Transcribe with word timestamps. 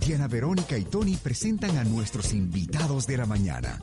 Diana 0.00 0.28
Verónica 0.28 0.78
y 0.78 0.84
Tony 0.84 1.16
presentan 1.16 1.76
a 1.76 1.84
nuestros 1.84 2.32
invitados 2.32 3.06
de 3.06 3.18
la 3.18 3.26
mañana. 3.26 3.78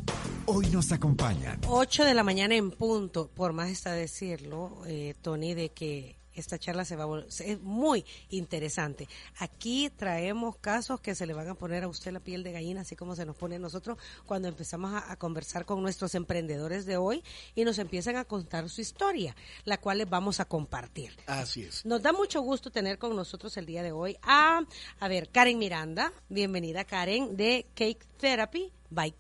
Hoy 0.48 0.68
nos 0.68 0.92
acompañan. 0.92 1.62
8 1.68 2.06
de 2.06 2.14
la 2.14 2.24
mañana 2.24 2.56
en 2.56 2.72
punto, 2.72 3.30
por 3.30 3.54
más 3.54 3.70
está 3.70 3.92
decirlo, 3.92 4.82
eh, 4.88 5.14
Tony, 5.22 5.54
de 5.54 5.70
que 5.70 6.18
esta 6.40 6.58
charla 6.58 6.86
se 6.86 6.96
va 6.96 7.04
a 7.04 7.26
es 7.28 7.62
muy 7.62 8.06
interesante. 8.30 9.08
Aquí 9.40 9.90
traemos 9.90 10.58
casos 10.58 11.00
que 11.00 11.16
se 11.16 11.26
le 11.26 11.34
van 11.34 11.50
a 11.50 11.56
poner 11.56 11.84
a 11.84 11.88
usted 11.88 12.12
la 12.12 12.20
piel 12.20 12.44
de 12.44 12.52
gallina, 12.52 12.82
así 12.82 12.96
como 12.96 13.16
se 13.16 13.26
nos 13.26 13.36
pone 13.36 13.56
a 13.56 13.60
nosotros 13.60 13.98
cuando 14.26 14.48
empezamos 14.48 14.94
a, 14.94 15.16
conversar 15.18 15.66
con 15.66 15.82
nuestros 15.82 16.14
emprendedores 16.16 16.86
de 16.86 16.98
hoy 16.98 17.24
y 17.56 17.64
nos 17.64 17.80
empiezan 17.80 18.18
a 18.18 18.26
contar 18.26 18.70
su 18.70 18.82
historia, 18.82 19.36
la 19.66 19.78
cual 19.80 19.98
les 19.98 20.10
vamos 20.10 20.40
a 20.40 20.46
compartir. 20.46 21.16
Así 21.26 21.64
es. 21.64 21.86
Nos 21.86 22.02
da 22.02 22.14
mucho 22.14 22.42
gusto 22.42 22.70
tener 22.70 23.00
con 23.00 23.16
nosotros 23.16 23.58
el 23.58 23.66
día 23.66 23.84
de 23.84 23.92
hoy 23.92 24.18
a, 24.22 24.62
a 25.00 25.08
ver, 25.08 25.30
Karen 25.30 25.58
Miranda. 25.58 26.14
Bienvenida, 26.30 26.84
Karen, 26.86 27.36
de 27.36 27.66
Cake 27.74 28.06
Therapy 28.18 28.72
by 28.90 29.12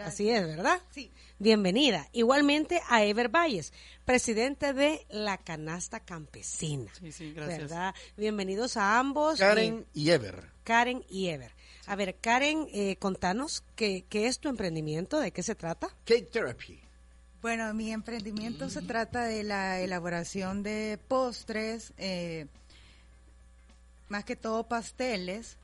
Así 0.00 0.30
es, 0.30 0.46
¿verdad? 0.46 0.80
Sí. 0.90 1.10
Bienvenida. 1.38 2.08
Igualmente 2.12 2.82
a 2.88 3.04
Ever 3.04 3.28
Valles, 3.28 3.72
presidente 4.04 4.74
de 4.74 5.06
la 5.08 5.38
Canasta 5.38 6.00
Campesina. 6.00 6.92
Sí, 7.00 7.10
sí, 7.10 7.32
gracias. 7.32 7.70
¿verdad? 7.70 7.94
Bienvenidos 8.16 8.76
a 8.76 8.98
ambos. 8.98 9.38
Karen 9.38 9.86
y 9.94 10.10
Ever. 10.10 10.50
Karen 10.64 11.04
y 11.08 11.28
Ever. 11.28 11.52
A 11.86 11.96
ver, 11.96 12.16
Karen, 12.16 12.68
eh, 12.72 12.96
contanos 12.96 13.64
qué, 13.76 14.04
qué 14.08 14.26
es 14.26 14.40
tu 14.40 14.50
emprendimiento, 14.50 15.20
de 15.20 15.32
qué 15.32 15.42
se 15.42 15.54
trata. 15.54 15.88
Cake 16.04 16.30
Therapy. 16.30 16.80
Bueno, 17.40 17.72
mi 17.72 17.92
emprendimiento 17.92 18.68
se 18.68 18.82
trata 18.82 19.24
de 19.24 19.42
la 19.42 19.80
elaboración 19.80 20.62
de 20.62 20.98
postres, 21.08 21.94
eh, 21.96 22.46
más 24.08 24.24
que 24.24 24.36
todo 24.36 24.64
pasteles, 24.64 25.56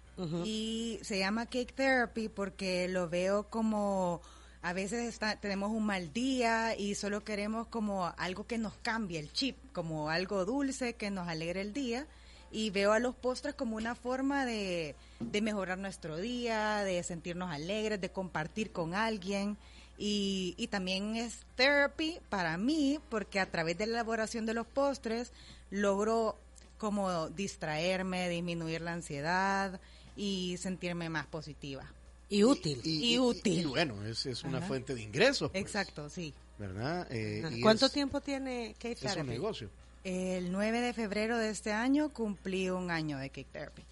y 0.44 0.98
se 1.02 1.18
llama 1.18 1.46
Cake 1.46 1.72
Therapy 1.74 2.28
porque 2.28 2.88
lo 2.88 3.08
veo 3.08 3.48
como 3.50 4.20
a 4.64 4.72
veces 4.72 5.20
tenemos 5.42 5.72
un 5.72 5.84
mal 5.84 6.10
día 6.14 6.74
y 6.74 6.94
solo 6.94 7.22
queremos 7.22 7.66
como 7.66 8.06
algo 8.16 8.46
que 8.46 8.56
nos 8.56 8.72
cambie 8.78 9.18
el 9.18 9.30
chip, 9.30 9.58
como 9.74 10.08
algo 10.08 10.46
dulce 10.46 10.94
que 10.94 11.10
nos 11.10 11.28
alegre 11.28 11.60
el 11.60 11.74
día. 11.74 12.06
Y 12.50 12.70
veo 12.70 12.92
a 12.92 12.98
los 12.98 13.14
postres 13.14 13.54
como 13.54 13.76
una 13.76 13.94
forma 13.94 14.46
de, 14.46 14.94
de 15.20 15.42
mejorar 15.42 15.76
nuestro 15.76 16.16
día, 16.16 16.82
de 16.82 17.02
sentirnos 17.02 17.50
alegres, 17.50 18.00
de 18.00 18.08
compartir 18.08 18.70
con 18.70 18.94
alguien. 18.94 19.58
Y, 19.98 20.54
y, 20.56 20.68
también 20.68 21.14
es 21.14 21.40
therapy 21.56 22.18
para 22.30 22.56
mí 22.56 23.00
porque 23.10 23.40
a 23.40 23.50
través 23.50 23.76
de 23.76 23.86
la 23.86 23.92
elaboración 23.92 24.46
de 24.46 24.54
los 24.54 24.66
postres 24.66 25.30
logro 25.70 26.38
como 26.78 27.28
distraerme, 27.28 28.30
disminuir 28.30 28.80
la 28.80 28.94
ansiedad, 28.94 29.78
y 30.16 30.56
sentirme 30.58 31.08
más 31.08 31.26
positiva. 31.26 31.90
Y 32.28 32.42
útil. 32.42 32.80
Y, 32.84 33.18
útil. 33.18 33.60
Y, 33.60 33.64
bueno, 33.64 34.04
es, 34.04 34.26
es 34.26 34.42
una 34.44 34.60
fuente 34.60 34.94
de 34.94 35.02
ingresos. 35.02 35.50
Pues, 35.50 35.62
Exacto, 35.62 36.08
sí. 36.08 36.32
¿Verdad? 36.58 37.06
Eh, 37.10 37.60
¿Cuánto 37.62 37.88
tiempo 37.88 38.20
tiene 38.20 38.74
Cake 38.78 38.96
Therapy? 38.96 39.18
Es 39.18 39.24
un 39.24 39.28
negocio. 39.28 39.70
El 40.04 40.52
9 40.52 40.80
de 40.80 40.92
febrero 40.92 41.38
de 41.38 41.50
este 41.50 41.72
año 41.72 42.10
cumplí 42.10 42.70
un 42.70 42.90
año 42.90 43.18
de 43.18 43.30
Cake 43.30 43.48
Therapy. 43.52 43.82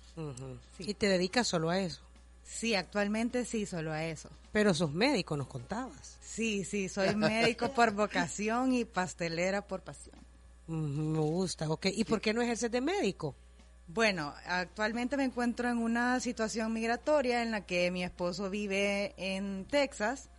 ¿Y 0.78 0.94
te 0.94 1.08
dedicas 1.08 1.48
solo 1.48 1.70
a 1.70 1.78
eso? 1.80 2.02
Sí, 2.44 2.74
actualmente 2.74 3.44
sí, 3.44 3.64
solo 3.66 3.92
a 3.92 4.04
eso. 4.04 4.28
Pero 4.52 4.74
sos 4.74 4.92
médico, 4.92 5.36
nos 5.36 5.46
contabas. 5.46 6.18
Sí, 6.20 6.64
sí, 6.64 6.88
soy 6.88 7.14
médico 7.14 7.72
por 7.72 7.90
vocación 7.94 8.74
y 8.74 8.84
pastelera 8.84 9.66
por 9.66 9.80
pasión. 9.80 10.16
me 10.66 11.18
gusta, 11.18 11.70
ok. 11.70 11.86
¿Y 11.94 12.04
por 12.04 12.20
qué 12.20 12.34
no 12.34 12.42
ejerces 12.42 12.70
de 12.70 12.80
médico? 12.80 13.34
Bueno, 13.88 14.34
actualmente 14.46 15.16
me 15.16 15.24
encuentro 15.24 15.68
en 15.68 15.78
una 15.78 16.18
situación 16.20 16.72
migratoria 16.72 17.42
en 17.42 17.50
la 17.50 17.66
que 17.66 17.90
mi 17.90 18.04
esposo 18.04 18.48
vive 18.48 19.14
en 19.16 19.66
Texas. 19.66 20.30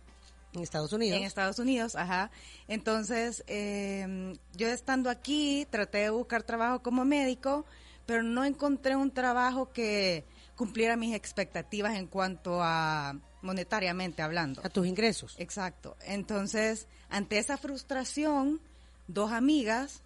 En 0.52 0.62
Estados 0.62 0.92
Unidos. 0.92 1.18
En 1.18 1.24
Estados 1.24 1.58
Unidos, 1.58 1.96
ajá. 1.96 2.30
Entonces, 2.68 3.44
em, 3.46 4.34
yo 4.54 4.68
estando 4.68 5.10
aquí, 5.10 5.66
traté 5.70 5.98
de 5.98 6.10
buscar 6.10 6.42
trabajo 6.42 6.82
como 6.82 7.04
médico, 7.04 7.64
pero 8.06 8.22
no 8.22 8.44
encontré 8.44 8.96
un 8.96 9.10
trabajo 9.10 9.72
que 9.72 10.24
cumpliera 10.56 10.96
mis 10.96 11.14
expectativas 11.14 11.96
en 11.96 12.06
cuanto 12.06 12.60
a 12.62 13.16
monetariamente 13.42 14.22
hablando. 14.22 14.62
A 14.64 14.68
tus 14.68 14.86
ingresos. 14.86 15.34
Exacto. 15.38 15.96
Entonces, 16.02 16.88
ante 17.10 17.38
esa 17.38 17.58
frustración, 17.58 18.60
dos 19.06 19.32
amigas, 19.32 20.02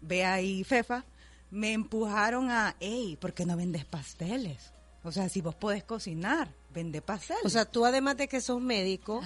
Bea 0.00 0.40
y 0.40 0.64
Fefa, 0.64 1.04
me 1.50 1.72
empujaron 1.72 2.50
a, 2.50 2.76
hey, 2.80 3.16
¿por 3.20 3.34
qué 3.34 3.46
no 3.46 3.56
vendes 3.56 3.84
pasteles? 3.84 4.72
O 5.02 5.12
sea, 5.12 5.28
si 5.28 5.40
vos 5.40 5.54
podés 5.54 5.84
cocinar, 5.84 6.55
vende 6.76 7.00
pasteles. 7.00 7.42
O 7.42 7.48
sea, 7.48 7.64
tú 7.64 7.86
además 7.86 8.18
de 8.18 8.28
que 8.28 8.42
sos 8.42 8.60
médico, 8.60 9.22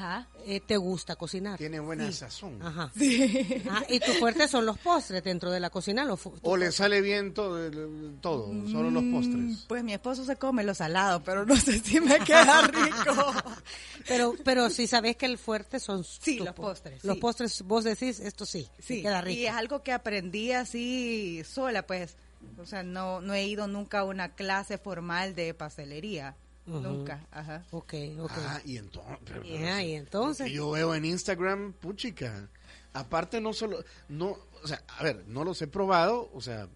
eh, 0.46 0.60
te 0.60 0.76
gusta 0.76 1.16
cocinar. 1.16 1.58
Tiene 1.58 1.80
buena 1.80 2.10
sazón. 2.12 2.62
Ajá. 2.62 2.92
Sí. 2.96 3.60
Ah, 3.68 3.82
y 3.88 3.98
tu 3.98 4.12
fuerte 4.12 4.46
son 4.46 4.64
los 4.66 4.78
postres 4.78 5.24
dentro 5.24 5.50
de 5.50 5.58
la 5.58 5.68
cocina. 5.68 6.06
o 6.42 6.56
le 6.56 6.70
sale 6.70 7.00
bien 7.00 7.34
todo, 7.34 7.68
todo 8.20 8.52
solo 8.68 8.90
los 8.92 9.02
postres. 9.04 9.36
Mm, 9.36 9.54
pues 9.66 9.82
mi 9.82 9.92
esposo 9.92 10.24
se 10.24 10.36
come 10.36 10.62
lo 10.62 10.74
salado, 10.74 11.24
pero 11.24 11.44
no 11.44 11.56
sé 11.56 11.80
si 11.80 12.00
me 12.00 12.20
queda 12.20 12.68
rico. 12.68 13.34
pero 14.06 14.34
pero 14.44 14.70
si 14.70 14.86
sabes 14.86 15.16
que 15.16 15.26
el 15.26 15.36
fuerte 15.36 15.80
son 15.80 16.04
sí, 16.04 16.38
los 16.38 16.54
postres. 16.54 17.04
Los 17.04 17.18
postres, 17.18 17.62
vos 17.62 17.82
decís, 17.82 18.20
esto 18.20 18.46
sí, 18.46 18.68
sí. 18.78 19.02
queda 19.02 19.20
rico. 19.22 19.40
Y 19.40 19.46
es 19.46 19.54
algo 19.54 19.82
que 19.82 19.92
aprendí 19.92 20.52
así 20.52 21.42
sola, 21.44 21.84
pues. 21.84 22.16
O 22.58 22.64
sea, 22.64 22.84
no, 22.84 23.20
no 23.20 23.34
he 23.34 23.44
ido 23.44 23.66
nunca 23.66 24.00
a 24.00 24.04
una 24.04 24.34
clase 24.34 24.78
formal 24.78 25.34
de 25.34 25.52
pastelería. 25.52 26.36
Nunca, 26.78 27.26
ajá. 27.30 27.64
Ok, 27.70 27.94
ok. 28.18 28.32
Ah, 28.36 28.60
y 28.64 28.76
entonces. 28.76 29.44
y 29.44 29.94
entonces. 29.94 30.52
Yo 30.52 30.70
veo 30.70 30.94
en 30.94 31.04
Instagram, 31.04 31.72
puchica. 31.72 32.48
Aparte, 32.92 33.40
no 33.40 33.52
solo. 33.52 33.84
no 34.08 34.36
O 34.62 34.66
sea, 34.66 34.82
a 34.88 35.02
ver, 35.02 35.24
no 35.26 35.44
los 35.44 35.60
he 35.62 35.66
probado, 35.66 36.30
o 36.32 36.40
sea, 36.40 36.68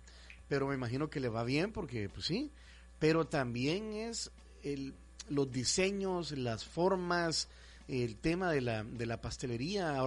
pero 0.49 0.67
me 0.67 0.75
imagino 0.75 1.11
que 1.11 1.21
le 1.21 1.29
va 1.29 1.45
bien 1.45 1.73
porque, 1.73 2.09
pues 2.09 2.27
sí. 2.27 2.51
Pero 2.99 3.27
también 3.27 3.93
es 3.93 4.31
el, 4.63 4.95
los 5.29 5.51
diseños, 5.51 6.33
las 6.33 6.65
formas, 6.65 7.49
el 7.89 8.17
tema 8.17 8.51
de 8.51 8.61
la, 8.61 8.85
de 8.85 9.07
la 9.07 9.21
pastelería. 9.21 9.99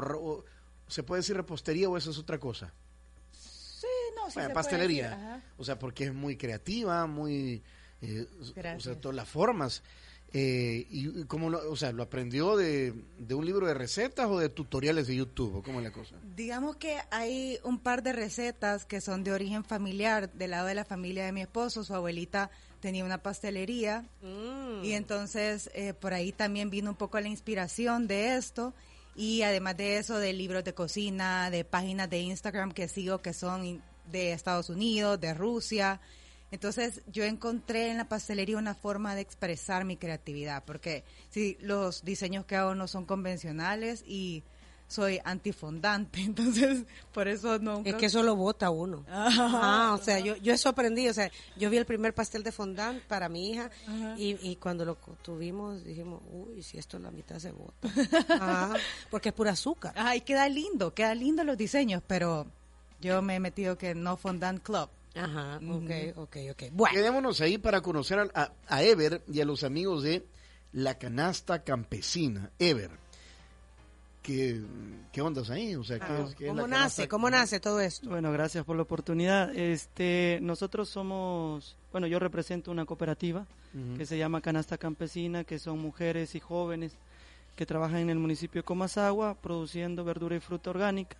¿Se 0.87 1.03
puede 1.03 1.19
decir 1.21 1.35
repostería 1.35 1.89
o 1.89 1.97
eso 1.97 2.11
es 2.11 2.17
otra 2.17 2.39
cosa? 2.39 2.73
pastelería. 4.53 5.43
o 5.57 5.63
sea, 5.63 5.79
porque 5.79 6.05
es 6.05 6.13
muy 6.13 6.37
creativa, 6.37 7.05
muy... 7.07 7.61
Eh, 8.02 8.28
o 8.75 8.80
sea, 8.80 8.96
todas 8.96 9.16
las 9.16 9.28
formas. 9.28 9.84
Eh, 10.34 10.85
y, 10.90 11.24
cómo 11.24 11.50
lo, 11.50 11.72
o 11.72 11.75
sea, 11.78 11.94
lo 11.94 12.03
aprendió 12.03 12.58
de, 12.58 12.94
de, 13.18 13.34
un 13.34 13.46
libro 13.46 13.66
de 13.66 13.74
recetas 13.74 14.28
o 14.28 14.40
de 14.40 14.50
tutoriales 14.50 15.08
de 15.08 15.16
YouTube, 15.16 15.63
¿cómo 15.63 15.80
es 15.80 15.85
la 15.85 15.91
cosa? 15.91 16.18
Digamos 16.35 16.75
que 16.75 16.97
hay 17.12 17.59
un 17.63 17.80
par 17.80 18.03
de 18.03 18.12
recetas 18.12 18.85
que 18.85 19.00
son 19.00 19.24
de 19.24 19.31
origen 19.31 19.63
familiar, 19.63 20.30
del 20.34 20.52
lado 20.52 20.68
de 20.68 20.75
la 20.75 20.84
familia 20.84 21.25
de 21.25 21.31
mi 21.31 21.41
esposo, 21.41 21.85
su 21.85 21.96
abuelita 21.96 22.52
tenía 22.81 23.06
una 23.06 23.24
pastelería 23.24 24.06
mm. 24.22 24.84
y 24.84 24.94
entonces 24.94 25.69
eh, 25.74 25.94
por 25.94 26.14
ahí 26.14 26.34
también 26.34 26.69
vino 26.69 26.91
un 26.91 26.97
poco 26.97 27.19
la 27.19 27.29
inspiración 27.29 28.08
de 28.08 28.35
esto 28.35 28.74
y 29.16 29.44
además 29.44 29.78
de 29.78 29.97
eso 29.97 30.19
de 30.19 30.34
libros 30.34 30.64
de 30.64 30.74
cocina, 30.74 31.50
de 31.50 31.64
páginas 31.64 32.09
de 32.09 32.19
Instagram 32.19 32.74
que 32.74 32.88
sigo 32.88 33.19
que 33.19 33.34
son 33.34 33.81
de 34.12 34.34
Estados 34.34 34.69
Unidos, 34.69 35.19
de 35.19 35.34
Rusia. 35.34 36.00
Entonces 36.52 37.02
yo 37.08 37.24
encontré 37.24 37.91
en 37.91 37.97
la 37.97 38.08
pastelería 38.08 38.58
una 38.58 38.74
forma 38.74 39.16
de 39.16 39.22
expresar 39.22 39.84
mi 39.84 39.97
creatividad, 39.97 40.63
porque 40.66 41.03
si 41.30 41.58
los 41.59 42.06
diseños 42.06 42.46
que 42.46 42.56
hago 42.56 42.74
no 42.74 42.88
son 42.88 43.06
convencionales 43.06 44.03
y 44.08 44.44
soy 44.88 45.19
antifondante, 45.25 46.22
entonces 46.22 46.85
por 47.13 47.28
eso 47.28 47.59
no. 47.59 47.81
Es 47.84 47.96
que 47.96 48.06
eso 48.06 48.24
lo 48.24 48.35
bota 48.35 48.69
uno. 48.69 49.03
Ah, 49.09 49.96
o 50.00 50.03
sea, 50.03 50.19
yo, 50.19 50.38
yo 50.38 50.53
eso 50.53 50.69
aprendí, 50.69 51.09
o 51.09 51.13
sea, 51.13 51.30
yo 51.58 51.69
vi 51.69 51.78
el 51.78 51.85
primer 51.85 52.13
pastel 52.13 52.44
de 52.44 52.52
fondant 52.52 53.02
para 53.03 53.28
mi 53.28 53.50
hija 53.50 53.69
y, 54.17 54.38
y, 54.41 54.55
cuando 54.55 54.85
lo 54.85 54.96
tuvimos 55.22 55.84
dijimos, 55.84 56.22
uy, 56.32 56.64
si 56.64 56.78
esto 56.78 56.97
la 57.00 57.11
mitad 57.11 57.40
se 57.40 57.52
bota. 57.52 57.90
porque 59.11 59.29
es 59.29 59.35
pura 59.35 59.52
azúcar. 59.52 59.93
Ay, 59.96 60.22
queda 60.22 60.47
lindo, 60.47 60.93
queda 60.93 61.14
lindo 61.14 61.43
los 61.43 61.58
diseños, 61.58 62.02
pero 62.08 62.47
yo 63.02 63.22
me 63.22 63.35
he 63.35 63.40
metido 63.40 63.78
que 63.78 63.93
no 63.93 64.16
fondant 64.16 64.64
club. 64.64 64.90
Ajá, 65.17 65.59
ok, 65.67 66.17
ok, 66.17 66.37
ok. 66.52 66.64
Bueno. 66.72 66.96
Quedémonos 66.96 67.41
ahí 67.41 67.58
para 67.58 67.81
conocer 67.81 68.19
a, 68.34 68.53
a, 68.67 68.84
Ever 68.84 69.22
y 69.31 69.41
a 69.41 69.46
los 69.46 69.64
amigos 69.64 70.03
de 70.03 70.25
la 70.73 70.97
canasta 70.97 71.64
campesina. 71.64 72.52
Ever. 72.59 72.91
¿Qué, 74.22 74.61
qué 75.14 75.22
ondas 75.22 75.49
ahí? 75.49 75.75
O 75.75 75.84
sea, 75.84 75.99
¿qué, 75.99 76.47
¿Cómo 76.47 76.67
nace? 76.67 77.08
¿Cómo 77.08 77.29
nace 77.29 77.59
todo 77.59 77.79
esto? 77.79 78.09
Bueno, 78.09 78.31
gracias 78.31 78.66
por 78.66 78.75
la 78.75 78.81
oportunidad. 78.81 79.55
Este, 79.55 80.40
nosotros 80.41 80.90
somos, 80.90 81.78
bueno, 81.91 82.08
yo 82.08 82.19
represento 82.19 82.72
una 82.72 82.85
cooperativa 82.85 83.46
que 83.96 84.08
se 84.08 84.17
llama 84.17 84.41
Canasta 84.41 84.79
Campesina, 84.79 85.43
que 85.43 85.59
son 85.59 85.78
mujeres 85.78 86.34
y 86.34 86.40
jóvenes 86.40 86.97
que 87.55 87.66
trabajan 87.66 87.99
en 87.99 88.09
el 88.09 88.17
municipio 88.17 88.61
de 88.61 88.66
Comasagua 88.66 89.35
produciendo 89.35 90.03
verdura 90.03 90.35
y 90.35 90.40
fruta 90.40 90.72
orgánica 90.72 91.16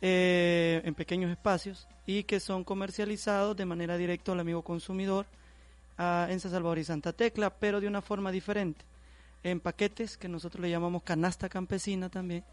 eh, 0.00 0.80
en 0.84 0.94
pequeños 0.94 1.30
espacios 1.30 1.88
y 2.06 2.24
que 2.24 2.40
son 2.40 2.64
comercializados 2.64 3.56
de 3.56 3.64
manera 3.64 3.96
directa 3.96 4.32
al 4.32 4.40
amigo 4.40 4.62
consumidor 4.62 5.26
ah, 5.98 6.26
en 6.30 6.40
San 6.40 6.50
Salvador 6.52 6.78
y 6.78 6.84
Santa 6.84 7.12
Tecla, 7.12 7.50
pero 7.50 7.80
de 7.80 7.88
una 7.88 8.00
forma 8.02 8.30
diferente. 8.32 8.84
En 9.42 9.60
paquetes, 9.60 10.16
que 10.16 10.28
nosotros 10.28 10.60
le 10.62 10.70
llamamos 10.70 11.02
canasta 11.02 11.48
campesina 11.48 12.08
también, 12.08 12.44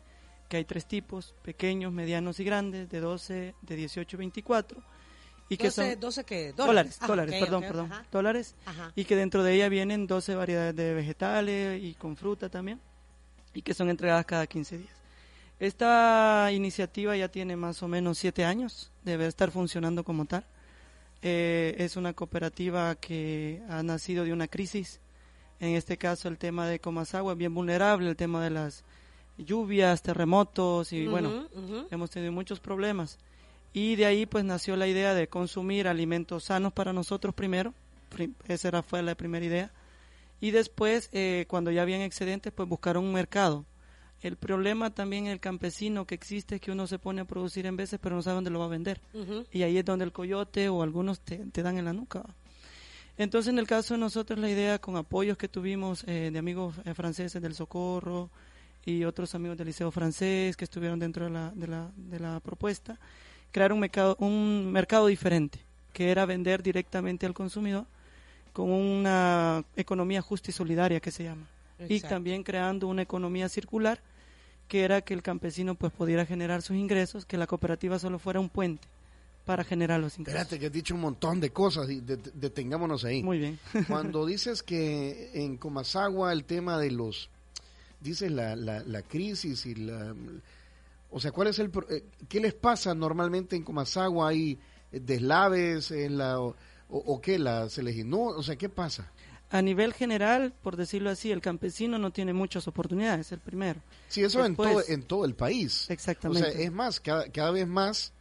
que 0.50 0.57
hay 0.57 0.65
tres 0.65 0.86
tipos, 0.86 1.33
pequeños, 1.44 1.92
medianos 1.92 2.39
y 2.39 2.44
grandes, 2.44 2.89
de 2.89 3.00
12, 3.00 3.56
de 3.62 3.75
18 3.75 4.15
y 4.15 4.19
24. 4.19 4.83
Y 5.50 5.57
que 5.57 5.65
12, 5.65 5.91
son 5.91 6.00
12 6.00 6.24
qué? 6.24 6.53
dólares, 6.53 6.98
Ah, 7.01 7.07
dólares, 7.07 7.36
perdón, 7.39 7.62
perdón, 7.62 7.91
ajá. 7.91 8.06
dólares. 8.12 8.56
Ajá. 8.65 8.91
Y 8.95 9.06
que 9.06 9.15
dentro 9.15 9.44
de 9.44 9.53
ella 9.53 9.69
vienen 9.69 10.07
12 10.07 10.36
variedades 10.36 10.75
de 10.75 10.94
vegetales 10.94 11.83
y 11.83 11.94
con 11.95 12.15
fruta 12.18 12.50
también, 12.50 12.80
y 13.53 13.62
que 13.62 13.74
son 13.74 13.89
entregadas 13.89 14.25
cada 14.25 14.45
15 14.48 14.77
días. 14.80 14.94
Esta 15.60 16.50
iniciativa 16.52 17.16
ya 17.16 17.30
tiene 17.30 17.56
más 17.56 17.81
o 17.81 17.88
menos 17.88 18.18
siete 18.18 18.44
años, 18.44 18.92
debe 19.04 19.25
estar 19.28 19.52
funcionando 19.52 20.04
como 20.04 20.25
tal. 20.25 20.46
Eh, 21.22 21.75
es 21.80 21.96
una 21.96 22.13
cooperativa 22.13 22.96
que 22.96 23.62
ha 23.69 23.81
nacido 23.81 24.25
de 24.25 24.34
una 24.34 24.48
crisis. 24.48 25.00
En 25.60 25.75
este 25.75 25.98
caso, 25.98 26.28
el 26.28 26.38
tema 26.38 26.68
de 26.68 26.80
Comasagua 26.80 27.31
es 27.34 27.38
bien 27.40 27.54
vulnerable, 27.54 28.10
el 28.10 28.18
tema 28.18 28.44
de 28.44 28.50
las 28.50 28.84
lluvias, 29.38 30.02
terremotos 30.02 30.92
y 30.92 31.07
bueno, 31.07 31.48
hemos 31.90 32.10
tenido 32.10 32.31
muchos 32.34 32.60
problemas. 32.60 33.18
Y 33.74 33.96
de 33.96 34.06
ahí 34.06 34.25
pues 34.25 34.44
nació 34.46 34.75
la 34.75 34.88
idea 34.88 35.13
de 35.13 35.28
consumir 35.28 35.88
alimentos 35.88 36.46
sanos 36.46 36.74
para 36.74 36.94
nosotros 36.94 37.34
primero, 37.34 37.74
Prim- 38.10 38.34
esa 38.48 38.68
era, 38.68 38.84
fue 38.84 39.01
la 39.01 39.16
primera 39.16 39.46
idea. 39.46 39.72
Y 40.42 40.51
después, 40.51 41.10
eh, 41.13 41.46
cuando 41.48 41.72
ya 41.72 41.81
habían 41.81 42.01
excedentes, 42.01 42.51
pues 42.54 42.68
buscaron 42.69 43.04
un 43.06 43.13
mercado. 43.13 43.66
El 44.25 44.38
problema 44.38 44.89
también 44.89 45.27
el 45.27 45.39
campesino 45.39 46.07
que 46.07 46.16
existe 46.16 46.56
es 46.56 46.62
que 46.62 46.72
uno 46.72 46.88
se 46.88 46.98
pone 46.98 47.22
a 47.22 47.25
producir 47.25 47.68
en 47.68 47.77
veces, 47.77 48.00
pero 48.01 48.16
no 48.16 48.24
sabe 48.24 48.33
dónde 48.33 48.50
lo 48.50 48.57
va 48.57 48.66
a 48.66 48.69
vender. 48.69 49.00
Y 49.51 49.62
ahí 49.62 49.77
es 49.77 49.86
donde 49.86 50.04
el 50.04 50.12
coyote 50.12 50.68
o 50.68 50.81
algunos 50.81 51.19
te, 51.19 51.38
te 51.38 51.62
dan 51.62 51.77
en 51.77 51.86
la 51.86 51.94
nuca. 51.94 52.24
Entonces, 53.19 53.54
en 53.54 53.60
el 53.60 53.68
caso 53.68 53.94
de 53.94 54.00
nosotros, 54.00 54.39
la 54.39 54.50
idea 54.50 54.80
con 54.80 54.98
apoyos 54.98 55.38
que 55.38 55.48
tuvimos 55.48 56.04
eh, 56.07 56.31
de 56.33 56.39
amigos 56.39 56.74
eh, 56.86 56.95
franceses 56.95 57.39
del 57.39 57.54
Socorro 57.54 58.31
y 58.83 59.04
otros 59.04 59.36
amigos 59.36 59.57
del 59.57 59.68
Liceo 59.68 59.92
Francés 59.92 60.57
que 60.57 60.66
estuvieron 60.66 60.98
dentro 60.98 61.25
de 61.25 61.31
la, 61.31 61.51
de 61.51 61.68
la, 61.68 61.92
de 61.95 62.19
la 62.19 62.39
propuesta, 62.39 62.98
crear 63.51 63.72
un 63.72 63.80
mercado, 63.80 64.16
un 64.19 64.72
mercado 64.72 65.06
diferente, 65.06 65.60
que 65.94 66.10
era 66.10 66.25
vender 66.25 66.63
directamente 66.63 67.27
al 67.27 67.36
consumidor 67.36 67.86
con 68.54 68.72
una 68.72 69.63
economía 69.75 70.24
justa 70.24 70.50
y 70.50 70.54
solidaria 70.54 71.00
que 71.00 71.12
se 71.12 71.25
llama. 71.25 71.45
Y 71.88 72.00
también 72.00 72.42
creando 72.42 72.88
una 72.88 73.04
economía 73.04 73.50
circular, 73.50 74.00
que 74.67 74.83
era 74.83 75.01
que 75.01 75.13
el 75.13 75.21
campesino 75.21 75.75
pues 75.75 75.91
pudiera 75.94 76.25
generar 76.25 76.62
sus 76.62 76.75
ingresos, 76.75 77.25
que 77.25 77.38
la 77.38 77.47
cooperativa 77.47 78.00
solo 78.00 78.19
fuera 78.19 78.39
un 78.39 78.50
puente 78.50 78.88
para 79.45 79.63
generar 79.63 80.00
los 80.00 80.17
ingresos. 80.17 80.41
Espérate, 80.41 80.59
que 80.59 80.65
has 80.67 80.71
dicho 80.71 80.95
un 80.95 81.01
montón 81.01 81.39
de 81.39 81.51
cosas 81.51 81.88
y 81.89 82.01
de- 82.01 82.17
de- 82.17 82.31
detengámonos 82.33 83.06
ahí. 83.06 83.21
Muy 83.21 83.38
bien. 83.38 83.59
Cuando 83.88 84.25
dices 84.25 84.63
que 84.63 85.29
en 85.35 85.57
Comasagua 85.57 86.33
el 86.33 86.45
tema 86.45 86.79
de 86.79 86.89
los, 86.91 87.29
dices 88.01 88.31
la, 88.31 88.56
la, 88.56 88.79
la 88.83 89.01
crisis 89.03 89.67
y 89.67 89.75
la, 89.75 90.15
o 91.12 91.19
sea, 91.19 91.31
¿cuál 91.31 91.50
es 91.50 91.59
el, 91.59 91.69
eh, 91.91 92.03
qué 92.27 92.39
les 92.39 92.56
pasa 92.56 92.95
normalmente 92.95 93.56
en 93.56 93.62
Comasagua? 93.63 94.29
¿Hay 94.29 94.57
deslaves 94.91 95.91
en 95.91 96.17
la, 96.17 96.39
o 96.39 97.21
qué, 97.21 97.38
la, 97.38 97.69
se 97.69 97.83
les 97.83 97.95
inunda? 97.97 98.38
O 98.38 98.44
sea, 98.44 98.56
¿qué 98.56 98.69
pasa? 98.69 99.12
A 99.57 99.62
nivel 99.62 99.94
general, 99.94 100.54
por 100.62 100.75
decirlo 100.75 101.10
así, 101.10 101.31
el 101.31 101.42
campesino 101.42 101.98
no 101.98 102.12
tiene 102.12 102.34
muchas 102.34 102.68
oportunidades, 102.68 103.31
el 103.31 103.40
primero. 103.40 103.80
Sí, 104.10 104.24
eso 104.24 104.46
en, 104.46 104.56
todo, 104.56 104.68
Después- 104.68 104.90
en 104.90 105.04
todo 105.04 105.25
el 105.25 105.36
país. 105.36 105.90
Exactamente. 105.90 106.50
O 106.50 106.52
sea, 106.52 106.62
es 106.62 106.72
más, 106.72 107.00
cada, 107.00 107.30
cada 107.31 107.52
vez 107.52 107.68
más 107.68 108.12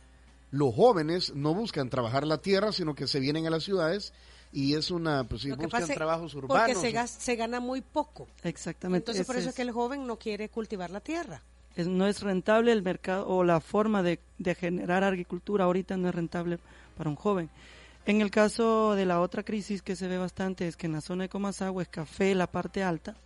los 0.51 0.75
jóvenes 0.75 1.35
no 1.35 1.55
buscan 1.55 1.91
trabajar 1.91 2.27
la 2.27 2.39
tierra, 2.39 2.73
sino 2.73 2.95
que 2.95 3.07
se 3.07 3.19
vienen 3.21 3.47
a 3.47 3.51
las 3.51 3.65
ciudades 3.65 4.13
y 4.53 4.75
es 4.75 4.93
una, 4.93 5.25
pues 5.25 5.45
Lo 5.45 5.57
que 5.57 5.65
buscan 5.65 5.81
pasa 5.83 5.95
trabajos 5.95 6.33
urbanos. 6.35 6.69
Porque 6.75 6.75
se, 6.81 6.93
gas- 6.93 7.11
se 7.19 7.35
gana 7.35 7.59
muy 7.59 7.81
poco. 7.81 8.29
Exactamente. 8.45 8.99
Entonces, 9.11 9.27
por 9.27 9.37
eso 9.37 9.49
es 9.49 9.55
que 9.57 9.63
el 9.63 9.73
joven 9.73 10.07
no 10.07 10.17
quiere 10.19 10.49
cultivar 10.49 10.91
la 10.91 11.01
tierra. 11.01 11.43
es- 11.75 11.89
no 11.89 12.07
es 12.07 12.21
rentable 12.23 12.71
el 12.71 12.83
mercado 12.83 13.27
o 13.27 13.43
la 13.43 13.59
forma 13.61 14.05
de, 14.05 14.21
de 14.39 14.55
generar 14.55 15.03
agricultura 15.03 15.65
ahorita 15.65 15.97
no 15.97 16.09
es 16.09 16.15
rentable 16.15 16.61
para 16.97 17.11
un 17.11 17.17
joven. 17.17 17.51
En 18.07 18.21
el 18.21 18.31
caso 18.31 18.95
de 18.95 19.07
la 19.07 19.21
otra 19.21 19.43
crisis 19.45 19.81
que 19.81 19.97
se 19.97 20.09
ve 20.09 20.19
bastante 20.19 20.69
es 20.69 20.77
que 20.77 20.87
en 20.87 20.93
la 20.93 21.01
zona 21.01 21.25
de 21.25 21.31
Comasagua 21.31 21.83
es 21.83 21.89
café 21.89 22.35
la 22.35 22.47
parte 22.47 22.83
alta, 22.83 23.17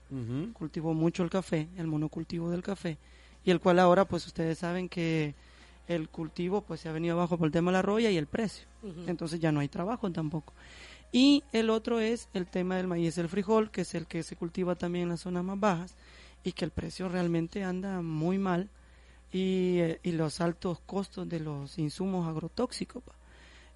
cultivó 0.53 0.95
mucho 0.95 1.25
el 1.25 1.31
café, 1.31 1.69
el 1.77 1.89
monocultivo 1.89 2.51
del 2.51 2.63
café, 2.63 2.97
y 3.45 3.51
el 3.51 3.59
cual 3.59 3.81
ahora 3.81 4.05
pues 4.05 4.27
ustedes 4.27 4.59
saben 4.59 4.89
que 4.89 5.35
el 5.89 6.09
cultivo 6.09 6.61
pues 6.61 6.81
se 6.81 6.89
ha 6.89 6.93
venido 6.93 7.17
abajo 7.17 7.37
por 7.37 7.47
el 7.47 7.53
tema 7.53 7.73
de 7.73 7.79
la 7.79 7.83
roya 7.83 8.11
y 8.11 8.17
el 8.17 8.27
precio. 8.27 8.69
Entonces 9.09 9.41
ya 9.41 9.51
no 9.51 9.59
hay 9.61 9.69
trabajo 9.69 10.11
tampoco. 10.13 10.53
Y 11.11 11.43
el 11.53 11.71
otro 11.71 11.99
es 11.99 12.29
el 12.33 12.47
tema 12.47 12.77
del 12.77 12.87
maíz, 12.87 13.19
el 13.19 13.29
frijol, 13.29 13.71
que 13.71 13.81
es 13.81 13.95
el 13.95 14.07
que 14.07 14.23
se 14.23 14.37
cultiva 14.37 14.77
también 14.77 15.05
en 15.05 15.09
las 15.09 15.21
zonas 15.21 15.43
más 15.43 15.59
bajas 15.59 15.97
y 16.45 16.53
que 16.53 16.65
el 16.65 16.71
precio 16.71 17.09
realmente 17.09 17.65
anda 17.65 18.01
muy 18.01 18.39
mal 18.39 18.71
y, 19.33 19.79
eh, 19.79 20.01
y 20.05 20.13
los 20.13 20.41
altos 20.41 20.79
costos 20.87 21.29
de 21.29 21.41
los 21.41 21.79
insumos 21.79 22.29
agrotóxicos. 22.29 23.03
pa. 23.03 23.18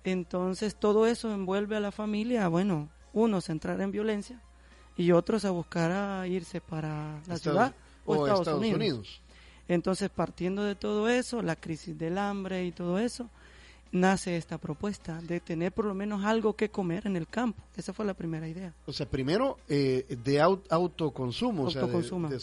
Entonces 0.04 0.75
todo 0.75 1.06
eso 1.06 1.32
envuelve 1.32 1.76
a 1.76 1.81
la 1.81 1.93
familia, 1.93 2.49
bueno, 2.49 2.88
unos 3.12 3.49
a 3.49 3.52
entrar 3.52 3.81
en 3.81 3.93
violencia 3.93 4.40
y 4.96 5.12
otros 5.12 5.44
a 5.44 5.50
buscar 5.50 5.90
a 5.93 6.26
irse 6.26 6.60
para 6.60 7.12
la 7.26 7.34
Estados- 7.34 7.40
ciudad 7.43 7.75
o, 8.04 8.12
o 8.12 8.14
Estados, 8.26 8.40
Estados 8.40 8.60
Unidos. 8.60 8.76
Unidos. 8.78 9.22
Entonces, 9.69 10.10
partiendo 10.10 10.64
de 10.64 10.75
todo 10.75 11.08
eso, 11.08 11.40
la 11.40 11.56
crisis 11.56 11.96
del 11.96 12.19
hambre 12.19 12.64
y 12.64 12.72
todo 12.72 12.99
eso, 12.99 13.31
nace 13.93 14.37
esta 14.37 14.58
propuesta 14.58 15.20
de 15.22 15.38
tener 15.40 15.70
por 15.72 15.84
lo 15.84 15.94
menos 15.94 16.25
algo 16.25 16.56
que 16.56 16.70
comer 16.70 17.06
en 17.06 17.16
el 17.16 17.28
campo. 17.28 17.62
Esa 17.76 17.93
fue 17.93 18.04
la 18.04 18.14
primera 18.14 18.49
idea. 18.49 18.75
O 18.87 18.93
sea, 18.93 19.06
primero 19.06 19.58
eh, 19.69 20.04
de 20.25 20.43
au- 20.43 20.62
autoconsumo. 20.69 21.64
o 21.64 21.70
sea, 21.70 21.82
de- 21.82 21.87
Autoconsumo. 21.87 22.28
de- 22.28 22.40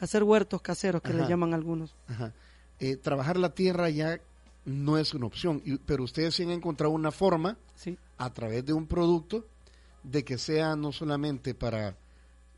Hacer 0.00 0.24
huertos 0.24 0.60
caseros, 0.62 1.02
que 1.02 1.10
Ajá. 1.10 1.22
le 1.22 1.28
llaman 1.28 1.54
algunos. 1.54 1.94
ajá. 2.08 2.32
Eh, 2.78 2.96
trabajar 2.96 3.36
la 3.36 3.50
tierra 3.54 3.90
ya 3.90 4.18
no 4.64 4.98
es 4.98 5.14
una 5.14 5.26
opción, 5.26 5.62
y- 5.64 5.78
pero 5.78 6.04
ustedes 6.04 6.34
sí 6.34 6.42
han 6.42 6.50
encontrado 6.50 6.92
una 6.92 7.10
forma 7.10 7.56
Sí, 7.74 7.96
a 8.18 8.32
través 8.32 8.64
de 8.66 8.72
un 8.72 8.86
producto 8.86 9.46
de 10.02 10.24
que 10.24 10.38
sea 10.38 10.76
no 10.76 10.92
solamente 10.92 11.54
para 11.54 11.96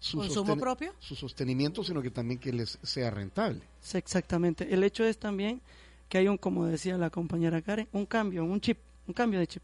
su, 0.00 0.18
¿Consumo 0.18 0.54
sosten- 0.54 0.60
propio? 0.60 0.92
su 0.98 1.14
sostenimiento, 1.14 1.84
sino 1.84 2.02
que 2.02 2.10
también 2.10 2.40
que 2.40 2.52
les 2.52 2.78
sea 2.82 3.10
rentable. 3.10 3.60
sí, 3.80 3.98
exactamente. 3.98 4.72
El 4.74 4.82
hecho 4.84 5.04
es 5.04 5.18
también 5.18 5.60
que 6.08 6.18
hay 6.18 6.28
un, 6.28 6.36
como 6.38 6.66
decía 6.66 6.98
la 6.98 7.10
compañera 7.10 7.62
Karen, 7.62 7.88
un 7.92 8.06
cambio, 8.06 8.44
un 8.44 8.60
chip, 8.60 8.78
un 9.06 9.14
cambio 9.14 9.38
de 9.40 9.46
chip. 9.46 9.62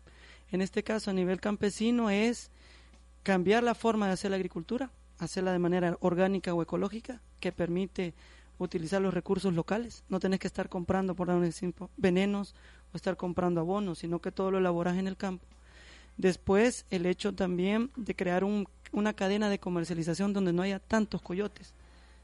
En 0.50 0.62
este 0.62 0.82
caso, 0.82 1.10
a 1.10 1.14
nivel 1.14 1.40
campesino, 1.40 2.08
es 2.08 2.50
cambiar 3.22 3.62
la 3.62 3.74
forma 3.74 4.06
de 4.06 4.12
hacer 4.12 4.30
la 4.30 4.36
agricultura, 4.36 4.90
hacerla 5.18 5.52
de 5.52 5.58
manera 5.58 5.96
orgánica 6.00 6.54
o 6.54 6.62
ecológica, 6.62 7.20
que 7.40 7.52
permite 7.52 8.14
utilizar 8.58 9.00
los 9.00 9.14
recursos 9.14 9.54
locales. 9.54 10.04
No 10.08 10.20
tenés 10.20 10.40
que 10.40 10.46
estar 10.46 10.68
comprando, 10.68 11.14
por 11.14 11.28
dar 11.28 11.36
un 11.36 11.44
ejemplo, 11.44 11.90
venenos 11.96 12.54
o 12.92 12.96
estar 12.96 13.16
comprando 13.16 13.60
abonos, 13.60 13.98
sino 13.98 14.20
que 14.20 14.32
todo 14.32 14.50
lo 14.50 14.58
elaboras 14.58 14.96
en 14.96 15.06
el 15.06 15.16
campo. 15.16 15.44
Después, 16.16 16.84
el 16.90 17.06
hecho 17.06 17.32
también 17.34 17.90
de 17.96 18.14
crear 18.14 18.42
un- 18.44 18.68
una 18.92 19.12
cadena 19.12 19.48
de 19.48 19.58
comercialización 19.60 20.32
donde 20.32 20.52
no 20.52 20.62
haya 20.62 20.80
tantos 20.80 21.22
coyotes, 21.22 21.72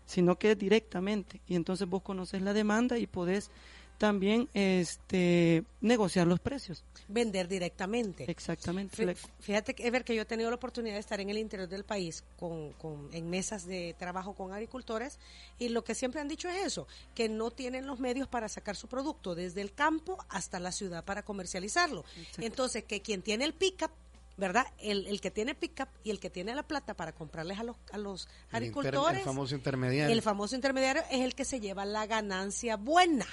sino 0.07 0.37
que 0.39 0.57
directamente. 0.57 1.41
Y 1.47 1.55
entonces 1.55 1.89
vos 1.89 2.03
conoces 2.03 2.43
la 2.43 2.53
demanda 2.53 2.99
y 2.99 3.07
podés 3.07 3.51
también 3.99 4.49
este, 4.55 5.65
negociar 5.81 6.27
los 6.27 6.41
precios. 6.41 6.85
Vender 7.09 7.49
directamente. 7.49 8.25
Exactamente. 8.31 9.15
Fíjate, 9.41 9.75
que, 9.75 9.87
Ever, 9.87 10.05
que 10.05 10.15
yo 10.15 10.23
he 10.23 10.25
tenido 10.25 10.51
la 10.51 10.57
oportunidad 10.57 10.95
de 10.95 11.01
estar 11.01 11.21
en 11.21 11.31
el 11.31 11.39
interior 11.39 11.69
del 11.69 11.85
país 11.85 12.25
con, 12.39 12.73
con- 12.75 13.09
en 13.13 13.29
mesas 13.31 13.67
de 13.67 13.95
trabajo 13.99 14.35
con 14.35 14.53
agricultores 14.53 15.19
y 15.59 15.69
lo 15.69 15.85
que 15.85 15.95
siempre 15.95 16.21
han 16.21 16.29
dicho 16.29 16.49
es 16.49 16.65
eso, 16.65 16.87
que 17.15 17.29
no 17.29 17.51
tienen 17.51 17.87
los 17.87 18.01
medios 18.01 18.27
para 18.29 18.49
sacar 18.49 18.77
su 18.77 18.89
producto 18.89 19.35
desde 19.35 19.61
el 19.61 19.73
campo 19.73 20.19
hasta 20.29 20.59
la 20.61 20.73
ciudad 20.73 21.05
para 21.05 21.23
comercializarlo. 21.25 22.05
Entonces, 22.39 22.85
que 22.85 23.01
quien 23.03 23.23
tiene 23.23 23.45
el 23.45 23.53
pick-up, 23.55 23.91
¿verdad? 24.37 24.67
El, 24.79 25.07
el 25.07 25.21
que 25.21 25.31
tiene 25.31 25.55
pick-up 25.55 25.89
y 26.03 26.11
el 26.11 26.19
que 26.19 26.31
tiene 26.31 26.55
la 26.55 26.63
plata 26.65 26.95
para 26.95 27.13
comprarles 27.13 27.59
a 27.59 27.63
los, 27.65 27.77
a 27.93 27.99
los 27.99 28.25
El 28.25 28.31
inter- 28.31 28.57
agricultores, 28.57 29.19
el 29.19 29.25
famoso 29.25 29.55
intermediario. 29.55 30.13
el 30.13 30.23
famoso 30.23 30.55
intermediario 30.57 31.03
es 31.11 31.21
el 31.21 31.35
que 31.35 31.45
se 31.45 31.61
lleva 31.61 31.85
la 31.85 32.07
ganancia 32.07 32.77
buena. 32.77 33.27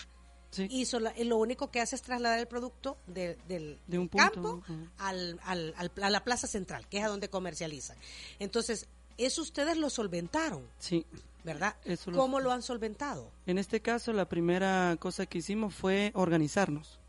Sí. 0.51 0.67
Y 0.70 0.86
sola- 0.86 1.13
y 1.17 1.24
lo 1.24 1.38
único 1.38 1.72
que 1.72 1.81
hace 1.81 1.96
es 1.96 2.01
trasladar 2.03 2.38
el 2.39 2.48
producto 2.48 2.98
de- 3.08 3.38
del, 3.48 3.79
De 3.88 3.98
un 3.98 4.08
punto, 4.08 4.31
campo 4.31 4.63
al, 5.00 5.39
al- 5.43 5.74
al- 5.77 5.91
a 6.01 6.10
la 6.10 6.24
plaza 6.24 6.46
central, 6.48 6.88
que 6.88 7.00
es 7.00 7.03
a 7.03 7.08
donde 7.08 7.29
comercializan. 7.29 7.98
Entonces, 8.39 8.88
eso 9.17 9.41
ustedes 9.41 9.77
lo 9.77 9.89
solventaron, 9.89 10.63
sí. 10.79 11.05
¿verdad? 11.43 11.75
Eso 11.86 12.12
¿Cómo 12.12 12.39
lo 12.39 12.51
han 12.51 12.62
solventado? 12.62 13.31
En 13.48 13.58
este 13.58 13.79
caso, 13.81 14.13
la 14.13 14.25
primera 14.29 14.96
cosa 15.00 15.25
que 15.25 15.39
hicimos 15.39 15.74
fue 15.74 16.12
organizarnos. 16.13 17.00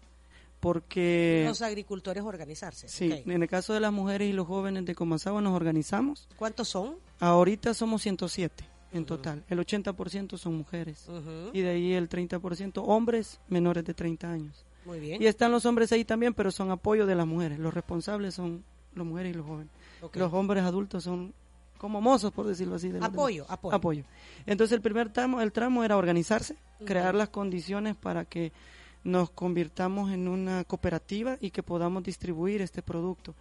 Porque, 0.61 1.43
Los 1.49 1.61
agricultores 1.61 2.23
organizarse. 2.23 2.89
sí, 2.89 3.25
en 3.27 3.43
el 3.43 3.49
caso 3.49 3.73
de 3.75 3.81
las 3.81 3.93
mujeres 3.93 4.31
y 4.31 4.33
los 4.33 4.47
jóvenes 4.47 4.85
de 4.85 4.95
Comasagua 4.95 5.43
nos 5.43 5.55
organizamos. 5.57 6.29
¿Cuántos 6.37 6.69
son? 6.69 6.97
Ahorita 7.19 7.75
somos 7.75 8.03
107 8.03 8.65
en 8.93 9.05
total. 9.05 9.45
El 9.49 9.59
80% 9.59 10.37
son 10.37 10.57
mujeres. 10.57 11.09
Y 11.53 11.61
de 11.61 11.71
ahí 11.71 11.93
el 11.93 12.09
30% 12.09 12.83
hombres 12.85 13.41
menores 13.49 13.85
de 13.85 13.95
30 13.95 14.31
años. 14.31 14.65
Muy 14.85 15.01
bien. 15.01 15.23
Y 15.23 15.27
están 15.27 15.53
los 15.53 15.65
hombres 15.65 15.93
ahí 15.93 16.05
también, 16.05 16.35
pero 16.35 16.51
son 16.51 16.71
apoyo 16.71 17.07
de 17.07 17.15
las 17.15 17.27
mujeres. 17.27 17.59
Los 17.59 17.73
responsables 17.73 18.35
son 18.35 18.65
las 18.95 19.07
mujeres 19.07 19.35
y 19.35 19.37
los 19.37 19.47
jóvenes. 19.47 19.73
Los 20.15 20.33
hombres 20.33 20.65
adultos 20.65 21.05
son 21.05 21.33
como 21.79 22.01
mozos, 22.01 22.33
por 22.33 22.47
decirlo 22.47 22.77
así. 22.77 22.93
apoyo, 23.01 23.45
apoyo. 23.49 23.77
Apoyo. 23.77 24.05
Entonces 24.47 24.75
el 24.77 24.83
primer 24.83 25.13
tramo, 25.13 25.41
el 25.41 25.51
tramo 25.51 25.83
era 25.83 25.97
organizarse, 25.97 26.57
crear 26.85 27.15
las 27.15 27.29
condiciones 27.29 27.97
para 27.97 28.25
que 28.25 28.53
nos 29.05 29.31
convirtamos 29.31 30.13
en 30.13 30.29
una 30.29 30.63
cooperativa 30.65 31.37
y 31.41 31.51
que 31.51 31.63
podamos 31.63 32.05
distribuir 32.05 32.63
este 32.63 32.83
producto. 32.83 33.35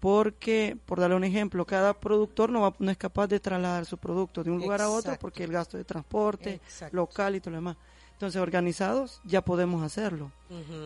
Porque, 0.00 0.76
por 0.84 1.00
darle 1.00 1.16
un 1.16 1.24
ejemplo, 1.24 1.64
cada 1.64 1.98
productor 1.98 2.50
no, 2.50 2.60
va, 2.60 2.74
no 2.78 2.90
es 2.90 2.98
capaz 2.98 3.26
de 3.26 3.40
trasladar 3.40 3.86
su 3.86 3.96
producto 3.96 4.44
de 4.44 4.50
un 4.50 4.58
lugar 4.58 4.82
a 4.82 4.90
otro 4.90 5.16
porque 5.18 5.44
el 5.44 5.52
gasto 5.52 5.78
de 5.78 5.84
transporte 5.84 6.60
local 6.92 7.36
y 7.36 7.40
todo 7.40 7.52
lo 7.52 7.56
demás. 7.56 7.76
Entonces, 8.12 8.40
organizados 8.40 9.20
ya 9.24 9.42
podemos 9.42 9.82
hacerlo. 9.82 10.30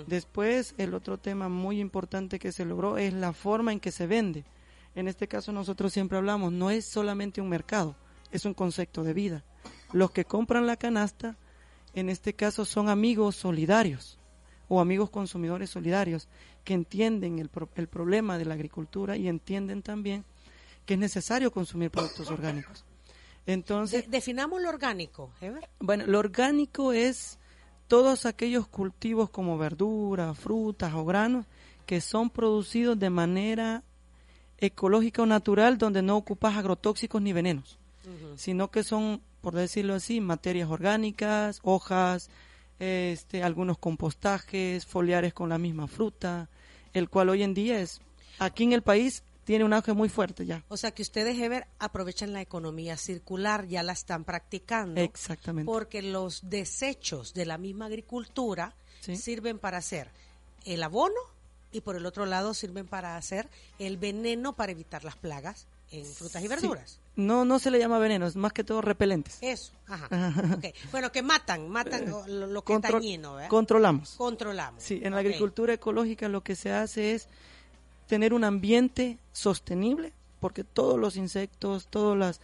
Después, 0.06 0.74
el 0.78 0.94
otro 0.94 1.18
tema 1.18 1.48
muy 1.48 1.78
importante 1.80 2.38
que 2.38 2.52
se 2.52 2.64
logró 2.64 2.96
es 2.96 3.12
la 3.12 3.32
forma 3.32 3.72
en 3.72 3.80
que 3.80 3.92
se 3.92 4.06
vende. 4.06 4.44
En 4.94 5.08
este 5.08 5.28
caso, 5.28 5.52
nosotros 5.52 5.92
siempre 5.92 6.18
hablamos, 6.18 6.52
no 6.52 6.70
es 6.70 6.86
solamente 6.86 7.40
un 7.40 7.48
mercado, 7.48 7.96
es 8.32 8.44
un 8.44 8.54
concepto 8.54 9.04
de 9.04 9.12
vida. 9.12 9.44
Los 9.92 10.10
que 10.10 10.24
compran 10.24 10.66
la 10.66 10.76
canasta, 10.76 11.36
en 11.94 12.08
este 12.08 12.32
caso, 12.34 12.64
son 12.64 12.88
amigos 12.88 13.36
solidarios 13.36 14.18
o 14.68 14.80
amigos 14.80 15.10
consumidores 15.10 15.70
solidarios 15.70 16.28
que 16.68 16.74
entienden 16.74 17.38
el, 17.38 17.48
el 17.76 17.88
problema 17.88 18.36
de 18.36 18.44
la 18.44 18.52
agricultura 18.52 19.16
y 19.16 19.26
entienden 19.26 19.80
también 19.80 20.26
que 20.84 20.94
es 20.94 21.00
necesario 21.00 21.50
consumir 21.50 21.90
productos 21.90 22.30
orgánicos. 22.30 22.84
Entonces, 23.46 24.10
definamos 24.10 24.60
lo 24.60 24.68
orgánico, 24.68 25.30
Bueno, 25.80 26.04
lo 26.06 26.18
orgánico 26.18 26.92
es 26.92 27.38
todos 27.86 28.26
aquellos 28.26 28.68
cultivos 28.68 29.30
como 29.30 29.56
verduras, 29.56 30.38
frutas 30.38 30.92
o 30.92 31.06
granos 31.06 31.46
que 31.86 32.02
son 32.02 32.28
producidos 32.28 32.98
de 32.98 33.08
manera 33.08 33.82
ecológica 34.58 35.22
o 35.22 35.26
natural 35.26 35.78
donde 35.78 36.02
no 36.02 36.18
ocupas 36.18 36.54
agrotóxicos 36.54 37.22
ni 37.22 37.32
venenos, 37.32 37.78
sino 38.36 38.70
que 38.70 38.84
son, 38.84 39.22
por 39.40 39.54
decirlo 39.54 39.94
así, 39.94 40.20
materias 40.20 40.68
orgánicas, 40.68 41.60
hojas, 41.62 42.28
este, 42.78 43.42
algunos 43.42 43.78
compostajes, 43.78 44.84
foliares 44.84 45.32
con 45.32 45.48
la 45.48 45.56
misma 45.56 45.86
fruta, 45.86 46.50
el 46.94 47.08
cual 47.08 47.28
hoy 47.28 47.42
en 47.42 47.54
día 47.54 47.80
es, 47.80 48.00
aquí 48.38 48.64
en 48.64 48.72
el 48.72 48.82
país 48.82 49.22
tiene 49.44 49.64
un 49.64 49.72
auge 49.72 49.94
muy 49.94 50.08
fuerte 50.08 50.44
ya. 50.44 50.62
O 50.68 50.76
sea 50.76 50.90
que 50.90 51.02
ustedes, 51.02 51.38
Ever, 51.38 51.66
aprovechan 51.78 52.32
la 52.32 52.42
economía 52.42 52.96
circular, 52.96 53.66
ya 53.66 53.82
la 53.82 53.92
están 53.92 54.24
practicando. 54.24 55.00
Exactamente. 55.00 55.70
Porque 55.70 56.02
los 56.02 56.50
desechos 56.50 57.32
de 57.32 57.46
la 57.46 57.56
misma 57.56 57.86
agricultura 57.86 58.74
sirven 59.00 59.58
para 59.58 59.78
hacer 59.78 60.10
el 60.66 60.82
abono 60.82 61.20
y 61.72 61.80
por 61.80 61.96
el 61.96 62.04
otro 62.04 62.26
lado 62.26 62.52
sirven 62.52 62.86
para 62.86 63.16
hacer 63.16 63.48
el 63.78 63.96
veneno 63.96 64.54
para 64.54 64.72
evitar 64.72 65.04
las 65.04 65.16
plagas 65.16 65.66
en 65.90 66.04
frutas 66.04 66.42
y 66.42 66.48
verduras. 66.48 67.00
No, 67.16 67.44
no 67.44 67.58
se 67.58 67.70
le 67.70 67.78
llama 67.78 67.98
veneno, 67.98 68.26
es 68.26 68.36
más 68.36 68.52
que 68.52 68.64
todo 68.64 68.80
repelentes. 68.80 69.38
Eso, 69.40 69.72
ajá. 69.86 70.08
Bueno, 70.92 71.10
que 71.10 71.22
matan, 71.22 71.68
matan 71.68 72.06
lo, 72.08 72.62
que 72.62 72.74
es 72.74 72.80
dañino, 72.80 73.38
Controlamos. 73.48 74.14
Controlamos. 74.16 74.82
Sí, 74.82 75.00
en 75.02 75.12
la 75.12 75.20
agricultura 75.20 75.72
ecológica 75.72 76.28
lo 76.28 76.42
que 76.42 76.54
se 76.56 76.72
hace 76.72 77.14
es 77.14 77.28
tener 78.06 78.34
un 78.34 78.44
ambiente 78.44 79.18
sostenible, 79.32 80.12
porque 80.40 80.64
todos 80.64 80.98
los 80.98 81.16
insectos, 81.16 81.88
todas 81.88 82.16
las 82.16 82.40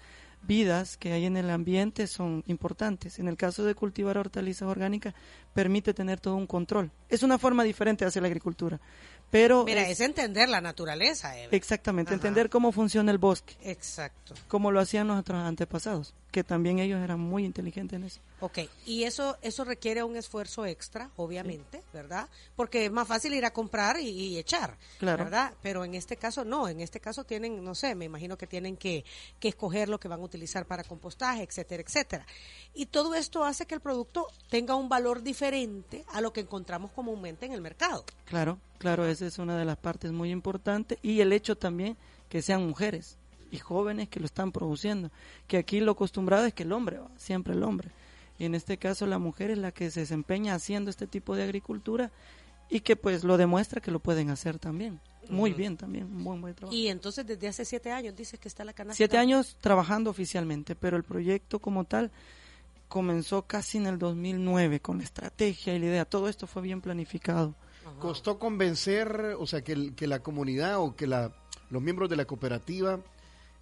vidas 0.46 0.96
que 0.96 1.12
hay 1.12 1.24
en 1.24 1.36
el 1.36 1.50
ambiente 1.50 2.06
son 2.06 2.44
importantes. 2.46 3.18
En 3.18 3.28
el 3.28 3.36
caso 3.36 3.64
de 3.64 3.74
cultivar 3.74 4.18
hortalizas 4.18 4.68
orgánicas, 4.68 5.14
permite 5.54 5.94
tener 5.94 6.20
todo 6.20 6.36
un 6.36 6.46
control. 6.46 6.90
Es 7.08 7.22
una 7.22 7.38
forma 7.38 7.64
diferente 7.64 8.04
de 8.04 8.08
hacer 8.08 8.22
la 8.22 8.28
agricultura. 8.28 8.80
Pero 9.34 9.64
Mira, 9.64 9.88
es, 9.88 10.00
entender 10.00 10.48
la 10.48 10.60
naturaleza. 10.60 11.36
Exactamente, 11.50 12.14
entender 12.14 12.48
cómo 12.48 12.70
funciona 12.70 13.10
el 13.10 13.18
bosque. 13.18 13.56
Exacto. 13.64 14.32
Como 14.46 14.70
lo 14.70 14.78
hacían 14.78 15.08
nuestros 15.08 15.42
antepasados, 15.42 16.14
que 16.34 16.42
también 16.42 16.80
ellos 16.80 17.00
eran 17.00 17.20
muy 17.20 17.44
inteligentes 17.44 17.96
en 17.96 18.02
eso. 18.02 18.20
Ok, 18.40 18.58
y 18.86 19.04
eso 19.04 19.38
eso 19.40 19.62
requiere 19.62 20.02
un 20.02 20.16
esfuerzo 20.16 20.66
extra, 20.66 21.08
obviamente, 21.14 21.80
¿verdad? 21.92 22.28
Porque 22.56 22.86
es 22.86 22.90
más 22.90 23.06
fácil 23.06 23.34
ir 23.34 23.44
a 23.44 23.52
comprar 23.52 24.00
y, 24.00 24.36
echar, 24.36 24.76
claro. 24.98 25.22
¿verdad? 25.22 25.54
Pero 25.62 25.84
en 25.84 25.94
este 25.94 26.16
caso 26.16 26.44
no, 26.44 26.66
en 26.66 26.80
este 26.80 26.98
caso 26.98 27.22
tienen, 27.22 27.62
no 27.62 27.76
sé, 27.76 27.94
me 27.94 28.06
imagino 28.06 28.36
que 28.36 28.48
tienen 28.48 28.76
que, 28.76 29.04
que 29.38 29.46
escoger 29.46 29.88
lo 29.88 30.00
que 30.00 30.08
van 30.08 30.18
a 30.18 30.24
utilizar 30.24 30.66
para 30.66 30.82
compostaje, 30.82 31.44
etcétera, 31.44 31.84
etcétera. 31.86 32.26
Y 32.74 32.86
todo 32.86 33.14
esto 33.14 33.44
hace 33.44 33.64
que 33.66 33.76
el 33.76 33.80
producto 33.80 34.26
tenga 34.50 34.74
un 34.74 34.88
valor 34.88 35.22
diferente 35.22 36.04
a 36.14 36.20
lo 36.20 36.32
que 36.32 36.40
encontramos 36.40 36.90
comúnmente 36.90 37.46
en 37.46 37.52
el 37.52 37.60
mercado. 37.60 38.04
Claro, 38.24 38.58
claro, 38.78 39.06
esa 39.06 39.24
es 39.24 39.38
una 39.38 39.56
de 39.56 39.66
las 39.66 39.76
partes 39.76 40.10
muy 40.10 40.32
importantes 40.32 40.98
y 41.00 41.20
el 41.20 41.32
hecho 41.32 41.56
también 41.56 41.96
que 42.28 42.42
sean 42.42 42.66
mujeres 42.66 43.18
y 43.54 43.58
jóvenes 43.58 44.08
que 44.08 44.18
lo 44.20 44.26
están 44.26 44.50
produciendo, 44.50 45.10
que 45.46 45.56
aquí 45.56 45.80
lo 45.80 45.92
acostumbrado 45.92 46.44
es 46.44 46.52
que 46.54 46.64
el 46.64 46.72
hombre 46.72 46.98
va, 46.98 47.08
siempre 47.16 47.54
el 47.54 47.62
hombre. 47.62 47.90
Y 48.38 48.44
en 48.46 48.54
este 48.54 48.78
caso 48.78 49.06
la 49.06 49.18
mujer 49.18 49.52
es 49.52 49.58
la 49.58 49.70
que 49.70 49.90
se 49.90 50.00
desempeña 50.00 50.54
haciendo 50.54 50.90
este 50.90 51.06
tipo 51.06 51.36
de 51.36 51.44
agricultura 51.44 52.10
y 52.68 52.80
que 52.80 52.96
pues 52.96 53.22
lo 53.22 53.36
demuestra 53.36 53.80
que 53.80 53.92
lo 53.92 54.00
pueden 54.00 54.30
hacer 54.30 54.58
también. 54.58 55.00
Muy 55.30 55.52
bien 55.52 55.76
también, 55.76 56.04
un 56.04 56.24
buen, 56.24 56.40
buen 56.40 56.54
trabajo. 56.54 56.76
Y 56.76 56.88
entonces 56.88 57.24
desde 57.24 57.48
hace 57.48 57.64
siete 57.64 57.92
años 57.92 58.14
dices 58.16 58.38
que 58.38 58.48
está 58.48 58.64
la 58.64 58.72
canasta. 58.72 58.96
Siete 58.96 59.16
años 59.16 59.56
trabajando 59.60 60.10
oficialmente, 60.10 60.74
pero 60.74 60.96
el 60.96 61.04
proyecto 61.04 61.60
como 61.60 61.84
tal 61.84 62.10
comenzó 62.88 63.46
casi 63.46 63.78
en 63.78 63.86
el 63.86 63.98
2009 63.98 64.80
con 64.80 64.98
la 64.98 65.04
estrategia 65.04 65.74
y 65.74 65.78
la 65.78 65.86
idea. 65.86 66.04
Todo 66.04 66.28
esto 66.28 66.46
fue 66.46 66.60
bien 66.60 66.80
planificado. 66.80 67.54
Costó 68.00 68.38
convencer, 68.38 69.36
o 69.38 69.46
sea, 69.46 69.62
que, 69.62 69.94
que 69.94 70.06
la 70.06 70.20
comunidad 70.20 70.80
o 70.80 70.96
que 70.96 71.06
la, 71.06 71.32
los 71.70 71.80
miembros 71.80 72.10
de 72.10 72.16
la 72.16 72.24
cooperativa 72.24 73.00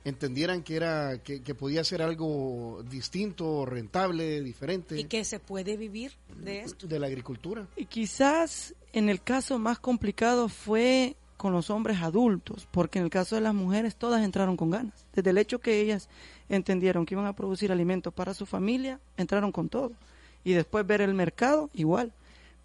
entendieran 0.05 0.63
que 0.63 0.77
era 0.77 1.19
que, 1.23 1.55
podía 1.55 1.85
ser 1.85 2.03
algo 2.03 2.83
distinto, 2.91 3.65
rentable, 3.67 4.41
diferente. 4.43 4.99
Y 4.99 5.05
que 5.05 5.25
se 5.25 5.39
puede 5.39 5.77
vivir 5.77 6.13
de 6.37 6.61
esto. 6.61 6.87
De 6.87 6.99
la 6.99 7.07
agricultura. 7.07 7.67
Y 7.77 7.87
quizás 7.87 8.75
en 8.93 9.09
el 9.09 9.23
caso 9.23 9.59
más 9.59 9.79
complicado 9.79 10.49
fue 10.49 11.17
con 11.37 11.53
los 11.53 11.71
hombres 11.71 12.01
adultos, 12.03 12.69
porque 12.71 12.99
en 12.99 13.05
el 13.05 13.11
caso 13.11 13.35
de 13.35 13.41
las 13.41 13.55
mujeres 13.55 13.97
todas 13.97 14.23
entraron 14.23 14.57
con 14.57 14.71
ganas. 14.71 15.07
Desde 15.13 15.31
el 15.31 15.39
hecho 15.39 15.61
que 15.61 15.81
ellas 15.81 16.09
entendieron 16.49 17.05
que 17.05 17.15
iban 17.15 17.27
a 17.27 17.35
producir 17.35 17.73
alimentos 17.73 18.15
para 18.15 18.35
su 18.35 18.47
familia, 18.47 19.01
entraron 19.17 19.51
con 19.51 19.69
todo. 19.69 19.93
Y 20.45 20.53
después 20.53 20.87
ver 20.87 21.01
el 21.01 21.15
mercado, 21.15 21.69
igual. 21.75 22.13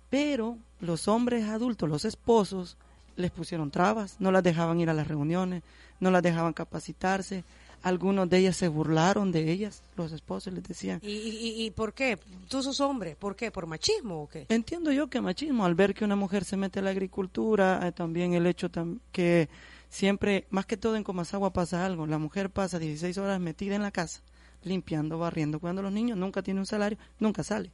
Pero 0.09 0.57
los 0.79 1.07
hombres 1.07 1.45
adultos, 1.45 1.89
los 1.89 2.05
esposos, 2.05 2.77
les 3.17 3.31
pusieron 3.31 3.71
trabas, 3.71 4.15
no 4.19 4.31
las 4.31 4.43
dejaban 4.43 4.79
ir 4.79 4.89
a 4.89 4.93
las 4.93 5.07
reuniones, 5.07 5.63
no 5.99 6.11
las 6.11 6.23
dejaban 6.23 6.53
capacitarse, 6.53 7.43
algunos 7.83 8.29
de 8.29 8.39
ellas 8.39 8.55
se 8.55 8.67
burlaron 8.67 9.31
de 9.31 9.51
ellas, 9.51 9.81
los 9.95 10.11
esposos 10.11 10.53
les 10.53 10.63
decían. 10.63 10.99
¿Y, 11.03 11.11
y, 11.11 11.65
y 11.65 11.71
por 11.71 11.93
qué? 11.93 12.17
¿Tú 12.47 12.63
sos 12.63 12.79
hombre? 12.79 13.15
¿Por 13.15 13.35
qué? 13.35 13.51
¿Por 13.51 13.67
machismo 13.67 14.23
o 14.23 14.29
qué? 14.29 14.45
Entiendo 14.49 14.91
yo 14.91 15.07
que 15.07 15.21
machismo, 15.21 15.65
al 15.65 15.75
ver 15.75 15.93
que 15.93 16.05
una 16.05 16.15
mujer 16.15 16.43
se 16.43 16.57
mete 16.57 16.79
a 16.79 16.83
la 16.83 16.91
agricultura, 16.91 17.85
eh, 17.87 17.91
también 17.91 18.33
el 18.33 18.45
hecho 18.45 18.69
que 19.11 19.49
siempre, 19.89 20.45
más 20.49 20.65
que 20.65 20.77
todo 20.77 20.95
en 20.95 21.03
Comasagua 21.03 21.53
pasa 21.53 21.85
algo, 21.85 22.07
la 22.07 22.17
mujer 22.17 22.49
pasa 22.49 22.79
16 22.79 23.17
horas 23.17 23.39
metida 23.39 23.75
en 23.75 23.83
la 23.83 23.91
casa, 23.91 24.21
limpiando, 24.63 25.17
barriendo, 25.17 25.59
cuando 25.59 25.81
los 25.81 25.91
niños 25.91 26.17
nunca 26.17 26.41
tienen 26.41 26.59
un 26.59 26.65
salario, 26.65 26.97
nunca 27.19 27.43
sale. 27.43 27.71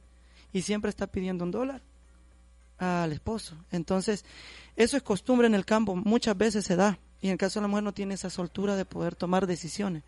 Y 0.52 0.62
siempre 0.62 0.90
está 0.90 1.06
pidiendo 1.06 1.44
un 1.44 1.50
dólar 1.50 1.82
al 2.78 3.12
esposo. 3.12 3.56
Entonces, 3.70 4.24
eso 4.76 4.96
es 4.96 5.02
costumbre 5.02 5.46
en 5.46 5.54
el 5.54 5.64
campo, 5.64 5.94
muchas 5.96 6.36
veces 6.36 6.64
se 6.64 6.76
da. 6.76 6.98
Y 7.20 7.28
en 7.28 7.32
el 7.32 7.38
caso 7.38 7.58
de 7.58 7.62
la 7.62 7.68
mujer 7.68 7.84
no 7.84 7.94
tiene 7.94 8.14
esa 8.14 8.28
soltura 8.28 8.76
de 8.76 8.84
poder 8.84 9.14
tomar 9.14 9.46
decisiones. 9.46 10.02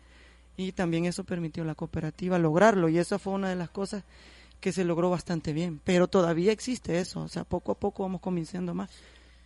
Y 0.55 0.71
también 0.71 1.05
eso 1.05 1.23
permitió 1.23 1.63
a 1.63 1.65
la 1.65 1.75
cooperativa 1.75 2.37
lograrlo. 2.37 2.89
Y 2.89 2.97
esa 2.97 3.17
fue 3.19 3.33
una 3.33 3.49
de 3.49 3.55
las 3.55 3.69
cosas 3.69 4.03
que 4.59 4.71
se 4.71 4.83
logró 4.83 5.09
bastante 5.09 5.53
bien. 5.53 5.79
Pero 5.83 6.07
todavía 6.07 6.51
existe 6.51 6.99
eso. 6.99 7.21
O 7.21 7.27
sea, 7.27 7.43
poco 7.43 7.71
a 7.71 7.79
poco 7.79 8.03
vamos 8.03 8.21
convenciendo 8.21 8.73
más. 8.73 8.89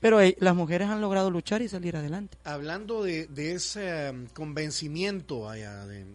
Pero 0.02 0.20
las 0.40 0.56
mujeres 0.56 0.90
han 0.90 1.00
logrado 1.00 1.30
luchar 1.30 1.62
y 1.62 1.68
salir 1.70 1.96
adelante. 1.96 2.38
Hablando 2.44 3.04
de, 3.04 3.28
ese 3.36 4.10
um, 4.10 4.26
convencimiento 4.28 5.48
allá, 5.48 5.86
de, 5.86 6.06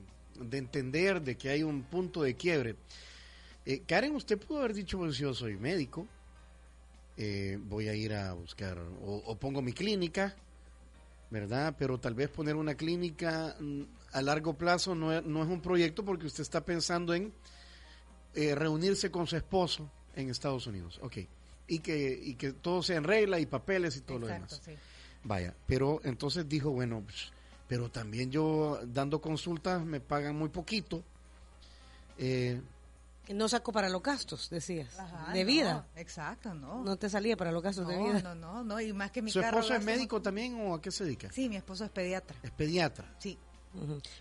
entender 0.53 1.23
de 1.23 1.37
que 1.37 1.51
hay 1.51 1.63
un 1.63 1.85
punto 1.85 2.23
de 2.23 2.35
quiebre. 2.35 2.75
Eh, 3.65 3.83
Karen, 3.87 4.15
usted 4.17 4.39
pudo 4.39 4.59
haber 4.59 4.75
dicho, 4.75 4.99
pues 4.99 5.17
yo 5.17 5.33
soy 5.35 5.57
médico, 5.57 6.07
eh, 7.17 7.59
voy 7.61 7.89
a 7.89 7.95
ir 7.95 8.13
a 8.13 8.33
buscar, 8.35 8.79
o, 9.03 9.37
pongo 9.37 9.63
mi 9.63 9.73
clínica, 9.73 10.35
¿verdad? 11.31 11.75
Pero 11.79 11.99
tal 11.99 12.15
vez 12.15 12.29
poner 12.29 12.57
una 12.57 12.75
clínica 12.75 13.57
mm, 13.59 13.83
a 14.13 14.23
largo 14.23 14.55
plazo 14.55 14.95
no 14.95 15.13
es, 15.13 15.25
no 15.25 15.43
es 15.43 15.49
un 15.49 15.61
proyecto 15.61 16.05
porque 16.05 16.27
usted 16.27 16.43
está 16.43 16.65
pensando 16.65 17.15
en 17.15 17.33
eh, 18.35 18.55
reunirse 18.55 19.11
con 19.11 19.27
su 19.27 19.37
esposo 19.37 19.91
en 20.15 20.31
Estados 20.31 20.67
Unidos, 20.67 20.99
ok. 21.03 21.17
Y 21.69 21.79
que, 21.81 22.21
y 22.23 22.35
que 22.35 22.53
todo 22.53 22.83
sea 22.83 22.97
en 22.97 23.05
regla 23.05 23.41
y 23.41 23.47
papeles 23.47 23.97
y 23.97 24.03
todo 24.03 24.21
lo 24.21 24.27
demás. 24.27 24.61
Vaya, 25.25 25.55
pero 25.67 26.01
entonces 26.05 26.49
dijo, 26.49 26.71
bueno, 26.71 27.03
pues, 27.03 27.33
pero 27.67 27.91
también 27.91 28.31
yo 28.31 28.79
dando 28.87 29.21
consultas 29.21 29.85
me 29.85 30.01
pagan 30.01 30.37
muy 30.37 30.51
poquito. 30.51 31.03
Eh, 32.19 32.61
No 33.35 33.49
sacó 33.49 33.73
para 33.73 33.89
los 33.89 34.03
gastos, 34.03 34.49
decías, 34.51 34.99
Ajá, 34.99 35.33
de 35.33 35.41
no, 35.41 35.47
vida. 35.47 35.87
exacto, 35.97 36.55
no. 36.55 36.83
No 36.85 36.97
te 36.97 37.09
salía 37.11 37.37
para 37.37 37.51
los 37.53 37.63
gastos 37.63 37.87
de 37.89 37.97
vida. 37.97 38.21
no, 38.23 38.35
no, 38.35 38.65
no, 38.65 38.81
y 38.81 38.93
más 38.93 39.11
que 39.11 39.23
mi 39.23 39.31
¿Su 39.31 39.41
carro 39.41 39.59
esposo 39.61 39.75
es 39.79 39.85
médico 39.85 40.23
también 40.23 40.61
o 40.61 40.75
a 40.75 40.81
qué 40.81 40.91
se 40.91 41.05
dedica? 41.05 41.31
Sí, 41.33 41.49
mi 41.49 41.57
esposo 41.57 41.85
es 41.85 41.91
pediatra. 41.91 42.37
Es 42.43 42.51
pediatra. 42.53 43.15
Sí. 43.19 43.39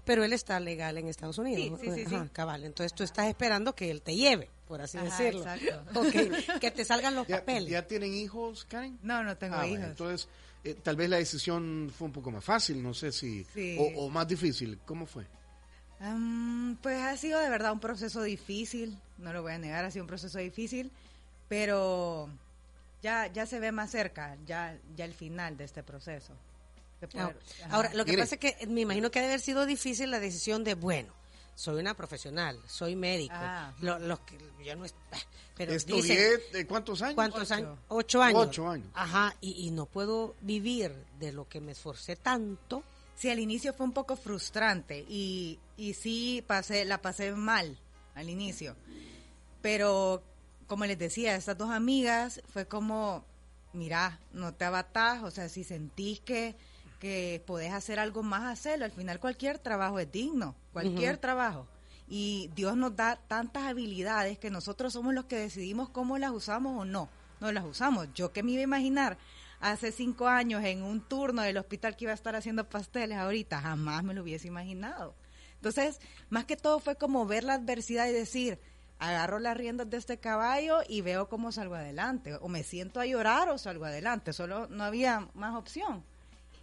Pero 0.04 0.24
él 0.26 0.34
está 0.34 0.60
legal 0.60 0.98
en 0.98 1.08
Estados 1.08 1.38
Unidos. 1.38 1.80
Sí, 1.80 1.90
sí, 1.90 2.06
sí, 2.06 2.16
Ajá, 2.16 2.26
sí. 2.26 2.30
cabal. 2.34 2.66
Entonces 2.66 2.94
tú 2.94 3.04
estás 3.04 3.28
esperando 3.28 3.74
que 3.74 3.90
él 3.90 4.02
te 4.02 4.14
lleve, 4.16 4.50
por 4.68 4.82
así 4.82 4.98
Ajá, 4.98 5.06
decirlo. 5.06 5.46
exacto. 5.50 6.02
Que 6.60 6.72
te 6.72 6.84
salgan 6.84 7.16
los 7.16 7.26
¿Ya, 7.30 7.38
papeles. 7.40 7.70
ya 7.70 7.88
tienen 7.88 8.14
hijos, 8.14 8.66
Karen? 8.66 9.00
No, 9.02 9.24
no 9.24 9.38
tengo 9.38 9.56
Ah, 9.56 9.60
bueno, 9.60 9.76
hijos. 9.76 9.88
entonces, 9.92 10.28
eh, 10.66 10.74
tal 10.84 10.98
vez 10.98 11.10
la 11.10 11.18
decisión 11.18 11.90
fue 11.98 12.08
un 12.08 12.12
poco 12.12 12.32
más 12.32 12.44
fácil, 12.44 12.84
no 12.84 12.94
sé 12.94 13.14
si... 13.14 13.46
Sí. 13.54 13.78
O, 13.80 14.06
o 14.06 14.10
más 14.10 14.28
difícil, 14.28 14.78
¿cómo 14.86 15.06
fue? 15.06 15.26
Am, 16.00 16.78
pues 16.82 17.02
ha 17.02 17.16
sido 17.18 17.40
de 17.40 17.50
verdad 17.50 17.72
un 17.72 17.80
proceso 17.80 18.22
difícil, 18.22 18.98
no 19.18 19.32
lo 19.34 19.42
voy 19.42 19.54
a 19.54 19.58
negar, 19.58 19.86
ha 19.86 19.92
sido 19.92 20.04
un 20.04 20.08
proceso 20.08 20.38
difícil, 20.40 20.92
pero 21.48 22.30
ya 23.02 23.28
ya 23.28 23.46
se 23.46 23.60
ve 23.60 23.72
más 23.72 23.92
cerca, 23.92 24.38
ya 24.46 24.78
ya 24.96 25.06
el 25.06 25.14
final 25.14 25.58
de 25.58 25.64
este 25.64 25.84
proceso. 25.84 26.34
De 27.02 27.08
Ah, 27.08 27.10
poder- 27.30 27.38
ajá. 27.66 27.75
Ahora, 27.75 27.94
lo 27.94 28.06
que 28.06 28.12
Mire. 28.12 28.24
pasa 28.24 28.36
es 28.36 28.42
que 28.42 28.68
me 28.68 28.82
imagino 28.82 29.12
que 29.12 29.20
debe 29.20 29.34
haber 29.34 29.42
sido 29.42 29.66
difícil 29.66 30.12
la 30.12 30.20
decisión 30.20 30.64
de, 30.64 30.75
bueno, 30.75 31.14
soy 31.56 31.80
una 31.80 31.94
profesional, 31.94 32.60
soy 32.68 32.96
médico. 32.96 33.34
Ah. 33.38 33.74
Lo- 33.82 34.00
los 34.00 34.20
que, 34.22 34.38
yo 34.64 34.75
no 34.75 34.86
pero 35.56 35.72
Estudié, 35.72 36.02
dicen, 36.38 36.42
¿de 36.52 36.68
cuántos 36.68 37.02
años? 37.02 37.16
¿cuántos 37.16 37.44
Ocho. 37.44 37.54
años? 37.54 37.80
Ocho 37.88 38.22
años. 38.22 38.48
Ocho 38.48 38.68
años. 38.70 38.88
Ajá, 38.94 39.34
y, 39.40 39.66
y 39.68 39.72
no 39.72 39.86
puedo 39.86 40.36
vivir 40.42 40.94
de 41.18 41.32
lo 41.32 41.48
que 41.48 41.62
me 41.62 41.72
esforcé 41.72 42.18
tanto. 42.18 42.84
Sí, 43.16 43.30
al 43.30 43.40
inicio 43.40 43.74
fue 43.74 43.86
un 43.86 43.94
poco 43.94 44.16
frustrante 44.16 45.06
y, 45.08 45.60
y 45.78 45.94
sí 45.94 46.44
pasé, 46.46 46.86
la 46.86 47.02
pasé 47.02 47.32
mal 47.32 47.78
al 48.14 48.30
inicio. 48.30 48.76
Pero 49.62 50.22
como 50.68 50.86
les 50.86 50.98
decía, 50.98 51.36
estas 51.36 51.58
dos 51.58 51.70
amigas 51.70 52.42
fue 52.50 52.68
como, 52.68 53.24
mira, 53.74 54.20
no 54.34 54.54
te 54.54 54.66
abatás, 54.66 55.24
o 55.24 55.32
sea, 55.32 55.50
si 55.50 55.64
sentís 55.64 56.20
que, 56.20 56.56
que 57.00 57.42
podés 57.46 57.72
hacer 57.72 58.00
algo 58.00 58.24
más, 58.24 58.52
hacerlo. 58.52 58.86
Al 58.86 58.92
final 58.92 59.20
cualquier 59.20 59.60
trabajo 59.60 60.00
es 60.00 60.12
digno, 60.12 60.56
cualquier 60.74 61.18
trabajo. 61.18 61.68
Y 62.08 62.52
Dios 62.56 62.76
nos 62.78 62.96
da 62.96 63.16
tantas 63.16 63.64
habilidades 63.64 64.38
que 64.38 64.50
nosotros 64.50 64.94
somos 64.94 65.14
los 65.14 65.26
que 65.26 65.38
decidimos 65.38 65.90
cómo 65.90 66.18
las 66.18 66.32
usamos 66.32 66.80
o 66.80 66.86
no. 66.86 67.10
No 67.40 67.52
las 67.52 67.66
usamos. 67.66 68.08
Yo 68.14 68.32
que 68.32 68.44
me 68.44 68.52
iba 68.52 68.62
a 68.62 68.64
imaginar 68.64 69.18
hace 69.60 69.92
cinco 69.92 70.28
años 70.28 70.64
en 70.64 70.84
un 70.84 71.02
turno 71.02 71.42
del 71.42 71.58
hospital 71.58 71.96
que 71.96 72.06
iba 72.06 72.12
a 72.12 72.16
estar 72.16 72.36
haciendo 72.36 72.68
pasteles 72.70 73.18
ahorita, 73.18 73.62
jamás 73.62 74.04
me 74.04 74.14
lo 74.14 74.24
hubiese 74.24 74.48
imaginado. 74.48 75.16
Entonces, 75.56 76.00
más 76.30 76.46
que 76.46 76.58
todo 76.58 76.80
fue 76.80 76.96
como 76.96 77.26
ver 77.26 77.44
la 77.44 77.56
adversidad 77.56 78.08
y 78.08 78.14
decir, 78.14 78.60
agarro 79.00 79.40
las 79.40 79.58
riendas 79.58 79.90
de 79.90 79.98
este 79.98 80.18
caballo 80.18 80.80
y 80.88 81.02
veo 81.02 81.28
cómo 81.28 81.52
salgo 81.52 81.76
adelante. 81.76 82.36
O 82.42 82.48
me 82.48 82.64
siento 82.64 83.00
a 83.00 83.06
llorar 83.06 83.50
o 83.50 83.58
salgo 83.58 83.86
adelante. 83.86 84.34
Solo 84.34 84.68
no 84.68 84.84
había 84.84 85.28
más 85.34 85.56
opción. 85.56 86.04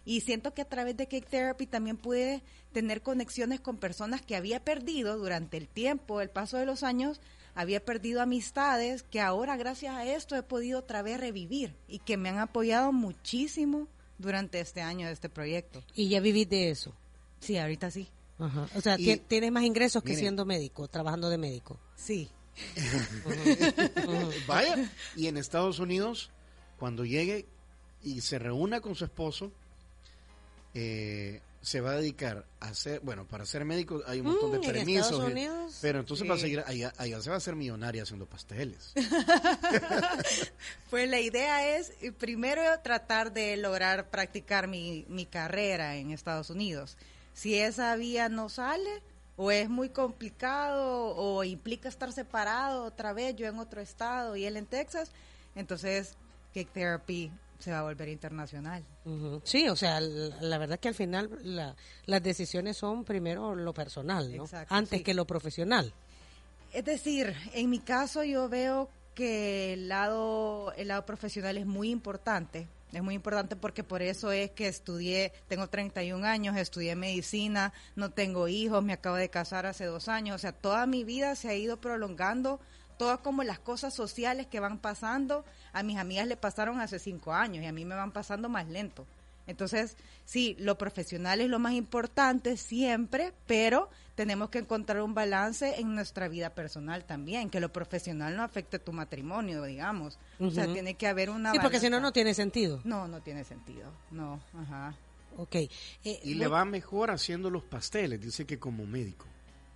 Y 0.05 0.21
siento 0.21 0.53
que 0.53 0.61
a 0.61 0.69
través 0.69 0.97
de 0.97 1.07
Cake 1.07 1.29
Therapy 1.29 1.65
también 1.65 1.97
pude 1.97 2.43
tener 2.73 3.01
conexiones 3.01 3.61
con 3.61 3.77
personas 3.77 4.21
que 4.21 4.35
había 4.35 4.63
perdido 4.63 5.17
durante 5.17 5.57
el 5.57 5.69
tiempo, 5.69 6.19
el 6.19 6.29
paso 6.29 6.57
de 6.57 6.65
los 6.65 6.83
años, 6.83 7.21
había 7.55 7.83
perdido 7.83 8.21
amistades 8.21 9.03
que 9.03 9.19
ahora 9.21 9.57
gracias 9.57 9.95
a 9.95 10.05
esto 10.05 10.35
he 10.35 10.43
podido 10.43 10.79
otra 10.79 11.01
vez 11.01 11.19
revivir 11.19 11.75
y 11.87 11.99
que 11.99 12.17
me 12.17 12.29
han 12.29 12.39
apoyado 12.39 12.91
muchísimo 12.91 13.87
durante 14.17 14.59
este 14.59 14.81
año 14.81 15.07
de 15.07 15.13
este 15.13 15.29
proyecto. 15.29 15.83
Y 15.93 16.09
ya 16.09 16.19
vivís 16.19 16.49
de 16.49 16.69
eso. 16.69 16.93
Sí, 17.39 17.57
ahorita 17.57 17.91
sí. 17.91 18.07
Ajá. 18.39 18.67
O 18.75 18.81
sea, 18.81 18.95
Y- 18.99 19.17
tienes 19.17 19.51
más 19.51 19.63
ingresos 19.63 20.01
que 20.01 20.09
Mire. 20.09 20.21
siendo 20.21 20.45
médico, 20.45 20.87
trabajando 20.87 21.29
de 21.29 21.37
médico. 21.37 21.79
Sí. 21.95 22.29
Vaya, 24.47 24.89
y 25.15 25.27
en 25.27 25.37
Estados 25.37 25.79
Unidos, 25.79 26.29
cuando 26.77 27.05
llegue 27.05 27.47
y 28.03 28.21
se 28.21 28.39
reúna 28.39 28.81
con 28.81 28.95
su 28.95 29.05
esposo, 29.05 29.51
eh, 30.73 31.41
se 31.63 31.81
va 31.81 31.91
a 31.91 31.95
dedicar 31.95 32.45
a 32.59 32.67
hacer, 32.67 32.99
bueno, 32.99 33.25
para 33.25 33.45
ser 33.45 33.63
médico 33.65 34.01
hay 34.05 34.19
un 34.19 34.27
montón 34.27 34.51
de 34.51 34.59
Mm, 34.59 34.61
permisos, 34.73 35.13
Unidos. 35.19 35.79
pero 35.81 35.99
entonces 35.99 36.23
Sí. 36.23 36.29
va 36.29 36.35
a 36.35 36.37
seguir, 36.37 36.63
allá, 36.67 36.93
allá 36.97 37.21
se 37.21 37.29
va 37.29 37.35
a 37.35 37.37
hacer 37.37 37.55
millonaria 37.55 38.03
haciendo 38.03 38.25
pasteles. 38.27 38.93
Pues 40.89 41.09
la 41.09 41.19
idea 41.19 41.75
es 41.77 41.91
eh, 42.01 42.11
primero 42.11 42.61
tratar 42.83 43.33
de 43.33 43.57
lograr 43.57 44.09
practicar 44.09 44.67
mi, 44.67 45.05
mi 45.09 45.25
carrera 45.25 45.95
en 45.95 46.11
Estados 46.11 46.49
Unidos. 46.49 46.97
Si 47.33 47.55
esa 47.57 47.95
vía 47.95 48.29
no 48.29 48.49
sale 48.49 49.01
o 49.35 49.49
es 49.49 49.69
muy 49.69 49.89
complicado 49.89 51.15
o 51.15 51.43
implica 51.43 51.89
estar 51.89 52.11
separado 52.13 52.83
otra 52.83 53.13
vez, 53.13 53.35
yo 53.35 53.47
en 53.47 53.57
otro 53.57 53.81
estado 53.81 54.35
y 54.35 54.45
él 54.45 54.55
en 54.57 54.67
Texas, 54.67 55.11
entonces 55.55 56.13
Cake 56.53 56.69
Therapy 56.71 57.31
se 57.63 57.71
va 57.71 57.79
a 57.79 57.83
volver 57.83 58.09
internacional. 58.09 58.83
Sí, 59.43 59.67
o 59.69 59.75
sea, 59.75 59.99
la, 60.01 60.41
la 60.41 60.57
verdad 60.57 60.79
que 60.79 60.89
al 60.89 60.95
final 60.95 61.29
la- 61.43 61.75
las 62.05 62.21
decisiones 62.21 62.77
son 62.77 63.03
primero 63.05 63.55
lo 63.55 63.73
personal, 63.73 64.35
¿no? 64.35 64.43
Exacto, 64.43 64.73
Antes 64.75 64.99
sí. 64.99 65.03
que 65.03 65.13
lo 65.13 65.25
profesional. 65.25 65.93
Es 66.73 66.83
decir, 66.85 67.33
en 67.53 67.69
mi 67.69 67.79
caso 67.79 68.23
yo 68.23 68.49
veo 68.49 68.89
que 69.15 69.73
el 69.73 69.87
lado, 69.87 70.73
el 70.75 70.87
lado 70.89 71.05
profesional 71.05 71.57
es 71.57 71.65
muy 71.65 71.89
importante. 71.91 72.67
Es 72.91 73.01
muy 73.01 73.15
importante 73.15 73.55
porque 73.55 73.83
por 73.83 74.01
eso 74.03 74.31
es 74.31 74.51
que 74.51 74.67
estudié, 74.67 75.31
tengo 75.47 75.67
31 75.67 76.23
años, 76.25 76.55
estudié 76.57 76.95
medicina, 76.95 77.73
no 77.95 78.11
tengo 78.11 78.47
hijos, 78.47 78.83
me 78.83 78.93
acabo 78.93 79.15
de 79.15 79.29
casar 79.29 79.65
hace 79.65 79.85
dos 79.85 80.07
años. 80.09 80.35
O 80.35 80.39
sea, 80.39 80.51
toda 80.51 80.85
mi 80.85 81.03
vida 81.03 81.35
se 81.35 81.49
ha 81.49 81.55
ido 81.55 81.77
prolongando, 81.77 82.59
todas 82.97 83.19
como 83.19 83.43
las 83.43 83.59
cosas 83.59 83.93
sociales 83.93 84.47
que 84.47 84.59
van 84.59 84.77
pasando. 84.79 85.45
A 85.71 85.83
mis 85.83 85.97
amigas 85.97 86.27
le 86.27 86.37
pasaron 86.37 86.79
hace 86.79 86.99
cinco 86.99 87.33
años 87.33 87.63
y 87.63 87.67
a 87.67 87.71
mí 87.73 87.85
me 87.85 87.95
van 87.95 88.11
pasando 88.11 88.49
más 88.49 88.67
lento. 88.67 89.05
Entonces, 89.45 89.97
sí, 90.25 90.55
lo 90.59 90.77
profesional 90.77 91.41
es 91.41 91.49
lo 91.49 91.59
más 91.59 91.73
importante 91.73 92.55
siempre, 92.55 93.33
pero 93.45 93.89
tenemos 94.15 94.49
que 94.49 94.59
encontrar 94.59 95.01
un 95.01 95.13
balance 95.13 95.79
en 95.79 95.95
nuestra 95.95 96.27
vida 96.27 96.51
personal 96.51 97.03
también, 97.03 97.49
que 97.49 97.59
lo 97.59 97.73
profesional 97.73 98.37
no 98.37 98.43
afecte 98.43 98.79
tu 98.79 98.93
matrimonio, 98.93 99.63
digamos. 99.63 100.17
O 100.39 100.49
sea, 100.49 100.71
tiene 100.71 100.93
que 100.93 101.07
haber 101.07 101.29
una 101.29 101.51
Sí, 101.51 101.59
porque 101.61 101.79
si 101.79 101.89
no, 101.89 101.99
no 101.99 102.13
tiene 102.13 102.33
sentido. 102.33 102.79
No, 102.85 103.07
no 103.07 103.21
tiene 103.21 103.43
sentido. 103.43 103.91
No, 104.11 104.41
ajá. 104.57 104.95
Ok. 105.35 105.55
Eh, 105.55 105.69
Y 106.23 106.35
le 106.35 106.47
va 106.47 106.63
mejor 106.63 107.11
haciendo 107.11 107.49
los 107.49 107.63
pasteles, 107.63 108.21
dice 108.21 108.45
que 108.45 108.59
como 108.59 108.85
médico. 108.85 109.25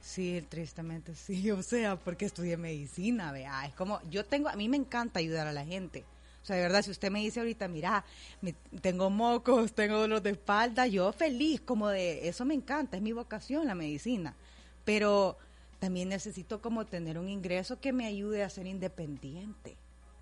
Sí, 0.08 0.41
tristemente 0.48 1.13
sí, 1.15 1.52
o 1.52 1.62
sea, 1.62 1.98
porque 1.98 2.26
estudié 2.26 2.56
medicina, 2.56 3.34
vea, 3.34 3.65
es 3.65 3.74
como, 3.74 4.02
yo 4.10 4.24
tengo, 4.26 4.48
a 4.48 4.56
mí 4.56 4.70
me 4.70 4.78
encanta 4.78 5.20
ayudar 5.20 5.48
a 5.48 5.52
la 5.52 5.65
gente. 5.65 6.06
O 6.41 6.46
sea, 6.48 6.56
de 6.56 6.62
verdad, 6.62 6.82
si 6.82 6.91
usted 6.91 7.12
me 7.12 7.20
dice 7.20 7.41
ahorita, 7.41 7.67
mira, 7.67 8.06
me- 8.41 8.54
tengo 8.82 9.10
mocos, 9.10 9.74
tengo 9.74 9.98
dolor 10.00 10.22
de 10.22 10.30
espalda, 10.30 10.88
yo 10.88 11.12
feliz, 11.12 11.60
como 11.60 11.89
de, 11.89 12.30
eso 12.30 12.46
me 12.46 12.54
encanta, 12.54 12.96
es 12.96 13.04
mi 13.04 13.12
vocación 13.12 13.67
la 13.67 13.76
medicina. 13.76 14.34
Pero 14.86 15.38
también 15.80 16.08
necesito 16.08 16.62
como 16.62 16.86
tener 16.86 17.20
un 17.20 17.28
ingreso 17.28 17.82
que 17.82 17.91
me 17.91 18.06
ayude 18.06 18.43
a 18.43 18.50
ser 18.50 18.65
independiente. 18.65 19.76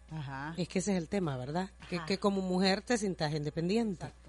Ajá. 0.10 0.56
Es 0.58 0.68
que 0.68 0.80
ese 0.80 0.94
es 0.94 0.98
el 0.98 1.10
tema, 1.10 1.38
¿verdad? 1.38 1.70
Que, 1.92 2.04
que 2.08 2.18
como 2.18 2.42
mujer 2.42 2.82
te 2.82 2.98
sientas 2.98 3.32
independiente. 3.32 4.08
Exacto. 4.08 4.25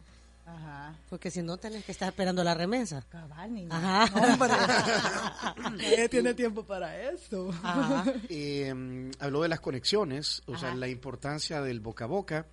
Ajá. 0.47 0.95
Porque 1.11 1.31
si 1.31 1.43
no, 1.43 1.57
tenés 1.57 1.85
que 1.85 1.93
estar 1.93 2.09
esperando 2.09 2.43
la 2.45 2.55
remesa. 2.55 3.05
Cabal, 3.09 3.53
niña. 3.53 3.77
Ajá. 3.77 4.33
Hombre, 4.33 4.55
nadie 5.73 6.09
tiene 6.09 6.35
tiempo 6.35 6.65
para 6.65 7.11
eso. 7.11 7.51
Ajá. 7.63 8.05
Eh, 8.29 9.11
habló 9.19 9.43
de 9.43 9.49
las 9.49 9.61
conexiones, 9.61 10.43
o 10.47 10.57
sea, 10.57 10.75
la 10.75 10.89
importancia 10.89 11.61
del 11.61 11.81
boca 11.81 12.05
a 12.05 12.09
boca, 12.09 12.47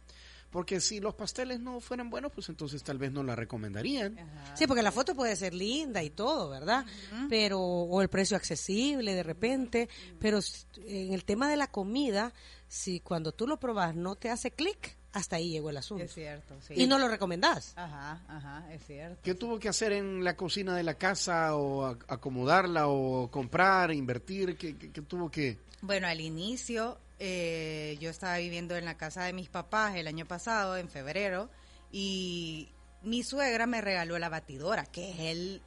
porque 0.49 0.79
si 0.79 0.99
los 0.99 1.15
pasteles 1.15 1.59
no 1.59 1.79
fueran 1.79 2.09
buenos, 2.09 2.31
pues 2.31 2.47
entonces 2.49 2.83
tal 2.83 2.97
vez 2.97 3.11
no 3.11 3.23
la 3.23 3.35
recomendarían. 3.35 4.17
Ajá. 4.19 4.55
Sí, 4.55 4.67
porque 4.67 4.83
la 4.83 4.91
foto 4.91 5.15
puede 5.15 5.35
ser 5.35 5.53
linda 5.53 6.03
y 6.03 6.11
todo, 6.11 6.49
¿verdad? 6.49 6.85
Pero, 7.27 7.59
o 7.59 8.01
el 8.01 8.07
precio 8.09 8.37
accesible 8.37 9.15
de 9.15 9.23
repente, 9.23 9.89
pero 10.19 10.39
en 10.77 11.13
el 11.13 11.25
tema 11.25 11.49
de 11.49 11.57
la 11.57 11.67
comida, 11.67 12.33
si 12.67 12.99
cuando 12.99 13.31
tú 13.31 13.47
lo 13.47 13.59
probas 13.59 13.95
no 13.95 14.15
te 14.15 14.29
hace 14.29 14.51
clic, 14.51 14.95
hasta 15.13 15.35
ahí 15.37 15.49
llegó 15.51 15.69
el 15.69 15.77
asunto. 15.77 16.03
Es 16.03 16.13
cierto, 16.13 16.55
sí. 16.61 16.73
Y 16.75 16.87
no 16.87 16.97
lo 16.99 17.07
recomendás. 17.07 17.73
Ajá, 17.75 18.21
ajá, 18.27 18.73
es 18.73 18.85
cierto. 18.85 19.19
¿Qué 19.23 19.35
tuvo 19.35 19.59
que 19.59 19.69
hacer 19.69 19.91
en 19.93 20.23
la 20.23 20.35
cocina 20.35 20.75
de 20.75 20.83
la 20.83 20.95
casa 20.95 21.55
o 21.55 21.85
acomodarla 21.85 22.87
o 22.87 23.29
comprar, 23.31 23.91
invertir? 23.93 24.57
¿Qué, 24.57 24.75
qué- 24.77 24.91
qué 24.91 25.01
tuvo 25.03 25.29
que...? 25.29 25.57
Bueno, 25.81 26.07
al 26.07 26.19
inicio 26.21 26.97
eh, 27.19 27.97
yo 28.01 28.09
estaba 28.09 28.37
viviendo 28.37 28.75
en 28.75 28.85
la 28.85 28.95
casa 28.97 29.23
de 29.23 29.33
mis 29.33 29.49
papás 29.49 29.95
el 29.95 30.07
año 30.07 30.25
pasado, 30.25 30.77
en 30.77 30.89
febrero, 30.89 31.49
y 31.91 32.69
mi 33.03 33.21
suegra 33.23 33.67
me 33.67 33.81
regaló 33.81 34.17
la 34.17 34.29
batidora, 34.29 34.85
que 34.85 35.11
es 35.11 35.19
el, 35.19 35.61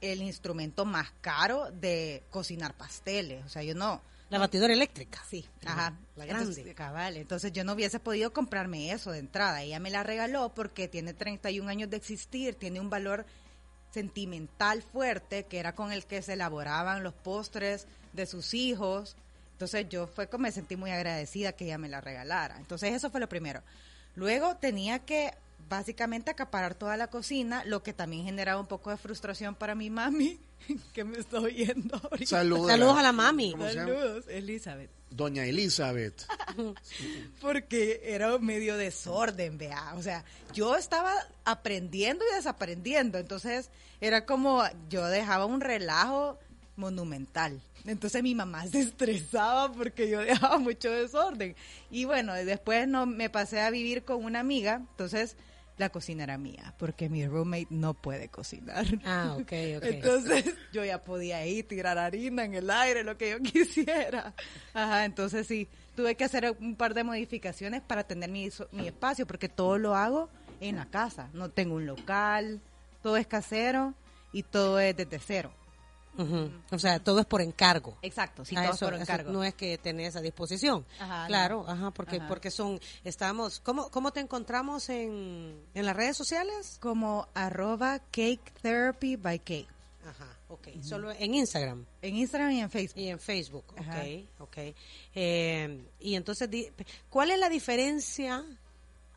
el 0.00 0.22
instrumento 0.22 0.84
más 0.84 1.10
caro 1.20 1.70
de 1.70 2.22
cocinar 2.30 2.74
pasteles. 2.74 3.44
O 3.44 3.48
sea, 3.48 3.62
yo 3.62 3.74
no... 3.74 4.02
La 4.30 4.38
batidora 4.38 4.72
eléctrica. 4.72 5.22
Sí, 5.28 5.44
ajá. 5.66 5.98
La 6.14 6.24
grande. 6.24 6.50
Entonces, 6.50 6.74
cabal, 6.74 7.16
entonces 7.16 7.52
yo 7.52 7.64
no 7.64 7.72
hubiese 7.72 7.98
podido 7.98 8.32
comprarme 8.32 8.92
eso 8.92 9.10
de 9.10 9.18
entrada. 9.18 9.62
Ella 9.62 9.80
me 9.80 9.90
la 9.90 10.04
regaló 10.04 10.50
porque 10.54 10.86
tiene 10.86 11.14
31 11.14 11.68
años 11.68 11.90
de 11.90 11.96
existir, 11.96 12.54
tiene 12.54 12.80
un 12.80 12.88
valor 12.88 13.26
sentimental 13.90 14.82
fuerte, 14.82 15.44
que 15.44 15.58
era 15.58 15.74
con 15.74 15.90
el 15.90 16.06
que 16.06 16.22
se 16.22 16.34
elaboraban 16.34 17.02
los 17.02 17.12
postres 17.12 17.88
de 18.12 18.26
sus 18.26 18.54
hijos. 18.54 19.16
Entonces 19.52 19.88
yo 19.88 20.06
fue 20.06 20.28
como 20.28 20.42
me 20.42 20.52
sentí 20.52 20.76
muy 20.76 20.92
agradecida 20.92 21.52
que 21.52 21.64
ella 21.64 21.78
me 21.78 21.88
la 21.88 22.00
regalara. 22.00 22.56
Entonces 22.56 22.94
eso 22.94 23.10
fue 23.10 23.20
lo 23.20 23.28
primero. 23.28 23.62
Luego 24.14 24.56
tenía 24.56 25.00
que 25.00 25.34
básicamente 25.68 26.30
acaparar 26.30 26.74
toda 26.74 26.96
la 26.96 27.08
cocina, 27.08 27.64
lo 27.64 27.82
que 27.82 27.92
también 27.92 28.24
generaba 28.24 28.60
un 28.60 28.66
poco 28.66 28.90
de 28.90 28.96
frustración 28.96 29.54
para 29.54 29.74
mi 29.74 29.90
mami, 29.90 30.40
que 30.92 31.04
me 31.04 31.18
está 31.18 31.40
oyendo 31.40 32.00
ahorita. 32.02 32.30
Saludos. 32.30 32.68
Saludos 32.68 32.98
a 32.98 33.02
la 33.02 33.12
mami. 33.12 33.54
Saludos, 33.72 34.24
Elizabeth. 34.28 34.90
Doña 35.10 35.44
Elizabeth. 35.44 36.24
Porque 37.40 38.00
era 38.04 38.38
medio 38.38 38.76
desorden, 38.76 39.58
vea. 39.58 39.94
O 39.96 40.02
sea, 40.02 40.24
yo 40.54 40.76
estaba 40.76 41.12
aprendiendo 41.44 42.24
y 42.30 42.36
desaprendiendo. 42.36 43.18
Entonces, 43.18 43.70
era 44.00 44.24
como 44.24 44.62
yo 44.88 45.06
dejaba 45.06 45.46
un 45.46 45.60
relajo 45.60 46.38
monumental. 46.80 47.60
Entonces 47.84 48.22
mi 48.22 48.34
mamá 48.34 48.66
se 48.66 48.80
estresaba 48.80 49.72
porque 49.72 50.08
yo 50.08 50.20
dejaba 50.20 50.58
mucho 50.58 50.90
desorden. 50.90 51.54
Y 51.90 52.04
bueno, 52.04 52.34
después 52.34 52.88
no 52.88 53.06
me 53.06 53.30
pasé 53.30 53.60
a 53.60 53.70
vivir 53.70 54.04
con 54.04 54.24
una 54.24 54.40
amiga, 54.40 54.82
entonces 54.90 55.36
la 55.80 55.88
cocina 55.88 56.24
era 56.24 56.36
mía, 56.36 56.74
porque 56.78 57.08
mi 57.08 57.26
roommate 57.26 57.68
no 57.70 57.94
puede 57.94 58.28
cocinar. 58.28 58.84
Ah, 59.04 59.34
ok, 59.34 59.52
ok. 59.78 59.84
Entonces 59.84 60.54
yo 60.72 60.84
ya 60.84 61.02
podía 61.02 61.46
ir, 61.46 61.66
tirar 61.66 61.96
harina 61.96 62.44
en 62.44 62.54
el 62.54 62.70
aire, 62.70 63.02
lo 63.02 63.16
que 63.16 63.30
yo 63.30 63.38
quisiera. 63.42 64.34
Ajá, 64.74 65.06
entonces 65.06 65.46
sí, 65.46 65.68
tuve 65.96 66.16
que 66.16 66.24
hacer 66.24 66.54
un 66.60 66.76
par 66.76 66.92
de 66.92 67.02
modificaciones 67.02 67.80
para 67.80 68.04
tener 68.04 68.30
mi, 68.30 68.50
mi 68.72 68.88
espacio, 68.88 69.26
porque 69.26 69.48
todo 69.48 69.78
lo 69.78 69.96
hago 69.96 70.28
en 70.60 70.76
la 70.76 70.84
casa. 70.84 71.30
No 71.32 71.48
tengo 71.48 71.76
un 71.76 71.86
local, 71.86 72.60
todo 73.02 73.16
es 73.16 73.26
casero 73.26 73.94
y 74.32 74.42
todo 74.42 74.78
es 74.80 74.94
desde 74.94 75.18
cero. 75.18 75.50
O 76.70 76.78
sea, 76.78 76.98
todo 76.98 77.20
es 77.20 77.26
por 77.26 77.40
encargo. 77.40 77.96
Exacto, 78.02 78.44
sí, 78.44 78.54
Ah, 78.56 78.64
todo 78.64 78.74
eso- 78.74 78.86
por 78.86 78.94
eso 78.94 79.02
encargo. 79.02 79.32
no 79.32 79.42
es 79.42 79.54
que 79.54 79.78
tenés 79.78 80.16
a 80.16 80.20
disposición. 80.20 80.84
Ajá, 80.98 81.26
claro, 81.28 81.64
no. 81.66 81.72
ajá, 81.72 81.90
porque 81.92 82.16
Ajá. 82.18 82.28
porque 82.28 82.50
son 82.50 82.78
estamos 83.04 83.60
¿cómo, 83.60 83.90
cómo 83.90 84.12
te 84.12 84.20
encontramos 84.20 84.88
en, 84.90 85.62
en 85.72 85.86
las 85.86 85.96
redes 85.96 86.16
sociales? 86.16 86.78
Como 86.80 87.26
arroba 87.34 88.00
cake 88.10 88.52
therapy 88.60 89.16
by 89.16 89.38
cake. 89.38 89.68
Ajá, 90.06 90.36
ok. 90.48 90.68
Solo 90.82 91.10
en 91.12 91.34
Instagram 91.34 91.84
En 92.02 92.16
Instagram 92.16 92.50
y 92.52 92.60
en 92.60 92.70
Facebook. 92.70 92.98
y 93.00 93.08
en 93.08 93.18
Facebook, 93.18 93.64
Ajá. 93.78 94.00
ok, 94.00 94.40
ok. 94.40 94.58
Eh, 95.14 95.84
y 96.00 96.14
entonces, 96.14 96.50
di- 96.50 96.68
¿cuál 97.08 97.30
es 97.30 97.38
la 97.38 97.48
diferencia 97.48 98.44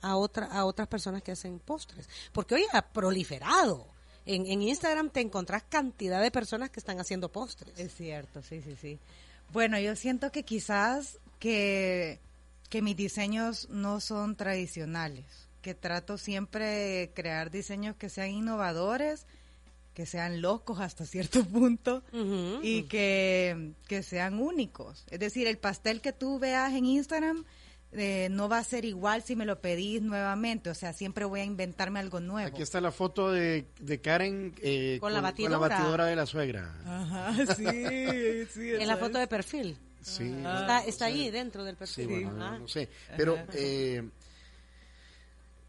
a 0.01 0.15
otra 0.17 0.45
a 0.47 0.65
otras 0.65 0.88
personas 0.88 1.21
que 1.23 1.32
hacen 1.32 1.60
postres? 1.60 2.08
Porque 2.32 2.56
hoy 2.56 2.65
ha 2.71 2.82
proliferado. 2.82 3.88
En, 4.25 4.45
en 4.45 4.62
Instagram 4.62 5.09
te 5.09 5.21
encontrás 5.21 5.63
cantidad 5.63 6.21
de 6.21 6.31
personas 6.31 6.69
que 6.69 6.79
están 6.79 6.99
haciendo 6.99 7.29
postres. 7.29 7.77
Es 7.77 7.93
cierto, 7.93 8.41
sí, 8.41 8.62
sí, 8.62 8.75
sí. 8.79 8.99
Bueno, 9.51 9.79
yo 9.79 9.95
siento 9.95 10.31
que 10.31 10.43
quizás 10.43 11.19
que, 11.39 12.19
que 12.69 12.81
mis 12.81 12.95
diseños 12.95 13.69
no 13.69 13.99
son 13.99 14.36
tradicionales, 14.36 15.25
que 15.62 15.75
trato 15.75 16.17
siempre 16.17 16.65
de 16.65 17.12
crear 17.13 17.51
diseños 17.51 17.95
que 17.95 18.09
sean 18.09 18.31
innovadores, 18.31 19.25
que 19.93 20.05
sean 20.05 20.41
locos 20.41 20.79
hasta 20.79 21.05
cierto 21.05 21.43
punto 21.45 22.03
y 22.63 22.83
que, 22.83 23.73
que 23.88 24.03
sean 24.03 24.39
únicos. 24.39 25.05
Es 25.12 25.19
decir, 25.19 25.47
el 25.47 25.57
pastel 25.57 26.01
que 26.01 26.13
tú 26.13 26.39
veas 26.39 26.73
en 26.73 26.86
Instagram 26.86 27.45
eh, 27.95 28.27
no 28.32 28.49
va 28.49 28.58
a 28.60 28.63
ser 28.63 28.86
igual 28.86 29.23
si 29.23 29.36
me 29.36 29.45
lo 29.45 29.60
pedís 29.62 30.01
nuevamente, 30.01 30.69
o 30.69 30.73
sea, 30.73 30.93
siempre 30.93 31.25
voy 31.25 31.39
a 31.41 31.43
inventarme 31.43 31.99
algo 31.99 32.19
nuevo. 32.19 32.47
Aquí 32.47 32.62
está 32.62 32.82
la 32.82 32.91
foto 32.91 33.32
de, 33.32 33.65
de 33.79 34.01
Karen 34.01 34.53
eh, 34.62 34.97
Con 34.99 35.12
la 35.13 35.19
Con 35.19 35.23
batidora. 35.23 35.51
la 35.51 35.58
batidora 35.58 36.06
de 36.06 36.15
la 36.15 36.25
suegra. 36.25 36.73
Ajá, 36.86 37.34
sí, 37.56 38.45
sí. 38.53 38.71
en 38.73 38.88
la 38.88 38.97
foto 38.97 39.17
es. 39.17 39.21
de 39.21 39.27
perfil. 39.27 39.77
Sí. 40.01 40.23
Está, 40.36 40.79
está 40.79 40.89
o 40.89 40.91
sea, 40.91 41.08
ahí 41.08 41.29
dentro 41.32 41.63
del 41.63 41.75
Sí, 41.75 41.79
perfil. 41.79 42.08
bueno, 42.25 42.29
Ajá. 42.43 42.51
no, 42.53 42.60
no 42.60 42.67
sé. 42.67 42.89
Pero 43.15 43.38
eh, 43.53 44.03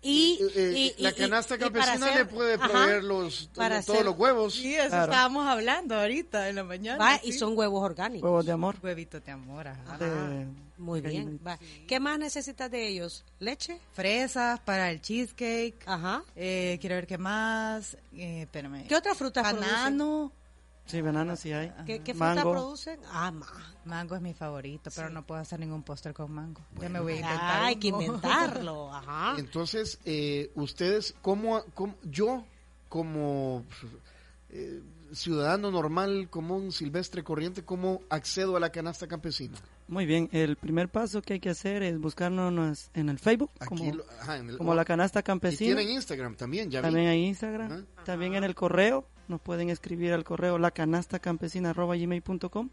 Y, 0.05 0.39
eh, 0.55 0.93
y- 0.99 1.03
la 1.03 1.11
y- 1.11 1.15
canasta 1.15 1.55
y 1.55 1.59
para 1.59 1.71
campesina 1.73 2.07
hacer- 2.07 2.19
le 2.19 2.25
puede 2.27 2.55
ajá, 2.55 2.69
proveer 2.69 3.03
los, 3.05 3.49
para 3.55 3.81
todos 3.83 3.97
hacer- 3.97 4.05
los 4.05 4.19
huevos. 4.19 4.55
Sí, 4.55 4.75
eso 4.75 4.89
Claro. 4.89 5.05
estábamos 5.13 5.47
hablando 5.47 5.95
ahorita 5.99 6.49
en 6.51 6.57
la 6.57 6.65
mañana. 6.65 6.99
Va, 6.99 7.19
sí. 7.19 7.29
y 7.29 7.33
son 7.33 7.57
huevos 7.57 7.83
orgánicos. 7.83 8.23
Huevos 8.25 8.45
de 8.45 8.53
amor. 8.53 8.77
Huevitos 8.83 9.25
de 9.25 9.33
amor, 9.33 9.67
ajá. 9.69 9.97
de- 9.99 10.47
Muy 10.77 11.01
bien. 11.01 11.41
va. 11.47 11.59
¿Qué 11.89 12.01
más 12.01 12.19
necesitas 12.19 12.71
de 12.71 12.87
ellos? 12.89 13.25
¿Leche? 13.39 13.79
Fresas 13.95 14.61
para 14.61 14.91
el 14.91 15.01
cheesecake. 15.01 15.77
Ajá. 15.87 16.23
Eh, 16.37 16.77
quiero 16.81 16.97
ver 16.97 17.07
qué 17.07 17.17
más. 17.17 17.97
Eh, 18.15 18.43
espérame. 18.43 18.87
¿Qué 18.87 18.95
otras 18.97 19.17
frutas 19.17 19.43
Banano. 19.43 20.33
Sí, 20.87 21.01
bananas 21.01 21.41
sí 21.41 21.53
hay. 21.53 21.73
¿Qué, 21.87 22.01
qué 22.03 22.13
fruta 22.13 22.35
Mango. 22.35 22.53
producen? 22.53 23.01
Ah, 23.11 23.31
ma. 23.31 23.47
Mango 23.87 24.17
es 24.17 24.23
mi 24.23 24.35
favorito, 24.35 24.91
pero 24.95 25.09
no 25.11 25.27
puedo 25.27 25.41
hacer 25.41 25.59
ningún 25.61 25.83
póster 25.83 26.13
con 26.13 26.31
mango. 26.33 26.61
ya 26.81 26.89
me 26.89 27.01
voy 27.01 27.15
a 27.15 27.17
inventar. 27.17 27.41
Ah, 27.41 27.67
hay 27.67 27.77
que 27.77 27.89
inventarlo. 27.89 28.93
Ajá. 28.95 29.35
Entonces, 29.39 29.99
eh, 30.05 30.51
ustedes, 30.55 31.15
¿cómo, 31.23 31.63
cómo- 31.75 31.97
yo 32.05 32.45
como 32.91 33.65
eh, 34.51 34.83
ciudadano 35.13 35.71
normal, 35.71 36.29
común, 36.31 36.71
silvestre, 36.73 37.23
corriente, 37.25 37.65
cómo 37.65 38.03
accedo 38.11 38.57
a 38.57 38.61
la 38.61 38.71
canasta 38.71 39.07
campesina? 39.07 39.57
Muy 39.89 40.07
bien, 40.07 40.29
el 40.33 40.57
primer 40.57 40.89
paso 40.89 41.21
que 41.23 41.35
hay 41.35 41.41
que 41.41 41.51
hacer 41.51 41.83
es 41.83 41.99
buscarnos 41.99 42.91
en 42.95 43.09
el 43.09 43.19
Facebook, 43.19 43.51
Aquí, 43.61 43.69
como, 43.69 43.95
lo- 43.97 44.05
ajá, 44.21 44.37
en 44.39 44.51
el- 44.51 44.59
como 44.59 44.75
la 44.75 44.85
canasta 44.85 45.21
y 45.21 45.23
campesina. 45.23 45.77
tienen 45.77 45.95
Instagram 45.95 46.37
también, 46.37 46.71
ya 46.71 46.81
vi. 46.81 46.85
También 46.87 47.09
hay 47.09 47.25
Instagram, 47.27 47.73
Ajá. 47.73 48.05
también 48.05 48.35
en 48.35 48.45
el 48.45 48.55
correo, 48.55 49.07
nos 49.29 49.41
pueden 49.41 49.71
escribir 49.71 50.13
al 50.13 50.25
correo 50.25 50.59
lacanastacampesina.gmail.com 50.59 52.71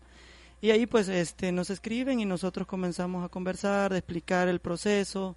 y 0.62 0.72
ahí 0.72 0.86
pues 0.86 1.10
este 1.10 1.52
nos 1.52 1.72
escriben 1.72 2.20
y 2.20 2.26
nosotros 2.26 2.68
comenzamos 2.68 3.26
a 3.26 3.30
conversar, 3.30 3.92
de 3.92 3.98
explicar 3.98 4.48
el 4.48 4.60
proceso. 4.60 5.36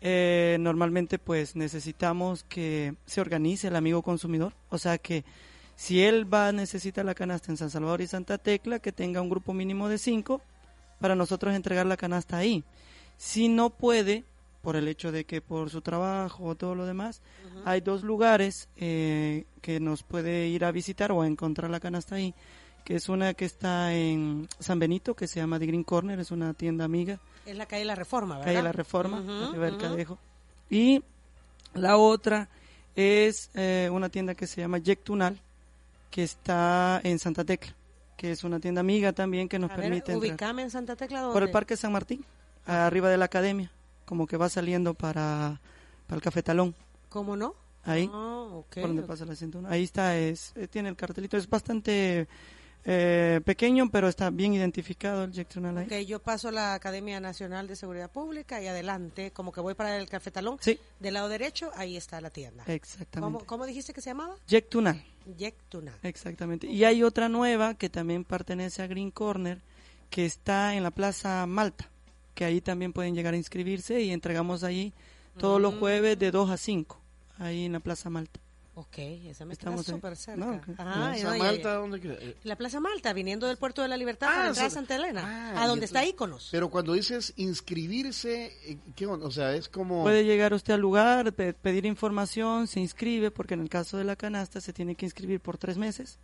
Eh, 0.00 0.56
normalmente 0.60 1.18
pues 1.18 1.56
necesitamos 1.56 2.44
que 2.44 2.94
se 3.06 3.20
organice 3.20 3.68
el 3.68 3.76
amigo 3.76 4.02
consumidor, 4.02 4.54
o 4.68 4.78
sea 4.78 4.98
que 4.98 5.24
si 5.76 6.02
él 6.02 6.32
va 6.32 6.48
a 6.48 6.52
necesitar 6.52 7.04
la 7.04 7.14
canasta 7.14 7.52
en 7.52 7.56
San 7.56 7.70
Salvador 7.70 8.00
y 8.00 8.06
Santa 8.06 8.38
Tecla, 8.38 8.78
que 8.78 8.92
tenga 8.92 9.22
un 9.22 9.28
grupo 9.28 9.52
mínimo 9.52 9.88
de 9.88 9.98
cinco 9.98 10.42
para 11.00 11.14
nosotros 11.14 11.54
entregar 11.54 11.86
la 11.86 11.96
canasta 11.96 12.38
ahí. 12.38 12.64
Si 13.18 13.48
no 13.48 13.70
puede, 13.70 14.24
por 14.66 14.74
el 14.74 14.88
hecho 14.88 15.12
de 15.12 15.24
que 15.24 15.40
por 15.40 15.70
su 15.70 15.80
trabajo 15.80 16.42
o 16.42 16.56
todo 16.56 16.74
lo 16.74 16.86
demás, 16.86 17.22
hay 17.64 17.80
dos 17.82 18.02
lugares 18.02 18.68
eh, 18.74 19.44
que 19.62 19.78
nos 19.78 20.02
puede 20.02 20.48
ir 20.48 20.64
a 20.64 20.72
visitar 20.72 21.12
o 21.12 21.22
a 21.22 21.28
encontrar 21.28 21.70
la 21.70 21.78
canasta 21.78 22.16
ahí, 22.16 22.34
que 22.84 22.96
es 22.96 23.08
una 23.08 23.32
que 23.34 23.44
está 23.44 23.94
en 23.94 24.48
San 24.58 24.80
Benito, 24.80 25.14
que 25.14 25.28
se 25.28 25.38
llama 25.38 25.60
The 25.60 25.66
Green 25.66 25.84
Corner, 25.84 26.18
es 26.18 26.32
una 26.32 26.52
tienda 26.52 26.84
amiga, 26.84 27.20
Es 27.46 27.56
la 27.56 27.66
calle 27.66 27.84
La 27.84 27.94
Reforma, 27.94 28.38
¿verdad? 28.38 28.46
calle 28.54 28.62
La 28.64 28.72
Reforma, 28.72 29.20
ujú. 29.20 29.78
Cadejo. 29.78 30.18
Y 30.68 31.00
la 31.74 31.96
otra 31.96 32.48
es 32.96 33.50
eh, 33.54 33.88
una 33.92 34.08
tienda 34.08 34.34
que 34.34 34.48
se 34.48 34.62
llama 34.62 34.78
Jack 34.78 35.04
Tunal, 35.04 35.38
que 36.10 36.24
está 36.24 37.00
en 37.04 37.20
Santa 37.20 37.44
Tecla, 37.44 37.72
que 38.16 38.32
es 38.32 38.42
una 38.42 38.58
tienda 38.58 38.80
amiga 38.80 39.12
también 39.12 39.48
que 39.48 39.60
nos 39.60 39.70
A 39.70 39.76
ver, 39.76 39.84
permite 39.84 40.10
entrar 40.10 40.28
ubicame 40.32 40.62
en 40.62 40.70
Santa 40.72 40.96
Tecla. 40.96 41.20
por 41.20 41.28
el 41.28 41.32
¿dónde? 41.34 41.52
Parque 41.52 41.76
San 41.76 41.92
Martín, 41.92 42.24
arriba 42.66 43.08
de 43.08 43.16
la 43.16 43.26
academia, 43.26 43.70
como 44.06 44.26
que 44.26 44.38
va 44.38 44.48
saliendo 44.48 44.94
para, 44.94 45.60
para 46.06 46.16
el 46.16 46.22
Cafetalón, 46.22 46.74
¿Cómo 47.10 47.36
no? 47.36 47.54
ahí, 47.84 48.08
Ah, 48.12 48.48
por 48.70 48.82
donde 48.82 49.02
pasa 49.02 49.24
la 49.26 49.36
101. 49.36 49.68
Ahí 49.68 49.84
está, 49.84 50.16
es, 50.16 50.52
eh, 50.56 50.66
tiene 50.68 50.88
el 50.88 50.96
cartelito, 50.96 51.36
es 51.36 51.48
bastante 51.48 52.26
eh, 52.84 53.40
pequeño, 53.44 53.90
pero 53.90 54.08
está 54.08 54.30
bien 54.30 54.54
identificado 54.54 55.24
el 55.24 55.32
Jack 55.32 55.48
ahí. 55.56 55.84
Ok, 55.86 56.06
yo 56.06 56.20
paso 56.20 56.50
la 56.52 56.74
Academia 56.74 57.18
Nacional 57.20 57.66
de 57.66 57.74
Seguridad 57.74 58.10
Pública 58.10 58.62
y 58.62 58.68
adelante, 58.68 59.32
como 59.32 59.50
que 59.52 59.60
voy 59.60 59.74
para 59.74 59.96
el 59.96 60.08
cafetalón, 60.08 60.58
Sí, 60.60 60.78
del 61.00 61.14
lado 61.14 61.28
derecho, 61.28 61.70
ahí 61.74 61.96
está 61.96 62.20
la 62.20 62.30
tienda. 62.30 62.62
exactamente. 62.66 63.20
¿Cómo, 63.38 63.46
cómo 63.46 63.66
dijiste 63.66 63.92
que 63.92 64.00
se 64.00 64.10
llamaba? 64.10 64.36
Jack 64.46 64.68
Tunal. 64.68 65.02
Jack. 65.36 65.54
Exactamente. 66.04 66.68
Y 66.68 66.84
hay 66.84 67.02
otra 67.02 67.28
nueva 67.28 67.74
que 67.74 67.88
también 67.90 68.24
pertenece 68.24 68.82
a 68.82 68.86
Green 68.86 69.10
Corner, 69.10 69.60
que 70.10 70.24
está 70.24 70.74
en 70.74 70.84
la 70.84 70.92
Plaza 70.92 71.44
Malta, 71.46 71.90
que 72.36 72.44
ahí 72.44 72.60
también 72.60 72.92
pueden 72.92 73.16
llegar 73.16 73.34
a 73.34 73.36
inscribirse 73.36 74.00
y 74.00 74.10
entregamos 74.12 74.62
ahí 74.62 74.92
todos 75.38 75.60
los 75.60 75.74
jueves 75.74 76.16
de 76.20 76.30
2 76.30 76.50
a 76.50 76.56
5, 76.56 77.00
ahí 77.38 77.64
en 77.64 77.72
la 77.72 77.80
Plaza 77.80 78.08
Malta. 78.10 78.38
Ok, 78.78 78.98
esa 78.98 79.46
me 79.46 79.54
Estamos 79.54 79.80
está 79.80 79.92
súper 79.94 80.16
cerca. 80.16 80.38
No, 80.44 80.52
ok. 80.56 80.68
Ajá, 80.78 80.94
Plaza 80.94 81.24
no, 81.24 81.32
ya- 81.36 81.38
Malta, 81.42 81.62
ya- 81.62 81.74
¿dónde 81.76 81.98
queda? 82.00 82.14
Eh, 82.20 82.36
La 82.44 82.56
Plaza 82.56 82.78
Malta, 82.78 83.12
viniendo 83.14 83.46
del 83.46 83.56
Puerto 83.56 83.80
de 83.80 83.88
la 83.88 83.96
Libertad 83.96 84.28
Ah, 84.30 84.34
para 84.36 84.48
entrar 84.48 84.66
a 84.66 84.70
Santa 84.70 84.96
Elena, 84.96 85.22
Ah, 85.56 85.62
a 85.64 85.66
donde 85.66 85.86
está 85.86 86.04
Íconos. 86.04 86.48
Pero 86.52 86.68
cuando 86.68 86.92
dices 86.92 87.32
inscribirse, 87.36 88.52
eh, 88.64 88.76
¿qué 88.94 89.06
onda? 89.06 89.26
O 89.26 89.30
sea, 89.30 89.54
es 89.56 89.68
como... 89.68 90.02
Puede 90.02 90.24
llegar 90.24 90.52
usted 90.54 90.74
al 90.74 90.80
lugar, 90.80 91.32
pe- 91.32 91.54
pedir 91.54 91.84
información, 91.86 92.66
se 92.66 92.80
inscribe, 92.80 93.30
porque 93.30 93.54
en 93.54 93.60
el 93.60 93.68
caso 93.68 93.96
de 93.98 94.04
la 94.04 94.16
canasta 94.16 94.60
se 94.60 94.72
tiene 94.72 94.94
que 94.94 95.06
inscribir 95.06 95.40
por 95.40 95.58
tres 95.58 95.76
meses. 95.78 96.18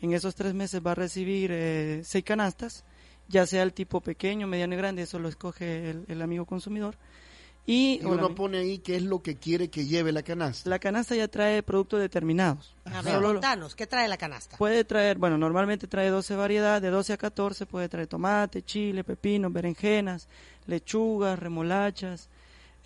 En 0.00 0.12
esos 0.14 0.34
tres 0.34 0.54
meses 0.54 0.80
va 0.84 0.92
a 0.92 0.94
recibir 0.94 1.50
eh, 1.52 2.00
seis 2.04 2.24
canastas, 2.24 2.84
ya 3.30 3.46
sea 3.46 3.62
el 3.62 3.72
tipo 3.72 4.00
pequeño, 4.00 4.46
mediano 4.46 4.74
y 4.74 4.76
grande, 4.76 5.02
eso 5.02 5.18
lo 5.18 5.28
escoge 5.28 5.90
el, 5.90 6.04
el 6.08 6.20
amigo 6.20 6.44
consumidor. 6.44 6.96
Y, 7.66 8.00
Y 8.02 8.04
uno 8.04 8.34
pone 8.34 8.58
ahí 8.58 8.78
qué 8.78 8.96
es 8.96 9.02
lo 9.02 9.22
que 9.22 9.36
quiere 9.36 9.68
que 9.68 9.86
lleve 9.86 10.10
la 10.12 10.22
canasta. 10.22 10.68
la 10.68 10.78
canasta 10.78 11.14
ya 11.14 11.28
trae 11.28 11.62
productos 11.62 12.00
determinados. 12.00 12.74
A 12.84 13.02
ver, 13.02 13.20
contanos, 13.22 13.76
¿qué 13.76 13.86
trae 13.86 14.08
la 14.08 14.16
canasta? 14.16 14.56
Puede 14.56 14.82
traer, 14.84 15.18
bueno, 15.18 15.38
normalmente 15.38 15.86
trae 15.86 16.08
12 16.08 16.34
variedades, 16.34 16.82
de 16.82 16.90
12 16.90 17.12
a 17.12 17.16
14 17.16 17.66
puede 17.66 17.88
traer 17.88 18.08
tomate, 18.08 18.62
chile, 18.62 19.04
pepino, 19.04 19.50
berenjenas, 19.50 20.26
lechugas, 20.66 21.38
remolachas, 21.38 22.28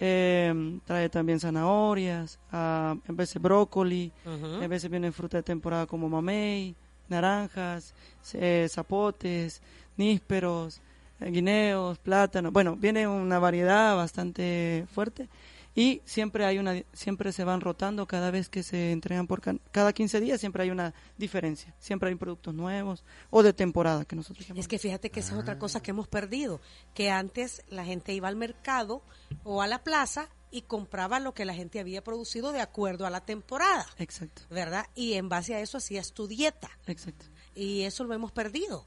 eh, 0.00 0.52
trae 0.84 1.08
también 1.08 1.40
zanahorias, 1.40 2.38
ah, 2.52 2.96
en 3.08 3.16
veces 3.16 3.40
brócoli, 3.40 4.12
Ujú. 4.26 4.62
en 4.62 4.68
veces 4.68 4.90
viene 4.90 5.12
fruta 5.12 5.38
de 5.38 5.44
temporada 5.44 5.86
como 5.86 6.08
mamey, 6.08 6.74
naranjas, 7.14 7.94
eh, 8.34 8.66
zapotes, 8.70 9.62
nísperos, 9.96 10.80
eh, 11.20 11.30
guineos, 11.30 11.98
plátanos, 11.98 12.52
bueno, 12.52 12.76
viene 12.76 13.06
una 13.06 13.38
variedad 13.38 13.96
bastante 13.96 14.86
fuerte 14.92 15.28
y 15.76 16.00
siempre 16.04 16.44
hay 16.44 16.58
una 16.58 16.80
siempre 16.92 17.32
se 17.32 17.42
van 17.42 17.60
rotando 17.60 18.06
cada 18.06 18.30
vez 18.30 18.48
que 18.48 18.62
se 18.62 18.92
entregan 18.92 19.26
por 19.26 19.40
can- 19.40 19.60
cada 19.72 19.92
15 19.92 20.20
días 20.20 20.38
siempre 20.38 20.62
hay 20.62 20.70
una 20.70 20.94
diferencia. 21.18 21.74
Siempre 21.80 22.08
hay 22.10 22.14
productos 22.14 22.54
nuevos 22.54 23.02
o 23.30 23.42
de 23.42 23.52
temporada 23.52 24.04
que 24.04 24.14
nosotros 24.14 24.46
llamamos. 24.46 24.64
Es 24.64 24.68
que 24.68 24.78
fíjate 24.78 25.10
que 25.10 25.18
esa 25.20 25.32
es 25.34 25.40
otra 25.40 25.58
cosa 25.58 25.80
que 25.82 25.90
hemos 25.90 26.06
perdido, 26.06 26.60
que 26.94 27.10
antes 27.10 27.62
la 27.70 27.84
gente 27.84 28.12
iba 28.12 28.28
al 28.28 28.36
mercado 28.36 29.02
o 29.42 29.62
a 29.62 29.66
la 29.66 29.82
plaza 29.82 30.28
y 30.54 30.62
compraba 30.62 31.18
lo 31.18 31.34
que 31.34 31.44
la 31.44 31.52
gente 31.52 31.80
había 31.80 32.04
producido 32.04 32.52
de 32.52 32.60
acuerdo 32.60 33.06
a 33.06 33.10
la 33.10 33.20
temporada, 33.20 33.88
exacto 33.98 34.42
¿verdad? 34.50 34.86
Y 34.94 35.14
en 35.14 35.28
base 35.28 35.56
a 35.56 35.58
eso 35.58 35.78
hacías 35.78 36.12
tu 36.12 36.28
dieta. 36.28 36.70
exacto 36.86 37.26
Y 37.56 37.82
eso 37.82 38.04
lo 38.04 38.14
hemos 38.14 38.30
perdido, 38.30 38.86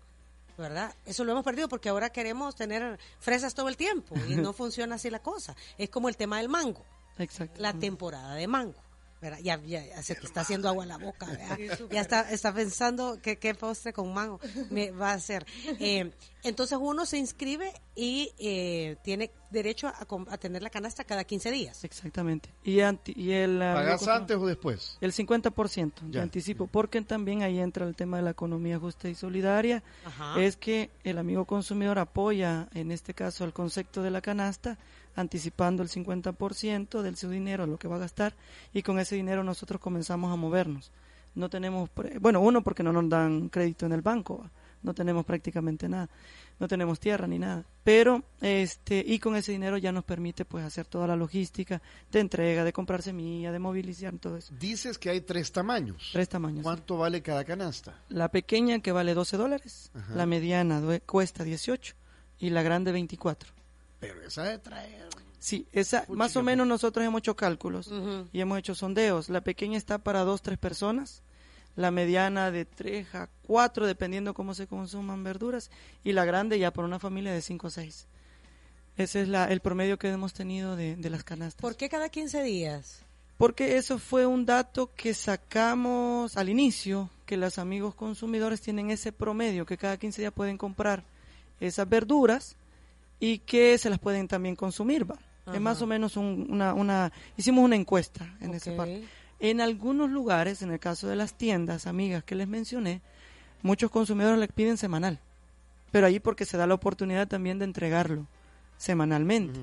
¿verdad? 0.58 0.96
Eso 1.06 1.26
lo 1.26 1.34
hemos 1.34 1.44
perdido 1.44 1.68
porque 1.68 1.90
ahora 1.90 2.10
queremos 2.10 2.56
tener 2.56 2.98
fresas 3.20 3.54
todo 3.54 3.68
el 3.68 3.76
tiempo 3.76 4.16
y 4.30 4.36
no 4.36 4.54
funciona 4.54 4.96
así 4.96 5.10
la 5.10 5.22
cosa. 5.22 5.58
Es 5.78 5.90
como 5.90 6.08
el 6.08 6.16
tema 6.16 6.38
del 6.38 6.48
mango, 6.48 6.86
exacto 7.18 7.62
la 7.62 7.74
temporada 7.74 8.36
de 8.36 8.48
mango. 8.48 8.82
¿Verdad? 9.22 9.40
Ya, 9.42 9.60
ya, 9.64 9.86
ya 9.86 10.02
se 10.04 10.16
te 10.16 10.26
está 10.26 10.42
haciendo 10.42 10.68
agua 10.70 10.84
en 10.84 10.90
la 10.90 10.98
boca, 10.98 11.26
¿verdad? 11.26 11.58
ya 11.92 12.02
está, 12.02 12.30
está 12.32 12.54
pensando 12.54 13.20
que 13.22 13.38
qué 13.38 13.54
postre 13.56 13.94
con 13.94 14.14
mango 14.14 14.40
me 14.70 14.92
va 14.92 15.12
a 15.12 15.14
hacer. 15.16 15.46
Eh, 15.80 16.12
entonces 16.44 16.78
uno 16.82 17.06
se 17.06 17.18
inscribe 17.18 17.72
y 17.96 18.32
eh, 18.40 18.96
tiene 19.04 19.32
derecho 19.50 19.88
a, 19.88 20.06
a 20.30 20.38
tener 20.38 20.62
la 20.62 20.70
canasta 20.70 21.04
cada 21.04 21.24
15 21.24 21.52
días. 21.52 21.84
exactamente 21.84 22.54
y 22.64 22.82
anti- 22.82 23.14
y 23.16 23.32
el 23.32 23.62
ah, 23.62 23.74
¿Pagas 23.76 24.08
antes 24.08 24.38
o 24.38 24.46
después? 24.46 24.98
El 25.02 25.12
50% 25.14 26.02
de 26.02 26.12
Ya. 26.12 26.22
anticipo, 26.22 26.68
porque 26.68 27.02
también 27.02 27.42
ahí 27.44 27.60
entra 27.60 27.86
el 27.88 27.96
tema 27.96 28.18
de 28.18 28.24
la 28.24 28.32
economía 28.32 28.78
justa 28.80 29.10
y 29.10 29.16
solidaria. 29.16 29.84
Ajá. 30.06 30.40
Es 30.42 30.58
que 30.58 30.90
el 31.04 31.18
amigo 31.18 31.46
consumidor 31.46 31.98
apoya, 32.00 32.68
en 32.74 32.92
este 32.92 33.14
caso, 33.14 33.44
el 33.46 33.54
concepto 33.54 34.02
de 34.04 34.12
la 34.12 34.22
canasta, 34.22 34.78
anticipando 35.18 35.84
el 35.84 35.90
50% 35.90 37.02
de 37.02 37.16
su 37.18 37.30
dinero, 37.30 37.68
lo 37.68 37.78
que 37.78 37.88
va 37.90 37.98
a 37.98 38.00
gastar, 38.00 38.34
y 38.74 38.82
con 38.84 39.00
ese 39.00 39.16
dinero 39.16 39.44
nosotros 39.44 39.82
comenzamos 39.82 40.32
a 40.32 40.36
movernos. 40.38 40.92
No 41.36 41.50
tenemos, 41.50 41.90
pre- 41.90 42.18
bueno, 42.20 42.40
uno 42.40 42.62
porque 42.64 42.84
no 42.84 42.94
nos 42.94 43.10
dan 43.10 43.50
crédito 43.50 43.86
en 43.86 43.92
el 43.92 44.02
banco, 44.02 44.40
¿va? 44.40 44.50
no 44.84 44.94
tenemos 44.94 45.26
prácticamente 45.26 45.90
nada, 45.90 46.08
no 46.60 46.68
tenemos 46.68 47.00
tierra 47.00 47.28
ni 47.28 47.38
nada, 47.40 47.66
pero 47.84 48.24
este 48.42 49.04
y 49.06 49.20
con 49.20 49.36
ese 49.36 49.52
dinero 49.52 49.78
ya 49.78 49.92
nos 49.92 50.04
permite 50.04 50.46
pues 50.46 50.64
hacer 50.64 50.86
toda 50.86 51.06
la 51.08 51.16
logística 51.16 51.82
de 52.12 52.20
entrega, 52.20 52.64
de 52.64 52.72
comprar 52.74 53.02
semilla, 53.02 53.52
de 53.52 53.60
movilizar 53.60 54.18
todo 54.18 54.38
eso. 54.38 54.54
Dices 54.60 54.98
que 54.98 55.10
hay 55.10 55.22
tres 55.22 55.52
tamaños. 55.52 56.10
Tres 56.14 56.30
tamaños. 56.30 56.64
¿Cuánto 56.64 56.98
vale 56.98 57.22
cada 57.22 57.44
canasta? 57.44 58.00
La 58.10 58.30
pequeña 58.30 58.80
que 58.80 58.92
vale 58.92 59.14
12 59.14 59.38
dólares, 59.38 59.92
Ajá. 59.94 60.16
la 60.16 60.26
mediana 60.26 60.82
cuesta 61.06 61.44
18 61.44 61.96
y 62.40 62.50
la 62.52 62.62
grande 62.64 62.92
24. 62.92 63.52
Pero 64.00 64.22
esa 64.22 64.44
de 64.44 64.60
traer. 64.60 65.08
Sí, 65.40 65.68
esa, 65.72 66.06
más 66.10 66.36
o 66.36 66.44
menos 66.44 66.68
nosotros 66.68 67.06
hemos 67.06 67.20
hecho 67.20 67.36
cálculos 67.36 67.92
y 68.34 68.42
hemos 68.42 68.58
hecho 68.58 68.76
sondeos. 68.76 69.30
La 69.30 69.42
pequeña 69.42 69.78
está 69.78 70.00
para 70.00 70.24
dos, 70.24 70.42
tres 70.42 70.58
personas, 70.58 71.22
la 71.76 71.92
mediana 71.92 72.52
de 72.52 72.66
3 72.66 73.16
a 73.16 73.30
4, 73.46 73.86
dependiendo 73.86 74.34
cómo 74.34 74.56
se 74.56 74.68
consuman 74.68 75.24
verduras, 75.24 75.70
y 76.04 76.14
la 76.14 76.26
grande 76.26 76.58
ya 76.58 76.72
para 76.72 76.88
una 76.88 77.00
familia 77.00 77.32
de 77.32 77.42
5 77.42 77.68
o 77.68 77.70
6. 77.70 78.08
Ese 78.98 79.22
es 79.22 79.28
la, 79.28 79.46
el 79.46 79.60
promedio 79.60 80.00
que 80.00 80.10
hemos 80.10 80.34
tenido 80.34 80.76
de, 80.76 80.96
de 80.96 81.10
las 81.12 81.24
canastas. 81.24 81.62
¿Por 81.62 81.76
qué 81.76 81.88
cada 81.88 82.10
15 82.10 82.42
días? 82.42 83.04
Porque 83.38 83.78
eso 83.78 84.00
fue 84.00 84.26
un 84.26 84.48
dato 84.48 84.92
que 84.96 85.14
sacamos 85.14 86.36
al 86.36 86.50
inicio, 86.50 87.12
que 87.28 87.38
los 87.38 87.60
amigos 87.60 87.94
consumidores 87.94 88.60
tienen 88.60 88.90
ese 88.90 89.12
promedio, 89.12 89.68
que 89.68 89.78
cada 89.78 89.98
15 89.98 90.24
días 90.24 90.34
pueden 90.34 90.58
comprar 90.58 91.04
esas 91.60 91.88
verduras 91.88 92.56
y 93.20 93.40
que 93.40 93.78
se 93.78 93.90
las 93.90 94.00
pueden 94.00 94.28
también 94.28 94.56
consumir. 94.56 95.10
¿va? 95.10 95.18
Es 95.54 95.62
más 95.62 95.82
o 95.82 95.88
menos 95.88 96.18
un- 96.18 96.48
una, 96.50 96.74
una... 96.74 97.12
Hicimos 97.38 97.64
una 97.64 97.76
encuesta 97.76 98.36
en 98.42 98.54
esa 98.54 98.72
Ok. 98.72 98.78
parte. 98.78 99.04
En 99.40 99.62
algunos 99.62 100.10
lugares, 100.10 100.62
en 100.62 100.72
el 100.72 100.80
caso 100.80 101.08
de 101.08 101.16
las 101.16 101.36
tiendas, 101.36 101.88
amigas 101.88 102.24
que 102.24 102.36
les 102.36 102.48
mencioné, 102.48 103.02
muchos 103.62 103.92
consumidores 103.92 104.40
les 104.40 104.52
piden 104.52 104.78
semanal. 104.78 105.20
Pero 105.92 106.08
ahí 106.08 106.20
porque 106.20 106.44
se 106.46 106.58
da 106.58 106.68
la 106.68 106.74
oportunidad 106.74 107.28
también 107.28 107.60
de 107.60 107.66
entregarlo 107.66 108.28
semanalmente. 108.78 109.60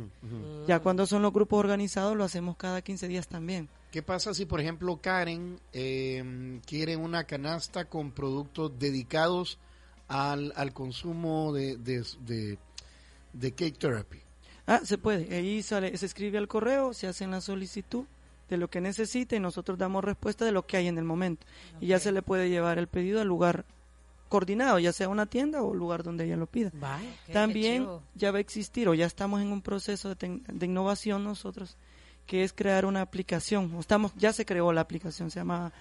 Ya 0.67 0.81
cuando 0.81 1.07
son 1.07 1.23
los 1.23 1.33
grupos 1.33 1.61
organizados 1.61 2.17
lo 2.17 2.25
hacemos 2.25 2.57
cada 2.57 2.83
15 2.83 3.09
días 3.09 3.29
también. 3.29 3.69
¿Qué 3.93 4.03
pasa 4.03 4.35
si, 4.35 4.45
por 4.45 4.61
ejemplo, 4.61 4.97
Karen 5.01 5.61
eh, 5.73 6.61
quiere 6.67 6.97
una 6.97 7.25
canasta 7.25 7.85
con 7.85 8.11
productos 8.11 8.73
dedicados 8.79 9.59
al, 10.09 10.53
al 10.57 10.73
consumo 10.73 11.53
de, 11.53 11.77
de, 11.77 12.05
de- 12.27 12.59
de 13.35 13.53
cake 13.53 13.79
therapy? 13.79 14.21
Ah, 14.67 14.81
se 14.83 14.97
puede. 14.97 15.35
Ahí 15.35 15.63
sale, 15.63 15.97
se 15.97 16.07
escribe 16.07 16.39
al 16.39 16.49
correo, 16.49 16.95
se 16.95 17.07
hace 17.07 17.27
la 17.27 17.41
solicitud 17.41 18.05
de 18.49 18.57
lo 18.57 18.69
que 18.69 18.81
necesite 18.81 19.37
y 19.37 19.41
nosotros 19.41 19.79
damos 19.79 20.05
respuesta 20.05 20.45
de 20.45 20.53
lo 20.53 20.67
que 20.67 20.77
hay 20.77 20.89
en 20.89 20.99
el 20.99 21.05
momento. 21.05 21.47
Y 21.81 21.89
ya 21.89 21.99
se 21.99 22.13
le 22.13 22.23
puede 22.23 22.49
llevar 22.49 22.79
el 22.79 22.87
pedido 22.87 23.21
al 23.21 23.29
lugar 23.29 23.65
coordinado, 24.29 24.79
ya 24.79 24.93
sea 24.93 25.09
una 25.09 25.27
tienda 25.27 25.63
o 25.63 25.75
lugar 25.75 26.03
donde 26.03 26.25
ella 26.25 26.37
lo 26.37 26.47
pida. 26.47 26.71
También 27.33 27.87
ya 28.15 28.31
va 28.31 28.39
a 28.39 28.41
existir 28.41 28.89
o 28.89 28.95
ya 28.95 29.07
estamos 29.07 29.43
en 29.43 29.49
un 29.53 29.61
proceso 29.61 30.15
de, 30.15 30.41
de 30.47 30.67
innovación 30.67 31.25
nosotros, 31.25 31.77
que 32.27 32.43
es 32.43 32.53
crear 32.53 32.87
una 32.87 33.03
aplicación. 33.03 33.77
Estamos, 33.79 34.13
ya 34.17 34.33
se 34.33 34.47
creó 34.47 34.73
la 34.73 34.81
aplicación, 34.81 35.31
se 35.31 35.41
llama 35.41 35.73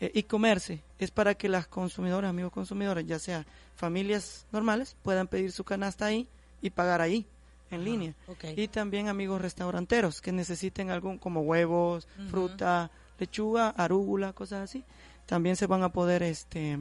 eh, 0.00 0.12
e-commerce. 0.14 0.82
Es 0.98 1.10
para 1.10 1.34
que 1.34 1.48
las 1.48 1.66
consumidoras, 1.66 2.30
amigos 2.30 2.52
consumidores, 2.52 3.06
ya 3.06 3.18
sea 3.18 3.46
familias 3.76 4.46
normales, 4.50 4.96
puedan 5.02 5.28
pedir 5.28 5.52
su 5.52 5.64
canasta 5.64 6.06
ahí 6.06 6.26
y 6.60 6.70
pagar 6.70 7.00
ahí, 7.00 7.26
en 7.70 7.84
línea. 7.84 8.14
Y 8.56 8.68
también 8.68 9.08
amigos 9.08 9.40
restauranteros 9.40 10.20
que 10.20 10.32
necesiten 10.32 10.90
algún 10.90 11.18
como 11.18 11.42
huevos, 11.42 12.08
fruta, 12.30 12.90
lechuga, 13.18 13.70
arúgula, 13.70 14.32
cosas 14.32 14.62
así. 14.62 14.84
También 15.26 15.56
se 15.56 15.66
van 15.66 15.82
a 15.82 15.90
poder 15.90 16.22
este 16.22 16.78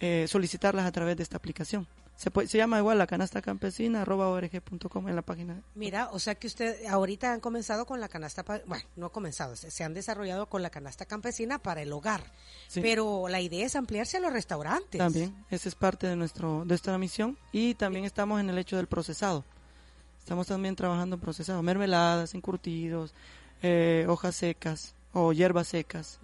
eh, 0.00 0.26
solicitarlas 0.28 0.86
a 0.86 0.92
través 0.92 1.16
de 1.16 1.22
esta 1.22 1.36
aplicación. 1.36 1.86
Se, 2.20 2.30
puede- 2.30 2.48
se 2.48 2.58
llama 2.58 2.76
igual 2.78 2.98
la 2.98 3.06
canasta 3.06 3.40
campesina 3.40 4.02
org.com 4.06 5.08
en 5.08 5.16
la 5.16 5.22
página. 5.22 5.62
Mira, 5.74 6.10
o 6.12 6.18
sea 6.18 6.34
que 6.34 6.48
usted 6.48 6.84
ahorita 6.84 7.32
han 7.32 7.40
comenzado 7.40 7.86
con 7.86 7.98
la 7.98 8.08
canasta, 8.08 8.42
bueno, 8.66 8.84
no 8.96 9.06
han 9.06 9.10
comenzado, 9.12 9.56
se, 9.56 9.70
se 9.70 9.84
han 9.84 9.94
desarrollado 9.94 10.44
con 10.46 10.60
la 10.62 10.68
canasta 10.68 11.06
campesina 11.06 11.58
para 11.58 11.80
el 11.80 11.90
hogar, 11.94 12.22
Sí. 12.68 12.82
pero 12.82 13.26
la 13.28 13.40
idea 13.40 13.64
es 13.64 13.74
ampliarse 13.74 14.18
a 14.18 14.20
los 14.20 14.34
restaurantes. 14.34 14.98
También, 14.98 15.34
esa 15.48 15.66
es 15.70 15.74
parte 15.74 16.08
de, 16.08 16.16
nuestro, 16.16 16.60
de 16.60 16.66
nuestra 16.66 16.98
misión. 16.98 17.38
Y 17.52 17.72
también 17.74 18.04
estamos 18.04 18.38
en 18.38 18.50
el 18.50 18.58
hecho 18.58 18.76
del 18.76 18.86
procesado. 18.86 19.42
Estamos 20.18 20.46
también 20.46 20.76
trabajando 20.76 21.14
en 21.16 21.20
procesado, 21.22 21.62
mermeladas, 21.62 22.34
encurtidos, 22.34 23.14
eh, 23.62 24.04
hojas 24.10 24.36
secas 24.36 24.94
o 25.14 25.32
hierbas 25.32 25.68
secas. 25.68 26.18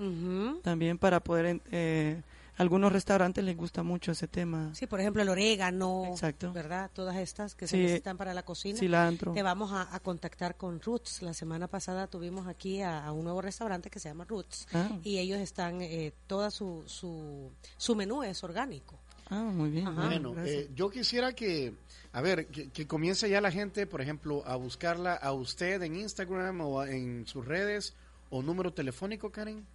También 0.62 0.98
para 0.98 1.20
poder, 1.20 1.60
eh, 1.72 2.20
algunos 2.56 2.92
restaurantes 2.92 3.44
les 3.44 3.56
gusta 3.56 3.82
mucho 3.82 4.12
ese 4.12 4.28
tema. 4.28 4.74
Sí, 4.74 4.86
por 4.86 5.00
ejemplo, 5.00 5.22
el 5.22 5.28
orégano, 5.28 6.04
Exacto. 6.10 6.52
¿verdad? 6.52 6.90
Todas 6.92 7.16
estas 7.16 7.54
que 7.54 7.66
se 7.66 7.76
necesitan 7.76 8.16
para 8.16 8.32
la 8.34 8.42
cocina. 8.44 8.78
Cilantro. 8.78 9.32
Te 9.32 9.42
vamos 9.42 9.72
a, 9.72 9.94
a 9.94 10.00
contactar 10.00 10.56
con 10.56 10.80
Roots. 10.80 11.22
La 11.22 11.34
semana 11.34 11.68
pasada 11.68 12.06
tuvimos 12.06 12.46
aquí 12.46 12.80
a, 12.82 13.04
a 13.04 13.12
un 13.12 13.24
nuevo 13.24 13.42
restaurante 13.42 13.90
que 13.90 13.98
se 14.00 14.08
llama 14.08 14.24
Roots 14.24 14.66
Ah. 14.72 14.88
y 15.04 15.18
ellos 15.18 15.38
están, 15.38 15.80
eh, 15.82 16.12
toda 16.26 16.50
su, 16.50 16.82
su, 16.86 17.50
su 17.76 17.94
menú 17.94 18.22
es 18.22 18.42
orgánico. 18.42 18.98
Ah, 19.28 19.42
muy 19.42 19.70
bien. 19.70 19.88
Ajá. 19.88 20.06
Bueno, 20.06 20.34
eh, 20.44 20.70
yo 20.74 20.88
quisiera 20.88 21.32
que, 21.32 21.74
a 22.12 22.20
ver, 22.20 22.46
que, 22.46 22.70
que 22.70 22.86
comience 22.86 23.28
ya 23.28 23.40
la 23.40 23.50
gente, 23.50 23.86
por 23.86 24.00
ejemplo, 24.00 24.42
a 24.46 24.54
buscarla 24.56 25.14
a 25.14 25.32
usted 25.32 25.82
en 25.82 25.96
Instagram 25.96 26.60
o 26.60 26.80
a- 26.80 26.90
en 26.90 27.26
sus 27.26 27.44
redes 27.44 27.94
o 28.30 28.40
número 28.42 28.72
telefónico, 28.72 29.30
Karen. 29.30 29.66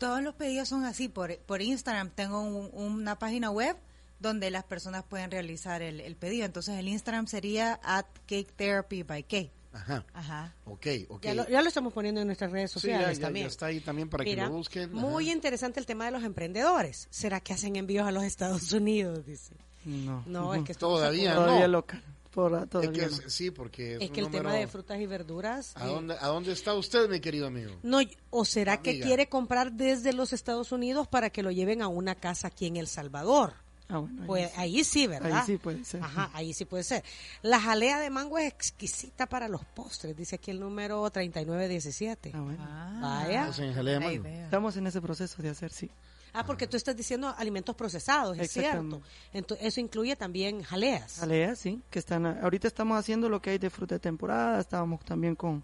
Todos 0.00 0.22
los 0.22 0.34
pedidos 0.34 0.68
son 0.68 0.84
así. 0.84 1.08
Por, 1.08 1.38
por 1.40 1.62
Instagram 1.62 2.10
tengo 2.10 2.40
un- 2.40 2.70
una 2.72 3.18
página 3.18 3.50
web 3.52 3.76
donde 4.18 4.50
las 4.50 4.64
personas 4.64 5.04
pueden 5.04 5.30
realizar 5.30 5.82
el, 5.82 6.00
el 6.00 6.16
pedido. 6.16 6.46
Entonces 6.46 6.76
el 6.78 6.88
Instagram 6.88 7.26
sería 7.28 7.78
at 7.84 8.06
Cake 8.26 8.50
Therapy 8.56 9.02
by 9.04 9.22
Kate. 9.22 9.52
Ajá, 9.72 10.04
Ajá. 10.14 10.54
ok, 10.64 10.86
ok. 11.10 11.22
Ya, 11.22 11.34
lo, 11.34 11.48
ya 11.48 11.62
lo 11.62 11.68
estamos 11.68 11.92
poniendo 11.92 12.20
en 12.20 12.26
nuestras 12.26 12.50
redes 12.50 12.72
Sí, 12.72 12.80
sociales 12.80 13.06
ya, 13.06 13.12
ya- 13.12 13.20
también. 13.20 13.44
ya 13.44 13.48
está 13.50 13.66
ahí 13.66 13.78
también 13.80 14.08
para 14.08 14.24
Mira, 14.24 14.44
que 14.44 14.48
lo 14.50 14.56
busquen. 14.56 14.92
muy 14.92 15.30
interesante 15.30 15.78
el 15.78 15.86
tema 15.86 16.06
de 16.06 16.10
los 16.10 16.24
emprendedores. 16.24 17.06
¿Será 17.10 17.38
que 17.40 17.52
hacen 17.52 17.76
envíos 17.76 18.04
a 18.08 18.10
los 18.10 18.24
Estados 18.24 18.72
Unidos? 18.72 19.24
Dice. 19.26 19.54
No. 19.84 20.24
No, 20.26 20.54
es 20.54 20.64
que 20.64 20.74
Todavía 20.74 21.34
no. 21.34 21.44
Todavía 21.44 21.68
local. 21.68 22.02
Por 22.30 22.54
Es 22.54 22.68
todavía 22.68 22.92
que 22.92 23.10
no. 23.10 23.22
es- 23.26 23.32
sí, 23.32 23.50
porque 23.50 23.96
es, 24.00 24.10
que 24.10 24.20
el 24.20 24.30
tema 24.30 24.52
de 24.54 24.66
frutas 24.66 25.00
y 25.00 25.06
verduras... 25.06 25.72
¿A 25.76 25.84
eh, 25.86 25.88
dónde, 25.88 26.14
¿A 26.18 26.26
dónde 26.28 26.52
está 26.52 26.74
usted, 26.74 27.08
mi 27.08 27.20
querido 27.20 27.46
amigo? 27.46 27.72
No, 27.82 27.98
o 28.30 28.44
será 28.44 28.80
que 28.82 29.00
quiere 29.00 29.28
comprar 29.28 29.72
desde 29.72 30.12
los 30.12 30.32
Estados 30.32 30.72
Unidos 30.72 31.08
para 31.08 31.30
que 31.30 31.42
lo 31.42 31.50
lleven 31.50 31.82
a 31.82 31.88
una 31.88 32.14
casa 32.14 32.48
aquí 32.48 32.66
en 32.66 32.76
El 32.76 32.86
Salvador. 32.86 33.54
Ah, 33.92 33.98
bueno, 33.98 34.20
ahí 34.20 34.26
Pues 34.26 34.50
sí. 34.50 34.56
ahí 34.56 34.84
sí, 34.84 35.06
¿verdad? 35.08 35.38
Ahí 35.40 35.46
sí 35.46 35.56
puede 35.56 35.84
ser. 35.84 36.02
Ajá, 36.02 36.30
ahí 36.32 36.52
sí 36.52 36.64
puede 36.64 36.84
ser. 36.84 37.02
La 37.42 37.60
jalea 37.60 37.98
de 37.98 38.08
mango 38.08 38.38
es 38.38 38.46
exquisita 38.46 39.26
para 39.26 39.48
los 39.48 39.64
postres, 39.64 40.16
dice 40.16 40.36
aquí 40.36 40.52
el 40.52 40.60
número 40.60 41.10
3917. 41.10 42.30
Ah, 42.32 42.40
bueno. 42.40 43.00
Vaya. 43.00 43.46
Pues 43.46 43.58
en 43.58 43.74
jalea 43.74 43.98
de 43.98 44.00
mango. 44.00 44.28
Estamos 44.28 44.76
en 44.76 44.86
ese 44.86 45.00
proceso 45.00 45.42
de 45.42 45.48
hacer, 45.48 45.72
sí. 45.72 45.90
Ah, 46.32 46.44
porque 46.44 46.66
tú 46.66 46.76
estás 46.76 46.96
diciendo 46.96 47.34
alimentos 47.36 47.74
procesados, 47.74 48.38
es 48.38 48.50
cierto. 48.52 49.02
Entonces, 49.32 49.66
eso 49.66 49.80
incluye 49.80 50.16
también 50.16 50.62
jaleas. 50.62 51.18
Jalea, 51.18 51.56
sí, 51.56 51.80
que 51.90 51.98
están, 51.98 52.26
ahorita 52.26 52.68
estamos 52.68 52.98
haciendo 52.98 53.28
lo 53.28 53.40
que 53.40 53.50
hay 53.50 53.58
de 53.58 53.70
fruta 53.70 53.96
de 53.96 53.98
temporada, 53.98 54.60
estábamos 54.60 55.00
también 55.04 55.34
con 55.34 55.62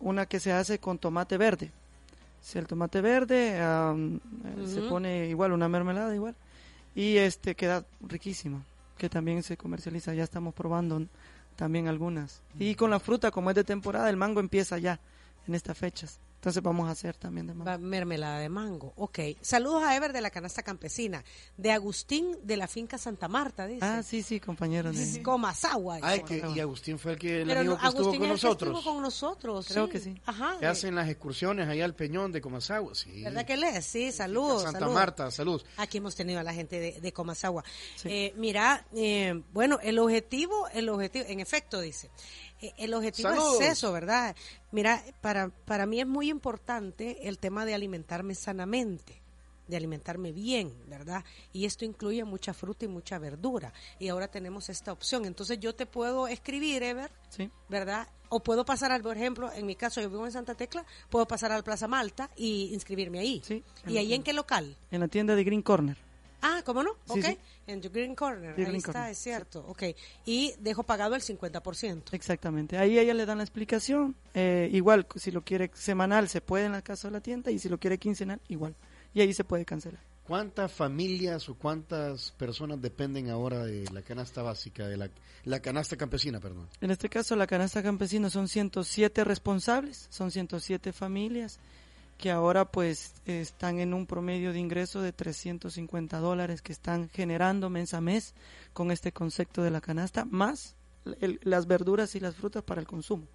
una 0.00 0.26
que 0.26 0.40
se 0.40 0.52
hace 0.52 0.78
con 0.78 0.98
tomate 0.98 1.36
verde. 1.38 1.72
Si 2.42 2.58
el 2.58 2.66
tomate 2.66 3.00
verde 3.00 3.56
eh, 3.56 4.18
se 4.66 4.82
pone 4.82 5.28
igual, 5.28 5.52
una 5.52 5.68
mermelada 5.68 6.14
igual, 6.14 6.34
y 6.94 7.16
este 7.16 7.54
queda 7.54 7.84
riquísima, 8.00 8.62
que 8.98 9.08
también 9.08 9.42
se 9.42 9.56
comercializa, 9.56 10.12
ya 10.12 10.24
estamos 10.24 10.52
probando 10.52 11.06
también 11.56 11.88
algunas. 11.88 12.42
Y 12.58 12.74
con 12.74 12.90
la 12.90 13.00
fruta, 13.00 13.30
como 13.30 13.50
es 13.50 13.56
de 13.56 13.64
temporada, 13.64 14.10
el 14.10 14.16
mango 14.16 14.40
empieza 14.40 14.78
ya 14.78 15.00
en 15.48 15.54
estas 15.54 15.78
fechas. 15.78 16.18
Entonces 16.44 16.62
vamos 16.62 16.86
a 16.88 16.90
hacer 16.90 17.16
también 17.16 17.46
de 17.46 17.54
mango. 17.54 17.70
Va- 17.70 17.78
Mermelada 17.78 18.38
de 18.38 18.50
mango, 18.50 18.92
ok. 18.96 19.18
Saludos 19.40 19.82
a 19.82 19.96
Ever 19.96 20.12
de 20.12 20.20
la 20.20 20.28
canasta 20.28 20.62
campesina, 20.62 21.24
de 21.56 21.72
Agustín 21.72 22.36
de 22.42 22.58
la 22.58 22.68
finca 22.68 22.98
Santa 22.98 23.28
Marta, 23.28 23.66
dice. 23.66 23.82
Ah, 23.82 24.02
sí, 24.02 24.22
sí, 24.22 24.40
compañeros. 24.40 24.94
de- 24.94 25.22
Comasagua. 25.22 26.00
Ay, 26.02 26.20
dice. 26.20 26.42
que, 26.42 26.50
y 26.50 26.60
Agustín 26.60 26.98
fue 26.98 27.12
el, 27.12 27.18
que, 27.18 27.40
el 27.40 27.48
Pero 27.48 27.60
amigo 27.60 27.74
no, 27.76 27.80
que 27.80 27.86
estuvo 27.86 28.02
Agustín 28.02 28.20
con 28.20 28.30
es 28.30 28.34
el 28.34 28.40
que 28.40 28.46
nosotros. 28.48 28.76
estuvo 28.78 28.92
con 28.92 29.02
nosotros. 29.02 29.66
Creo 29.68 29.88
que 29.88 30.00
sí. 30.00 30.20
Ajá. 30.26 30.58
Que 30.60 30.66
hacen 30.66 30.94
las 30.94 31.08
excursiones 31.08 31.66
allá 31.66 31.86
al 31.86 31.94
Peñón 31.94 32.30
de 32.30 32.42
Comasagua. 32.42 32.94
Sí. 32.94 33.22
¿Verdad 33.22 33.46
que 33.46 33.54
él 33.54 33.64
es? 33.64 33.82
Sí, 33.86 34.12
saludos. 34.12 34.64
Santa 34.64 34.80
saludos. 34.80 34.94
Marta, 34.94 35.30
saludos. 35.30 35.64
Aquí 35.78 35.96
hemos 35.96 36.14
tenido 36.14 36.40
a 36.40 36.42
la 36.42 36.52
gente 36.52 36.78
de, 36.78 37.00
de 37.00 37.12
Comasagua. 37.14 37.64
Sí. 37.96 38.08
Eh, 38.10 38.34
mira, 38.36 38.84
eh, 38.94 39.42
bueno, 39.54 39.78
el 39.82 39.98
objetivo, 39.98 40.68
el 40.74 40.90
objetivo, 40.90 41.24
en 41.26 41.40
efecto 41.40 41.80
dice, 41.80 42.10
eh, 42.60 42.74
el 42.76 42.92
objetivo 42.92 43.30
Saludos. 43.30 43.60
es 43.62 43.72
eso, 43.72 43.92
¿verdad? 43.92 44.36
Mira, 44.72 45.02
para, 45.20 45.50
para 45.50 45.86
mí 45.86 46.00
es 46.00 46.06
muy 46.06 46.30
importante 46.34 47.28
el 47.28 47.38
tema 47.38 47.64
de 47.64 47.74
alimentarme 47.74 48.34
sanamente 48.34 49.22
de 49.66 49.78
alimentarme 49.78 50.30
bien, 50.30 50.74
¿verdad? 50.88 51.24
Y 51.54 51.64
esto 51.64 51.86
incluye 51.86 52.22
mucha 52.24 52.52
fruta 52.52 52.84
y 52.84 52.88
mucha 52.88 53.18
verdura. 53.18 53.72
Y 53.98 54.08
ahora 54.08 54.28
tenemos 54.28 54.68
esta 54.68 54.92
opción. 54.92 55.24
Entonces 55.24 55.58
yo 55.58 55.74
te 55.74 55.86
puedo 55.86 56.28
escribir, 56.28 56.82
Ever, 56.82 57.10
Sí. 57.30 57.50
¿verdad? 57.70 58.06
O 58.28 58.40
puedo 58.40 58.66
pasar 58.66 58.92
al, 58.92 59.00
por 59.02 59.16
ejemplo, 59.16 59.50
en 59.52 59.64
mi 59.64 59.74
caso 59.74 60.02
yo 60.02 60.10
vivo 60.10 60.26
en 60.26 60.32
Santa 60.32 60.54
Tecla, 60.54 60.84
puedo 61.08 61.26
pasar 61.26 61.50
al 61.50 61.64
Plaza 61.64 61.88
Malta 61.88 62.28
y 62.36 62.74
inscribirme 62.74 63.20
ahí. 63.20 63.40
Sí, 63.42 63.64
¿Y 63.86 63.96
ahí 63.96 64.12
en 64.12 64.22
qué 64.22 64.34
local? 64.34 64.76
En 64.90 65.00
la 65.00 65.08
tienda 65.08 65.34
de 65.34 65.44
Green 65.44 65.62
Corner. 65.62 65.96
Ah, 66.42 66.60
¿cómo 66.66 66.82
no? 66.82 66.90
Sí, 67.10 67.20
ok. 67.20 67.38
Sí. 67.64 67.72
En 67.72 67.80
The 67.80 67.88
Green 67.88 68.14
Corner. 68.14 68.54
The 68.54 68.62
ahí 68.62 68.66
Green 68.66 68.76
está, 68.76 68.92
Corner, 68.92 69.10
es 69.10 69.18
cierto. 69.18 69.64
Ok. 69.68 69.82
Y 70.24 70.54
dejo 70.58 70.82
pagado 70.82 71.14
el 71.14 71.22
50%. 71.22 72.12
Exactamente. 72.12 72.78
Ahí 72.78 72.98
ella 72.98 73.14
le 73.14 73.26
dan 73.26 73.38
la 73.38 73.44
explicación. 73.44 74.14
Eh, 74.34 74.68
igual, 74.72 75.06
si 75.16 75.30
lo 75.30 75.42
quiere 75.42 75.70
semanal, 75.74 76.28
se 76.28 76.40
puede 76.40 76.66
en 76.66 76.72
la 76.72 76.82
casa 76.82 77.08
de 77.08 77.12
la 77.12 77.20
tienda. 77.20 77.50
Y 77.50 77.58
si 77.58 77.68
lo 77.68 77.78
quiere 77.78 77.98
quincenal, 77.98 78.40
igual. 78.48 78.74
Y 79.12 79.20
ahí 79.20 79.32
se 79.32 79.44
puede 79.44 79.64
cancelar. 79.64 80.00
¿Cuántas 80.24 80.72
familias 80.72 81.50
o 81.50 81.54
cuántas 81.54 82.30
personas 82.32 82.80
dependen 82.80 83.28
ahora 83.28 83.62
de 83.62 83.84
la 83.92 84.00
canasta 84.00 84.40
básica, 84.40 84.88
de 84.88 84.96
la, 84.96 85.10
la 85.44 85.60
canasta 85.60 85.98
campesina, 85.98 86.40
perdón? 86.40 86.66
En 86.80 86.90
este 86.90 87.10
caso, 87.10 87.36
la 87.36 87.46
canasta 87.46 87.82
campesina 87.82 88.30
son 88.30 88.48
107 88.48 89.22
responsables, 89.22 90.06
son 90.08 90.30
107 90.30 90.94
familias 90.94 91.58
que 92.18 92.30
ahora 92.30 92.64
pues 92.64 93.14
están 93.26 93.80
en 93.80 93.92
un 93.94 94.06
promedio 94.06 94.52
de 94.52 94.58
ingreso 94.58 95.00
de 95.02 95.12
350 95.12 96.18
dólares 96.18 96.62
que 96.62 96.72
están 96.72 97.08
generando 97.10 97.70
mes 97.70 97.92
a 97.94 98.00
mes 98.00 98.34
con 98.72 98.90
este 98.90 99.12
concepto 99.12 99.62
de 99.62 99.70
la 99.70 99.80
canasta, 99.80 100.24
más 100.24 100.76
el- 101.20 101.40
las 101.42 101.66
verduras 101.66 102.14
y 102.14 102.20
las 102.20 102.34
frutas 102.36 102.62
para 102.62 102.80
el 102.80 102.86
consumo. 102.86 103.26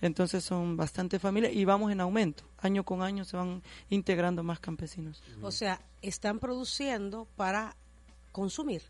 Entonces 0.00 0.44
son 0.44 0.76
bastante 0.76 1.18
familias 1.18 1.52
y 1.54 1.64
vamos 1.64 1.90
en 1.92 2.00
aumento. 2.00 2.44
Año 2.58 2.84
con 2.84 3.02
año 3.02 3.24
se 3.24 3.36
van 3.36 3.62
integrando 3.90 4.42
más 4.42 4.58
campesinos. 4.60 5.22
O 5.42 5.50
sea, 5.50 5.80
están 6.02 6.38
produciendo 6.38 7.26
para 7.36 7.74
consumir, 8.32 8.82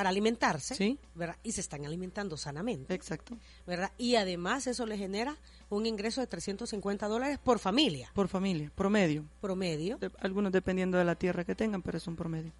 para 0.00 0.08
alimentarse, 0.08 0.74
Sí. 0.74 0.98
¿verdad? 1.14 1.36
Y 1.42 1.52
se 1.52 1.60
están 1.60 1.84
alimentando 1.84 2.38
sanamente, 2.38 2.94
Exacto. 2.94 3.36
¿verdad? 3.66 3.92
Y 3.98 4.14
además 4.14 4.66
eso 4.66 4.86
le 4.86 4.96
genera 4.96 5.36
un 5.68 5.84
ingreso 5.84 6.22
de 6.22 6.26
350 6.26 7.06
dólares 7.06 7.38
por 7.38 7.58
familia, 7.58 8.10
Por 8.14 8.28
familia, 8.28 8.72
promedio. 8.74 9.26
promedio. 9.42 9.98
De- 9.98 10.10
algunos 10.20 10.52
dependiendo 10.52 10.96
de 10.96 11.04
la 11.04 11.16
tierra 11.16 11.44
que 11.44 11.54
tengan, 11.54 11.82
pero 11.82 11.98
es 11.98 12.06
un 12.06 12.16
promedio. 12.16 12.50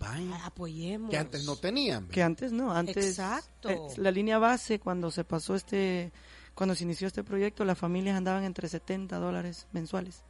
Vaya. 0.00 0.24
Ah, 0.32 0.46
Apoyemos. 0.46 1.08
Que 1.08 1.18
antes 1.18 1.44
no 1.44 1.54
tenían. 1.54 2.08
Que 2.08 2.20
antes 2.20 2.50
no, 2.50 2.72
antes 2.72 2.96
Exacto. 2.96 3.68
eh, 3.70 3.78
la 3.98 4.10
línea 4.10 4.38
base 4.38 4.80
cuando 4.80 5.12
se 5.12 5.22
pasó 5.22 5.54
este, 5.54 6.10
cuando 6.56 6.74
se 6.74 6.82
inició 6.82 7.06
este 7.06 7.22
proyecto, 7.22 7.64
las 7.64 7.78
familias 7.78 8.16
andaban 8.16 8.42
entre 8.42 8.68
70 8.68 9.20
dólares 9.20 9.68
mensuales, 9.70 10.24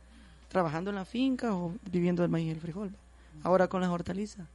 trabajando 0.48 0.90
en 0.90 0.96
la 0.96 1.06
finca 1.06 1.54
o 1.54 1.72
viviendo 1.90 2.20
del 2.20 2.30
maíz 2.30 2.48
y 2.48 2.50
el 2.50 2.60
frijol. 2.60 2.94
Ahora 3.42 3.68
con 3.68 3.80
las 3.80 3.88
hortalizas 3.88 4.46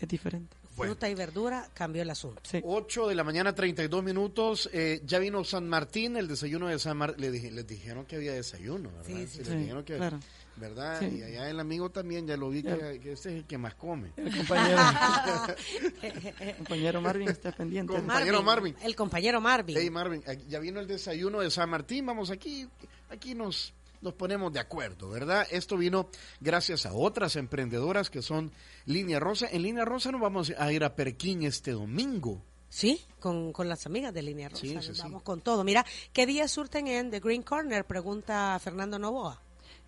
es 0.00 0.08
diferente. 0.08 0.56
Bueno. 0.76 0.92
Fruta 0.92 1.08
y 1.08 1.14
verdura, 1.14 1.68
cambió 1.74 2.02
el 2.02 2.10
asunto. 2.10 2.40
Sí. 2.44 2.60
8 2.62 3.08
de 3.08 3.14
la 3.14 3.24
mañana, 3.24 3.54
32 3.54 4.04
minutos. 4.04 4.68
Eh, 4.72 5.00
ya 5.04 5.18
vino 5.18 5.42
San 5.42 5.68
Martín, 5.68 6.16
el 6.16 6.28
desayuno 6.28 6.68
de 6.68 6.78
San 6.78 6.96
Martín. 6.98 7.20
Le 7.22 7.30
dije, 7.30 7.50
les 7.50 7.66
dijeron 7.66 8.04
que 8.04 8.16
había 8.16 8.32
desayuno, 8.34 8.90
¿verdad? 8.90 9.06
Sí, 9.06 9.26
sí, 9.26 9.38
les 9.38 9.48
sí. 9.48 9.56
dijeron 9.56 9.84
que, 9.84 9.96
Claro. 9.96 10.20
¿verdad? 10.56 11.00
Sí. 11.00 11.16
Y 11.18 11.22
allá 11.22 11.48
el 11.50 11.60
amigo 11.60 11.90
también, 11.90 12.26
ya 12.26 12.36
lo 12.36 12.50
vi, 12.50 12.62
que, 12.62 13.00
que 13.02 13.12
este 13.12 13.30
es 13.30 13.34
el 13.36 13.44
que 13.46 13.56
más 13.58 13.74
come. 13.74 14.12
El 14.16 14.36
compañero, 14.36 14.78
el 16.40 16.56
compañero 16.56 17.00
Marvin 17.00 17.28
está 17.28 17.52
pendiente. 17.52 17.92
Compañero 17.94 18.42
Marvin. 18.42 18.76
El 18.82 18.96
compañero 18.96 19.40
Marvin. 19.40 19.76
Hey 19.78 19.90
Marvin, 19.90 20.22
ya 20.48 20.58
vino 20.58 20.80
el 20.80 20.86
desayuno 20.86 21.40
de 21.40 21.50
San 21.50 21.70
Martín, 21.70 22.06
vamos 22.06 22.30
aquí, 22.30 22.68
aquí 23.10 23.34
nos, 23.34 23.72
nos 24.06 24.14
ponemos 24.14 24.52
de 24.52 24.60
acuerdo, 24.60 25.10
¿verdad? 25.10 25.46
Esto 25.50 25.76
vino 25.76 26.08
gracias 26.40 26.86
a 26.86 26.92
otras 26.94 27.34
emprendedoras 27.36 28.08
que 28.08 28.22
son 28.22 28.52
Línea 28.84 29.18
Rosa. 29.18 29.48
En 29.50 29.62
Línea 29.62 29.84
Rosa 29.84 30.12
nos 30.12 30.20
vamos 30.20 30.52
a 30.56 30.72
ir 30.72 30.84
a 30.84 30.94
Perquín 30.94 31.42
este 31.42 31.72
domingo. 31.72 32.40
Sí, 32.68 33.04
con, 33.20 33.52
con 33.52 33.68
las 33.68 33.84
amigas 33.86 34.14
de 34.14 34.22
Línea 34.22 34.48
Rosa. 34.48 34.60
Sí, 34.62 34.78
sí. 34.80 34.92
Vamos 35.02 35.22
con 35.22 35.40
todo. 35.40 35.64
Mira, 35.64 35.84
¿qué 36.12 36.24
días 36.24 36.52
surten 36.52 36.86
en 36.86 37.10
The 37.10 37.18
Green 37.20 37.42
Corner? 37.42 37.84
Pregunta 37.84 38.56
Fernando 38.62 38.98
Novoa. 38.98 39.40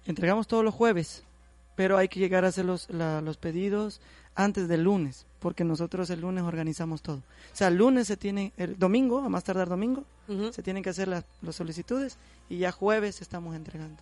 Entregamos 0.04 0.48
todos 0.48 0.64
los 0.64 0.74
jueves, 0.74 1.22
pero 1.76 1.96
hay 1.96 2.08
que 2.08 2.18
llegar 2.18 2.44
a 2.44 2.48
hacer 2.48 2.64
los, 2.64 2.90
la- 2.90 3.20
los 3.20 3.36
pedidos 3.36 4.00
antes 4.38 4.68
del 4.68 4.84
lunes, 4.84 5.26
porque 5.40 5.64
nosotros 5.64 6.08
el 6.10 6.20
lunes 6.20 6.44
organizamos 6.44 7.02
todo. 7.02 7.16
O 7.16 7.56
sea, 7.56 7.68
el 7.68 7.74
lunes 7.74 8.06
se 8.06 8.16
tiene, 8.16 8.52
el 8.56 8.78
domingo, 8.78 9.18
a 9.18 9.28
más 9.28 9.42
tardar 9.42 9.68
domingo, 9.68 10.04
se 10.52 10.62
tienen 10.62 10.82
que 10.82 10.90
hacer 10.90 11.08
las, 11.08 11.24
las 11.42 11.56
solicitudes 11.56 12.18
y 12.48 12.58
ya 12.58 12.70
jueves 12.70 13.20
estamos 13.20 13.56
entregando. 13.56 14.00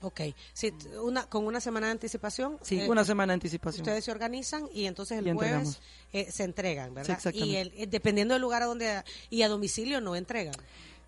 Ok. 0.00 0.20
Sí, 0.54 0.72
una, 1.02 1.26
con 1.26 1.46
una 1.46 1.60
semana 1.60 1.86
de 1.88 1.92
anticipación. 1.92 2.58
Sí, 2.62 2.80
eh, 2.80 2.88
una 2.88 3.04
semana 3.04 3.32
de 3.32 3.34
anticipación. 3.34 3.82
Ustedes 3.82 4.04
se 4.04 4.10
organizan 4.12 4.66
y 4.72 4.86
entonces 4.86 5.18
el 5.18 5.28
Y 5.28 5.32
jueves 5.32 5.80
eh, 6.12 6.30
se 6.30 6.44
entregan, 6.44 6.88
Sí, 6.88 6.94
¿verdad? 6.94 7.16
exactamente. 7.16 7.46
y 7.52 7.56
el, 7.56 7.72
eh, 7.76 7.86
dependiendo 7.86 8.34
del 8.34 8.42
lugar 8.42 8.62
a 8.62 8.66
donde 8.66 9.02
y 9.28 9.42
a 9.42 9.48
domicilio 9.48 10.00
no 10.00 10.16
entregan. 10.16 10.54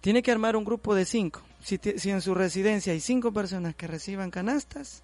Tiene 0.02 0.22
que 0.22 0.30
armar 0.30 0.56
un 0.56 0.64
grupo 0.64 0.94
de 0.94 1.04
cinco. 1.06 1.40
Si, 1.62 1.78
si 1.96 2.10
en 2.10 2.20
su 2.20 2.34
residencia 2.34 2.92
hay 2.92 3.00
cinco 3.00 3.32
personas 3.32 3.74
que 3.74 3.86
reciban 3.86 4.30
canastas, 4.30 5.02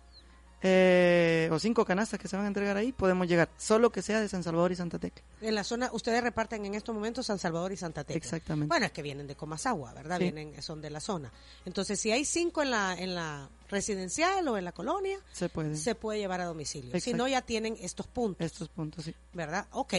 eh, 0.62 1.48
o 1.50 1.58
cinco 1.58 1.84
canastas 1.84 2.20
que 2.20 2.28
se 2.28 2.36
van 2.36 2.44
a 2.44 2.48
entregar 2.48 2.76
ahí, 2.76 2.92
podemos 2.92 3.26
llegar. 3.26 3.48
Solo 3.58 3.90
que 3.90 4.02
sea 4.02 4.20
de 4.20 4.28
San 4.28 4.42
Salvador 4.42 4.72
y 4.72 4.76
Santa 4.76 4.98
Tecla. 4.98 5.22
En 5.40 5.54
la 5.54 5.64
zona, 5.64 5.90
ustedes 5.92 6.22
reparten 6.22 6.64
en 6.64 6.74
estos 6.74 6.94
momentos 6.94 7.26
San 7.26 7.38
Salvador 7.38 7.72
y 7.72 7.76
Santa 7.76 8.04
Tecla. 8.04 8.18
Exactamente. 8.18 8.68
Bueno, 8.68 8.86
es 8.86 8.92
que 8.92 9.02
vienen 9.02 9.26
de 9.26 9.34
Comasagua, 9.34 9.92
¿verdad? 9.92 10.18
Sí. 10.18 10.24
Vienen, 10.24 10.62
son 10.62 10.80
de 10.80 10.90
la 10.90 11.00
zona. 11.00 11.32
Entonces, 11.64 11.98
si 11.98 12.12
hay 12.12 12.24
cinco 12.24 12.62
en 12.62 12.70
la, 12.70 12.94
en 12.98 13.14
la 13.14 13.48
residencial 13.72 14.46
o 14.46 14.56
en 14.56 14.64
la 14.64 14.72
colonia, 14.72 15.18
Se 15.32 15.48
puede. 15.48 15.74
se 15.76 15.94
puede 15.96 16.20
llevar 16.20 16.40
a 16.40 16.44
domicilio. 16.44 16.98
Si 17.00 17.12
no, 17.14 17.26
ya 17.26 17.42
tienen 17.42 17.76
estos 17.80 18.06
puntos. 18.06 18.44
Estos 18.46 18.68
puntos, 18.68 19.04
sí. 19.06 19.14
¿verdad? 19.32 19.66
Ok. 19.72 19.94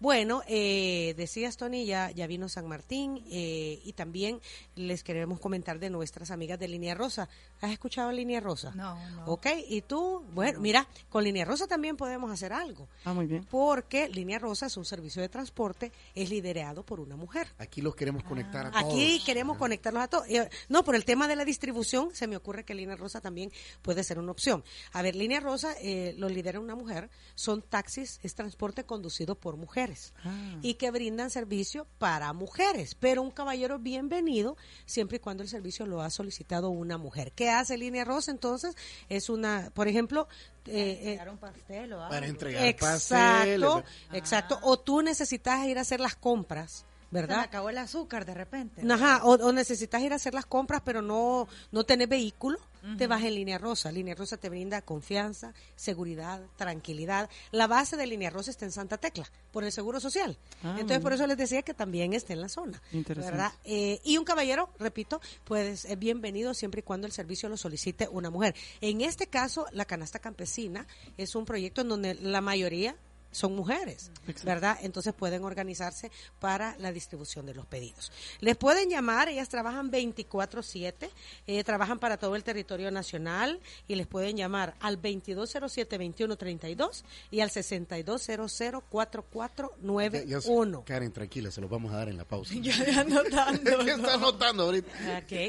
Bueno, 0.00 0.42
eh, 0.48 1.14
decías, 1.16 1.56
Tony, 1.56 1.86
ya, 1.86 2.10
ya 2.10 2.26
vino 2.26 2.48
San 2.48 2.66
Martín 2.66 3.22
eh, 3.30 3.80
y 3.84 3.92
también 3.92 4.40
les 4.74 5.04
queremos 5.04 5.38
comentar 5.38 5.78
de 5.78 5.90
nuestras 5.90 6.30
amigas 6.30 6.58
de 6.58 6.66
Línea 6.68 6.94
Rosa. 6.94 7.28
¿Has 7.60 7.70
escuchado 7.70 8.10
Línea 8.10 8.40
Rosa? 8.40 8.72
No, 8.74 8.98
no. 9.10 9.26
Ok, 9.26 9.46
y 9.68 9.82
tú, 9.82 10.24
bueno, 10.32 10.58
mira, 10.60 10.88
con 11.08 11.22
Línea 11.24 11.44
Rosa 11.44 11.66
también 11.66 11.96
podemos 11.96 12.30
hacer 12.30 12.52
algo. 12.52 12.88
Ah, 13.04 13.12
muy 13.12 13.26
bien. 13.26 13.44
Porque 13.50 14.08
Línea 14.08 14.38
Rosa 14.38 14.66
es 14.66 14.76
un 14.76 14.84
servicio 14.84 15.20
de 15.22 15.28
transporte, 15.28 15.92
es 16.14 16.30
liderado 16.30 16.82
por 16.82 16.98
una 17.00 17.16
mujer. 17.16 17.48
Aquí 17.58 17.82
los 17.82 17.94
queremos 17.94 18.24
conectar 18.24 18.66
a 18.66 18.70
todos. 18.70 18.84
Aquí 18.94 19.22
queremos 19.24 19.58
conectarlos 19.58 20.02
a 20.02 20.08
todos. 20.08 20.28
Eh, 20.28 20.48
No, 20.68 20.82
por 20.84 20.94
el 20.94 21.04
tema 21.04 21.28
de 21.28 21.36
la 21.36 21.44
distribución, 21.44 22.14
se 22.14 22.26
me 22.26 22.36
ocurre 22.36 22.64
que 22.64 22.74
Línea 22.74 22.96
Rosa 22.96 23.17
Rosa 23.18 23.22
también 23.22 23.50
puede 23.82 24.04
ser 24.04 24.18
una 24.18 24.32
opción. 24.32 24.64
A 24.92 25.02
ver, 25.02 25.14
Línea 25.16 25.40
Rosa 25.40 25.74
eh, 25.80 26.14
lo 26.16 26.28
lidera 26.28 26.60
una 26.60 26.74
mujer, 26.74 27.10
son 27.34 27.62
taxis, 27.62 28.20
es 28.22 28.34
transporte 28.34 28.84
conducido 28.84 29.34
por 29.34 29.56
mujeres 29.56 30.12
Ah. 30.24 30.56
y 30.62 30.74
que 30.74 30.90
brindan 30.90 31.30
servicio 31.30 31.86
para 31.98 32.32
mujeres, 32.32 32.94
pero 32.94 33.22
un 33.22 33.30
caballero 33.30 33.78
bienvenido 33.78 34.56
siempre 34.86 35.16
y 35.16 35.20
cuando 35.20 35.42
el 35.42 35.48
servicio 35.48 35.86
lo 35.86 36.00
ha 36.02 36.10
solicitado 36.10 36.70
una 36.70 36.98
mujer. 36.98 37.32
¿Qué 37.32 37.50
hace 37.50 37.76
Línea 37.76 38.04
Rosa 38.04 38.30
entonces? 38.30 38.74
Es 39.08 39.28
una, 39.28 39.70
por 39.74 39.88
ejemplo, 39.88 40.28
eh, 40.66 40.72
eh, 40.72 40.98
Entregar 41.12 41.30
un 41.30 41.38
pastel 41.38 41.92
o 41.92 41.96
algo. 42.00 42.10
Para 42.10 42.26
entregar 42.26 42.64
exacto, 42.66 43.82
pasteles. 43.82 43.84
exacto, 44.12 44.58
o 44.62 44.78
tú 44.78 45.02
necesitas 45.02 45.66
ir 45.66 45.78
a 45.78 45.82
hacer 45.82 46.00
las 46.00 46.14
compras, 46.16 46.84
Se 47.10 47.14
me 47.14 47.20
¿verdad? 47.22 47.40
acabó 47.40 47.70
el 47.70 47.78
azúcar 47.78 48.26
de 48.26 48.34
repente. 48.34 48.82
Ajá, 48.92 49.22
o, 49.24 49.32
o 49.34 49.52
necesitas 49.52 50.02
ir 50.02 50.12
a 50.12 50.16
hacer 50.16 50.34
las 50.34 50.46
compras, 50.46 50.82
pero 50.84 51.00
no, 51.00 51.48
no 51.72 51.84
tenés 51.84 52.08
vehículo, 52.08 52.58
te 52.96 53.06
vas 53.06 53.22
en 53.24 53.34
Línea 53.34 53.58
Rosa. 53.58 53.90
Línea 53.90 54.14
Rosa 54.14 54.36
te 54.36 54.48
brinda 54.48 54.80
confianza, 54.82 55.52
seguridad, 55.74 56.40
tranquilidad. 56.56 57.28
La 57.50 57.66
base 57.66 57.96
de 57.96 58.06
Línea 58.06 58.30
Rosa 58.30 58.50
está 58.50 58.64
en 58.66 58.72
Santa 58.72 58.98
Tecla, 58.98 59.30
por 59.52 59.64
el 59.64 59.72
Seguro 59.72 60.00
Social. 60.00 60.38
Ah, 60.62 60.76
Entonces, 60.78 61.00
por 61.00 61.12
eso 61.12 61.26
les 61.26 61.36
decía 61.36 61.62
que 61.62 61.74
también 61.74 62.12
esté 62.14 62.34
en 62.34 62.40
la 62.40 62.48
zona. 62.48 62.80
Interesante. 62.92 63.36
¿verdad? 63.36 63.52
Eh, 63.64 64.00
y 64.04 64.16
un 64.16 64.24
caballero, 64.24 64.70
repito, 64.78 65.20
pues 65.44 65.84
es 65.86 65.98
bienvenido 65.98 66.54
siempre 66.54 66.80
y 66.80 66.82
cuando 66.82 67.06
el 67.06 67.12
servicio 67.12 67.48
lo 67.48 67.56
solicite 67.56 68.08
una 68.10 68.30
mujer. 68.30 68.54
En 68.80 69.00
este 69.00 69.26
caso, 69.26 69.66
la 69.72 69.84
canasta 69.84 70.18
campesina 70.18 70.86
es 71.16 71.34
un 71.34 71.44
proyecto 71.44 71.80
en 71.80 71.88
donde 71.88 72.14
la 72.14 72.40
mayoría 72.40 72.96
son 73.30 73.54
mujeres, 73.54 74.10
Exacto. 74.26 74.46
¿verdad? 74.46 74.78
Entonces 74.82 75.12
pueden 75.14 75.44
organizarse 75.44 76.10
para 76.40 76.76
la 76.78 76.92
distribución 76.92 77.46
de 77.46 77.54
los 77.54 77.66
pedidos. 77.66 78.10
Les 78.40 78.56
pueden 78.56 78.88
llamar, 78.90 79.28
ellas 79.28 79.48
trabajan 79.48 79.90
24/7, 79.90 81.10
eh, 81.46 81.62
trabajan 81.64 81.98
para 81.98 82.16
todo 82.16 82.36
el 82.36 82.44
territorio 82.44 82.90
nacional 82.90 83.60
y 83.86 83.94
les 83.96 84.06
pueden 84.06 84.36
llamar 84.36 84.74
al 84.80 85.00
2207-2132 85.02 87.04
y 87.30 87.40
al 87.40 87.50
6200-4491. 87.50 90.24
Ya- 90.26 90.40
ya- 90.40 90.84
Karen, 90.84 91.12
tranquila, 91.12 91.50
se 91.50 91.60
los 91.60 91.68
vamos 91.70 91.92
a 91.92 91.96
dar 91.98 92.08
en 92.08 92.16
la 92.16 92.24
pausa. 92.24 92.54
Ya 92.62 93.00
anotando. 93.00 93.78
¿Qué 93.84 93.90
está 93.92 94.14
anotando 94.14 94.62
ahorita? 94.64 94.88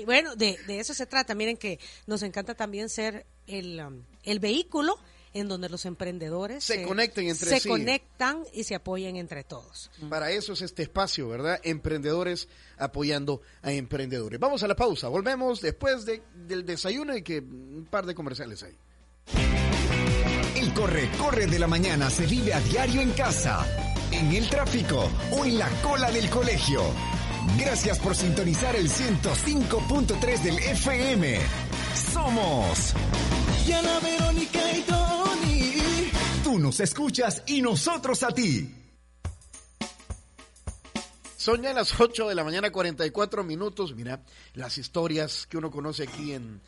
Bueno, 0.06 0.36
de, 0.36 0.58
de 0.68 0.80
eso 0.80 0.94
se 0.94 1.06
trata. 1.06 1.34
Miren 1.36 1.58
que 1.58 1.80
nos 2.08 2.24
encanta 2.24 2.56
también 2.56 2.90
ser 2.90 3.26
el, 3.48 3.80
um, 3.80 4.04
el 4.24 4.40
vehículo 4.40 4.98
en 5.34 5.48
donde 5.48 5.70
los 5.70 5.86
emprendedores 5.86 6.64
Se 6.64 6.84
conecten 6.84 7.28
entre 7.28 7.50
se 7.50 7.60
sí. 7.60 7.70
conectan 7.70 8.44
y 8.54 8.64
se 8.64 8.76
apoyen 8.76 9.16
entre 9.18 9.44
todos. 9.44 9.92
Para 10.10 10.32
eso 10.32 10.54
es 10.54 10.62
este 10.62 10.84
espacio, 10.84 11.28
¿verdad? 11.30 11.60
Emprendedores 11.64 12.48
apoyando 12.78 13.42
a 13.62 13.72
emprendedores. 13.72 14.40
Vamos 14.40 14.64
a 14.64 14.68
la 14.68 14.76
pausa. 14.76 15.08
Volvemos 15.08 15.62
después 15.62 16.06
de- 16.06 16.22
del 16.48 16.66
desayuno 16.66 17.16
y 17.16 17.22
que 17.22 17.40
un 17.40 17.88
par 17.90 18.06
de 18.06 18.16
comerciales 18.16 18.64
hay. 18.64 18.76
El 20.56 20.74
corre, 20.74 21.10
corre 21.18 21.48
de 21.48 21.60
la 21.60 21.68
mañana 21.68 22.10
se 22.10 22.26
vive 22.26 22.54
a 22.54 22.60
diario 22.60 23.02
en 23.02 23.12
casa, 23.12 23.66
en 24.12 24.32
el 24.34 24.50
tráfico 24.50 25.10
o 25.32 25.46
en 25.46 25.58
la 25.58 25.70
cola 25.82 26.12
del 26.12 26.30
colegio. 26.30 26.82
Gracias 27.58 27.98
por 28.00 28.16
sintonizar 28.16 28.76
el 28.76 28.90
105.3 28.90 30.44
del 30.44 30.60
FM. 30.60 31.40
Somos. 32.14 32.94
Diana, 33.66 34.00
Verónica 34.00 34.60
y 34.78 34.82
Tony. 34.82 35.19
Nos 36.58 36.80
escuchas 36.80 37.44
y 37.46 37.62
nosotros 37.62 38.24
a 38.24 38.30
ti. 38.30 38.74
Son 41.38 41.62
ya 41.62 41.74
las 41.74 42.00
8 42.00 42.28
de 42.28 42.34
la 42.34 42.44
mañana, 42.44 42.72
44 42.72 43.44
minutos. 43.44 43.94
Mira, 43.96 44.24
las 44.56 44.78
historias 44.80 45.46
que 45.46 45.58
uno 45.58 45.70
conoce 45.70 46.04
aquí 46.04 46.34
en, 46.34 46.60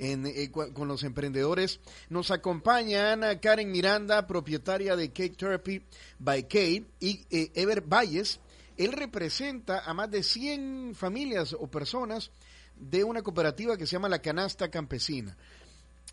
eh, 0.00 0.50
con 0.50 0.88
los 0.88 1.04
emprendedores. 1.04 1.78
Nos 2.08 2.32
acompaña 2.32 3.12
Ana 3.12 3.38
Karen 3.38 3.70
Miranda, 3.70 4.26
propietaria 4.26 4.96
de 4.96 5.12
Cake 5.12 5.36
Therapy 5.36 5.82
by 6.18 6.42
Kate, 6.42 6.84
y 6.98 7.24
eh, 7.30 7.52
Ever 7.54 7.82
Valles. 7.82 8.40
Él 8.76 8.92
representa 8.92 9.84
a 9.84 9.94
más 9.94 10.10
de 10.10 10.24
100 10.24 10.94
familias 10.96 11.54
o 11.58 11.68
personas 11.68 12.32
de 12.74 13.04
una 13.04 13.22
cooperativa 13.22 13.76
que 13.76 13.86
se 13.86 13.92
llama 13.92 14.08
La 14.08 14.20
Canasta 14.20 14.68
Campesina. 14.68 15.36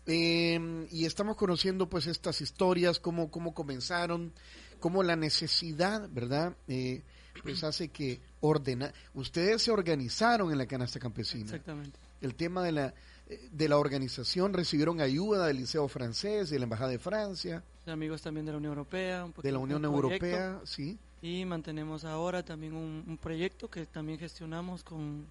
Eh, 0.06 0.86
y 0.90 1.04
estamos 1.04 1.36
conociendo 1.36 1.88
pues 1.88 2.06
estas 2.06 2.40
historias, 2.40 3.00
cómo, 3.00 3.30
cómo 3.30 3.54
comenzaron, 3.54 4.32
cómo 4.80 5.02
la 5.02 5.16
necesidad, 5.16 6.08
¿verdad? 6.10 6.56
Eh, 6.68 7.02
pues 7.42 7.64
hace 7.64 7.88
que 7.88 8.20
ordena. 8.40 8.92
Ustedes 9.14 9.62
se 9.62 9.70
organizaron 9.70 10.52
en 10.52 10.58
la 10.58 10.66
canasta 10.66 10.98
campesina. 10.98 11.44
Exactamente. 11.44 11.98
El 12.20 12.34
tema 12.34 12.62
de 12.62 12.72
la 12.72 12.94
eh, 13.28 13.48
de 13.50 13.68
la 13.68 13.78
organización 13.78 14.52
recibieron 14.52 15.00
ayuda 15.00 15.46
del 15.46 15.56
Liceo 15.56 15.88
Francés, 15.88 16.50
de 16.50 16.58
la 16.58 16.64
Embajada 16.64 16.90
de 16.90 16.98
Francia, 16.98 17.62
Amigos 17.92 18.22
también 18.22 18.46
de 18.46 18.52
la 18.52 18.58
Unión 18.58 18.72
Europea. 18.72 19.24
un 19.24 19.34
de 19.40 19.52
la 19.52 19.58
Unión. 19.58 19.84
Europea, 19.84 20.60
sí. 20.64 20.98
Y 21.22 21.44
mantenemos 21.44 22.04
ahora 22.04 22.44
también 22.44 22.74
un, 22.74 23.04
un 23.06 23.16
proyecto 23.16 23.70
que 23.70 23.86
también 23.86 24.18
gestionamos 24.18 24.82
con 24.82 25.26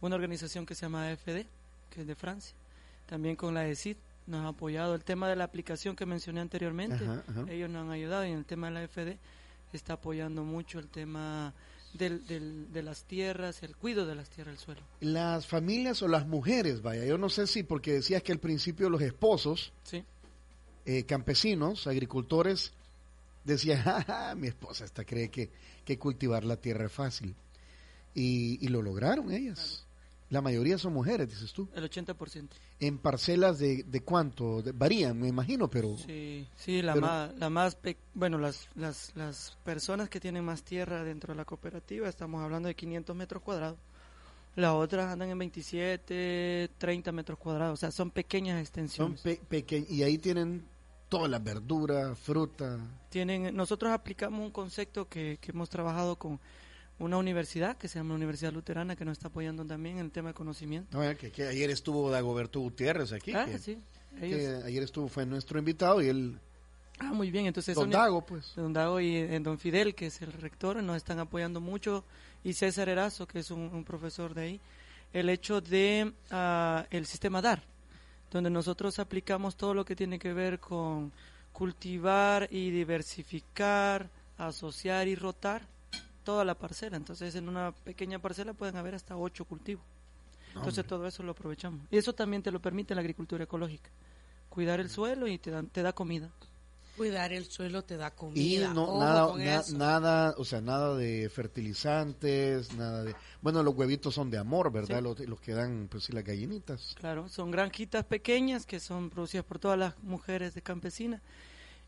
una 0.00 0.14
organización 0.14 0.66
que 0.66 0.74
se 0.74 0.82
llama 0.82 1.08
AFD, 1.08 1.46
que 1.90 2.00
es 2.02 2.06
de 2.06 2.14
Francia. 2.14 2.54
También 3.06 3.36
con 3.36 3.54
la 3.54 3.66
ESID 3.66 3.96
nos 4.26 4.44
ha 4.44 4.48
apoyado 4.48 4.94
el 4.94 5.04
tema 5.04 5.28
de 5.28 5.36
la 5.36 5.44
aplicación 5.44 5.96
que 5.96 6.06
mencioné 6.06 6.40
anteriormente. 6.40 6.96
Ajá, 7.04 7.22
ajá. 7.28 7.44
Ellos 7.50 7.68
nos 7.70 7.82
han 7.84 7.90
ayudado 7.90 8.24
y 8.26 8.30
en 8.30 8.38
el 8.38 8.44
tema 8.44 8.68
de 8.68 8.72
la 8.74 8.80
AFD 8.80 9.18
está 9.72 9.94
apoyando 9.94 10.44
mucho 10.44 10.78
el 10.78 10.88
tema 10.88 11.52
del, 11.94 12.26
del- 12.26 12.72
de 12.72 12.82
las 12.82 13.04
tierras, 13.04 13.62
el 13.62 13.76
cuidado 13.76 14.06
de 14.08 14.14
las 14.14 14.28
tierras, 14.30 14.54
el 14.54 14.58
suelo. 14.60 14.80
Las 15.00 15.46
familias 15.46 16.00
o 16.02 16.08
las 16.08 16.26
mujeres, 16.26 16.80
vaya, 16.82 17.04
yo 17.04 17.18
no 17.18 17.28
sé 17.28 17.46
si 17.46 17.62
porque 17.64 17.92
decías 17.92 18.22
que 18.22 18.32
al 18.32 18.38
principio 18.40 18.88
los 18.90 19.02
esposos 19.02 19.72
Sí, 19.82 20.04
eh, 20.86 21.04
campesinos, 21.04 21.86
agricultores, 21.86 22.72
decían, 23.44 23.82
"Ja, 23.84 24.02
ja, 24.02 24.34
mi 24.34 24.48
esposa 24.48 24.84
esta 24.84 25.04
cree 25.04 25.28
que, 25.30 25.50
que 25.84 25.98
cultivar 25.98 26.44
la 26.44 26.56
tierra 26.56 26.86
es 26.86 26.92
fácil. 26.92 27.34
Y, 28.14 28.64
y 28.64 28.68
lo 28.68 28.80
lograron 28.80 29.32
ellas. 29.32 29.83
La 30.30 30.40
mayoría 30.40 30.78
son 30.78 30.94
mujeres, 30.94 31.28
dices 31.28 31.52
tú. 31.52 31.68
el 31.74 31.84
80%. 31.88 32.48
En 32.80 32.98
parcelas 32.98 33.58
de, 33.58 33.82
de 33.84 34.00
cuánto, 34.00 34.62
De- 34.62 34.72
varían, 34.72 35.18
me 35.20 35.28
imagino, 35.28 35.68
pero 35.68 35.96
Sí, 35.98 36.48
sí, 36.56 36.82
la 36.82 36.94
Pero- 36.94 37.06
más, 37.06 37.38
la 37.38 37.50
más, 37.50 37.78
bueno, 38.14 38.38
las, 38.38 38.68
las, 38.74 39.12
las 39.14 39.56
personas 39.64 40.08
que 40.08 40.20
tienen 40.20 40.44
más 40.44 40.62
tierra 40.64 41.04
dentro 41.04 41.32
de 41.34 41.36
la 41.36 41.44
cooperativa, 41.44 42.08
estamos 42.08 42.42
hablando 42.42 42.68
de 42.68 42.74
500 42.74 43.14
metros 43.14 43.42
cuadrados. 43.42 43.78
Las 44.56 44.72
otras 44.72 45.12
andan 45.12 45.30
en 45.30 45.38
27, 45.38 46.70
30 46.78 47.12
metros 47.12 47.38
cuadrados, 47.38 47.74
o 47.74 47.80
sea, 47.80 47.90
son 47.90 48.10
pequeñas 48.10 48.54
son 48.54 48.60
extensiones. 48.62 49.20
pe- 49.20 49.40
pequeños. 49.48 49.90
Y 49.90 50.02
ahí 50.02 50.16
tienen 50.18 50.64
todas 51.08 51.30
las 51.30 51.42
verduras, 51.44 52.18
fruta. 52.18 52.78
Tienen, 53.10 53.54
nosotros 53.54 53.92
aplicamos 53.92 54.40
un 54.40 54.50
concepto 54.50 55.08
que, 55.08 55.38
que 55.40 55.50
hemos 55.52 55.68
trabajado 55.68 56.16
con 56.16 56.40
una 56.98 57.16
universidad 57.16 57.76
que 57.76 57.88
se 57.88 57.98
llama 57.98 58.14
Universidad 58.14 58.52
Luterana, 58.52 58.96
que 58.96 59.04
nos 59.04 59.18
está 59.18 59.28
apoyando 59.28 59.64
también 59.64 59.98
en 59.98 60.04
el 60.04 60.10
tema 60.10 60.28
de 60.28 60.34
conocimiento. 60.34 60.96
No, 60.96 61.16
que, 61.16 61.30
que 61.30 61.48
ayer 61.48 61.70
estuvo 61.70 62.10
Dagoberto 62.10 62.60
Gutiérrez 62.60 63.12
aquí. 63.12 63.32
Ah, 63.34 63.46
que, 63.46 63.58
sí, 63.58 63.78
que 64.20 64.60
ayer 64.64 64.82
estuvo, 64.82 65.08
fue 65.08 65.26
nuestro 65.26 65.58
invitado 65.58 66.00
y 66.00 66.08
él, 66.08 66.38
ah, 67.00 67.12
muy 67.12 67.30
bien, 67.30 67.46
entonces 67.46 67.74
Don 67.74 67.90
Dago, 67.90 68.24
pues. 68.24 68.52
Don 68.54 68.72
Dago 68.72 69.00
y 69.00 69.16
eh, 69.16 69.40
Don 69.40 69.58
Fidel, 69.58 69.94
que 69.94 70.06
es 70.06 70.22
el 70.22 70.32
rector, 70.32 70.80
nos 70.82 70.96
están 70.96 71.18
apoyando 71.18 71.60
mucho, 71.60 72.04
y 72.44 72.52
César 72.52 72.88
Erazo, 72.88 73.26
que 73.26 73.40
es 73.40 73.50
un, 73.50 73.60
un 73.60 73.84
profesor 73.84 74.34
de 74.34 74.42
ahí, 74.42 74.60
el 75.12 75.28
hecho 75.28 75.60
de 75.60 76.12
ah, 76.30 76.86
el 76.90 77.06
sistema 77.06 77.42
DAR, 77.42 77.62
donde 78.30 78.50
nosotros 78.50 78.98
aplicamos 78.98 79.56
todo 79.56 79.74
lo 79.74 79.84
que 79.84 79.96
tiene 79.96 80.18
que 80.18 80.32
ver 80.32 80.60
con 80.60 81.12
cultivar 81.52 82.48
y 82.50 82.70
diversificar, 82.70 84.08
asociar 84.38 85.06
y 85.06 85.14
rotar 85.14 85.73
toda 86.24 86.44
la 86.44 86.54
parcela. 86.56 86.96
Entonces, 86.96 87.34
en 87.36 87.48
una 87.48 87.72
pequeña 87.72 88.18
parcela 88.18 88.52
pueden 88.54 88.76
haber 88.76 88.94
hasta 88.94 89.16
ocho 89.16 89.44
cultivos. 89.44 89.84
Entonces, 90.56 90.86
todo 90.86 91.06
eso 91.06 91.22
lo 91.22 91.32
aprovechamos. 91.32 91.80
Y 91.90 91.96
eso 91.98 92.12
también 92.12 92.42
te 92.42 92.50
lo 92.50 92.60
permite 92.60 92.94
la 92.94 93.00
agricultura 93.00 93.44
ecológica. 93.44 93.90
Cuidar 94.48 94.80
el 94.80 94.88
suelo 94.88 95.26
y 95.26 95.38
te, 95.38 95.50
dan- 95.50 95.66
te 95.68 95.82
da 95.82 95.92
comida. 95.92 96.30
Cuidar 96.96 97.32
el 97.32 97.46
suelo 97.46 97.82
te 97.82 97.96
da 97.96 98.06
Y 98.06 98.10
comida. 98.16 98.72
no, 98.72 98.84
ojo 98.84 99.00
nada, 99.00 99.26
con 99.26 99.44
na- 99.44 99.56
eso. 99.60 99.76
nada, 99.76 100.34
o 100.38 100.44
sea, 100.44 100.60
nada 100.60 100.94
de 100.96 101.28
fertilizantes, 101.28 102.72
nada 102.74 103.02
de... 103.02 103.16
Bueno, 103.42 103.62
los 103.64 103.74
huevitos 103.74 104.14
son 104.14 104.30
de 104.30 104.38
amor, 104.38 104.70
¿verdad? 104.70 104.98
Sí. 104.98 105.02
Los, 105.02 105.18
los 105.20 105.40
que 105.40 105.52
dan, 105.54 105.88
pues 105.90 106.04
sí, 106.04 106.12
las 106.12 106.22
gallinitas. 106.24 106.94
Claro, 106.98 107.28
son 107.28 107.50
granjitas 107.50 108.04
pequeñas 108.04 108.64
que 108.64 108.78
son 108.80 109.10
producidas 109.10 109.44
por 109.44 109.58
todas 109.58 109.76
las 109.78 109.98
mujeres 110.04 110.54
de 110.54 110.62
campesina 110.62 111.20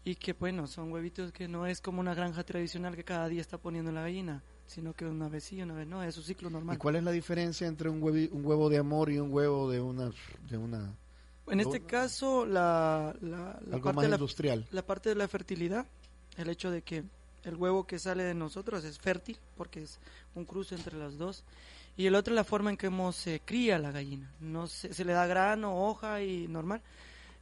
y 0.06 0.14
que, 0.14 0.32
bueno, 0.34 0.66
son 0.68 0.92
huevitos 0.92 1.32
que 1.32 1.48
no 1.48 1.66
es 1.66 1.80
como 1.80 1.98
una 2.00 2.14
granja 2.14 2.44
tradicional 2.44 2.94
que 2.94 3.02
cada 3.04 3.28
día 3.28 3.40
está 3.40 3.58
poniendo 3.58 3.90
la 3.90 4.02
gallina, 4.02 4.40
sino 4.68 4.92
que 4.94 5.04
una 5.04 5.28
vez 5.28 5.44
sí, 5.44 5.60
una 5.60 5.74
vez 5.74 5.86
no, 5.88 6.02
es 6.02 6.14
su 6.14 6.22
ciclo 6.22 6.48
¿Y 6.48 6.52
normal. 6.52 6.78
cuál 6.78 6.94
es 6.96 7.02
la 7.02 7.10
diferencia 7.10 7.66
entre 7.66 7.88
un, 7.88 8.00
huevi- 8.00 8.30
un 8.30 8.46
huevo 8.46 8.68
de 8.70 8.78
amor 8.78 9.10
y 9.10 9.18
un 9.18 9.32
huevo 9.32 9.68
de 9.70 9.80
una... 9.80 10.12
De 10.48 10.56
una 10.56 10.94
En 11.48 11.58
este 11.58 11.80
caso, 11.80 12.46
la, 12.46 13.14
la, 13.20 13.58
la 13.66 13.76
algo 13.76 13.82
parte 13.82 13.96
más 13.96 14.02
de 14.04 14.08
la, 14.10 14.14
industrial. 14.16 14.66
la 14.70 14.82
parte 14.86 15.08
de 15.08 15.14
la 15.16 15.26
fertilidad, 15.26 15.86
el 16.36 16.48
hecho 16.50 16.70
de 16.70 16.82
que 16.82 17.02
el 17.42 17.56
huevo 17.56 17.84
que 17.84 17.98
sale 17.98 18.22
de 18.22 18.34
nosotros 18.34 18.84
es 18.84 18.98
fértil, 19.00 19.36
porque 19.56 19.82
es 19.82 19.98
un 20.36 20.44
cruce 20.44 20.76
entre 20.76 20.96
las 20.96 21.18
dos, 21.18 21.42
Y 21.96 22.06
el 22.06 22.14
otro 22.14 22.32
es 22.32 22.36
la 22.36 22.44
forma 22.44 22.70
en 22.70 22.76
que 22.76 22.90
se 23.12 23.40
cría 23.40 23.78
la 23.78 23.90
gallina. 23.90 24.30
No 24.38 24.66
se, 24.68 24.92
se 24.94 25.04
le 25.04 25.14
da 25.14 25.26
grano, 25.26 25.84
hoja 25.88 26.22
y 26.22 26.46
normal. 26.46 26.80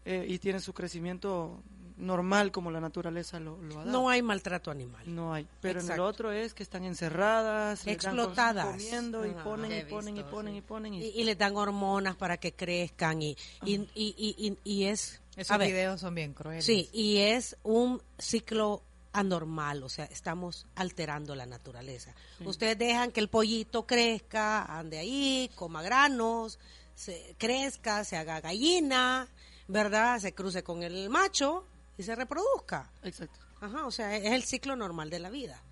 eh, 0.06 0.24
y 0.28 0.38
tiene 0.38 0.60
su 0.60 0.72
crecimiento 0.72 1.58
normal 1.96 2.50
como 2.52 2.70
la 2.70 2.80
naturaleza 2.80 3.38
lo, 3.38 3.56
lo 3.62 3.74
ha 3.80 3.84
dado. 3.84 3.90
No 3.92 4.08
hay 4.08 4.20
maltrato 4.22 4.70
animal. 4.70 5.02
No 5.06 5.32
hay. 5.32 5.46
Pero 5.60 5.80
en 5.80 5.90
el 5.90 6.00
otro 6.00 6.32
es 6.32 6.52
que 6.54 6.62
están 6.62 6.84
encerradas, 6.84 7.80
cosas 7.80 7.92
Explotadas. 7.94 8.66
comiendo 8.72 9.24
y 9.26 9.30
ponen 9.30 9.72
y 9.72 9.82
ponen 9.90 10.16
y 10.16 10.22
ponen 10.24 10.56
y 10.56 10.60
ponen. 10.60 10.94
Y, 10.94 11.04
Y, 11.04 11.20
y 11.20 11.24
les 11.24 11.38
dan 11.38 11.56
hormonas 11.56 12.16
para 12.16 12.36
que 12.36 12.52
crezcan 12.52 13.22
y, 13.22 13.36
y, 13.64 13.74
y, 13.74 13.88
y, 13.94 14.34
y- 14.36 14.58
y 14.64 14.84
es... 14.84 15.20
Esos 15.36 15.58
ver, 15.58 15.68
videos 15.68 16.00
son 16.00 16.14
bien 16.14 16.32
crueles. 16.32 16.64
Sí, 16.64 16.88
y 16.92 17.18
es 17.18 17.56
un 17.64 18.00
ciclo 18.18 18.82
anormal, 19.12 19.82
o 19.84 19.88
sea, 19.88 20.04
estamos 20.06 20.66
alterando 20.74 21.34
la 21.36 21.46
naturaleza. 21.46 22.12
Ustedes 22.44 22.76
dejan 22.78 23.12
que 23.12 23.20
el 23.20 23.28
pollito 23.28 23.86
crezca, 23.86 24.64
ande 24.64 24.98
ahí, 24.98 25.48
coma 25.54 25.82
granos, 25.82 26.58
se 26.96 27.34
crezca, 27.38 28.02
se 28.04 28.16
haga 28.16 28.40
gallina, 28.40 29.28
¿verdad? 29.68 30.18
Se 30.18 30.34
cruce 30.34 30.62
con 30.64 30.82
el 30.82 31.10
macho 31.10 31.64
y 31.98 32.02
se 32.02 32.14
reproduzca. 32.14 32.90
Exacto. 33.02 33.38
Ajá, 33.60 33.86
o 33.86 33.90
sea, 33.90 34.16
es 34.16 34.32
el 34.32 34.42
ciclo 34.44 34.76
normal 34.76 35.10
de 35.10 35.18
la 35.18 35.30
vida. 35.30 35.62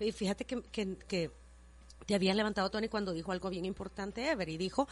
Y 0.00 0.12
fíjate 0.12 0.44
que, 0.44 0.62
que, 0.62 0.96
que 1.08 1.30
te 2.06 2.14
habías 2.14 2.36
levantado, 2.36 2.70
Tony, 2.70 2.88
cuando 2.88 3.12
dijo 3.12 3.32
algo 3.32 3.50
bien 3.50 3.64
importante, 3.64 4.28
Ever, 4.30 4.48
y 4.48 4.56
dijo, 4.56 4.88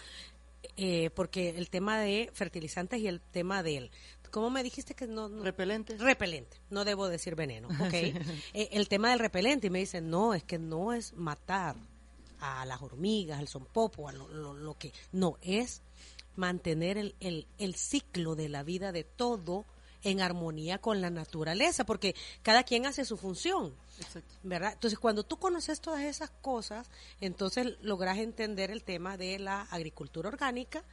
eh, 0.77 1.11
porque 1.11 1.51
el 1.57 1.71
tema 1.71 1.99
de 2.01 2.31
fertilizantes 2.33 3.01
y 3.01 3.09
el 3.09 3.21
tema 3.21 3.63
del... 3.63 3.91
¿Cómo 4.31 4.51
me 4.51 4.63
dijiste 4.63 4.95
que 4.95 5.07
no? 5.07 5.29
no- 5.29 5.43
Repelentes. 5.45 6.01
repelente, 6.01 6.59
no 6.71 6.85
debo 6.85 7.09
decir 7.09 7.37
veneno, 7.37 7.69
¿ok? 7.81 7.93
Eh, 7.95 8.69
el 8.73 8.89
tema 8.89 9.11
del 9.11 9.19
repelente, 9.21 9.69
y 9.69 9.71
me 9.71 9.79
dicen, 9.79 10.11
no, 10.11 10.35
es 10.35 10.43
que 10.45 10.59
no 10.59 10.93
es 10.93 11.15
matar 11.15 11.77
a 12.41 12.67
las 12.67 12.83
hormigas, 12.83 13.39
al 13.39 13.49
sonpopo, 13.49 14.09
a 14.09 14.13
lo, 14.13 14.29
lo- 14.29 14.55
lo 14.55 14.77
que... 14.77 14.93
No, 15.13 15.39
es 15.41 15.81
mantener 16.35 16.99
el, 16.99 17.15
el, 17.21 17.47
el 17.59 17.75
ciclo 17.77 18.35
de 18.35 18.49
la 18.51 18.63
vida 18.63 18.93
de 18.93 19.05
todo 19.05 19.65
en 20.03 20.21
armonía 20.21 20.79
con 20.79 21.01
la 21.01 21.11
naturaleza, 21.11 21.85
porque 21.85 22.15
cada 22.43 22.63
quien 22.65 22.87
hace 22.87 23.05
su 23.05 23.17
función. 23.17 23.75
Exacto. 23.99 24.35
¿verdad? 24.43 24.73
Entonces, 24.75 24.99
cuando 24.99 25.23
tú 25.25 25.39
conoces 25.39 25.81
todas 25.81 26.03
esas 26.03 26.31
cosas, 26.43 26.89
entonces 27.21 27.77
logras 27.81 28.19
entender 28.19 28.71
el 28.71 28.85
tema 28.85 29.17
de 29.17 29.39
la 29.39 29.63
agricultura 29.63 30.29
orgánica, 30.29 30.85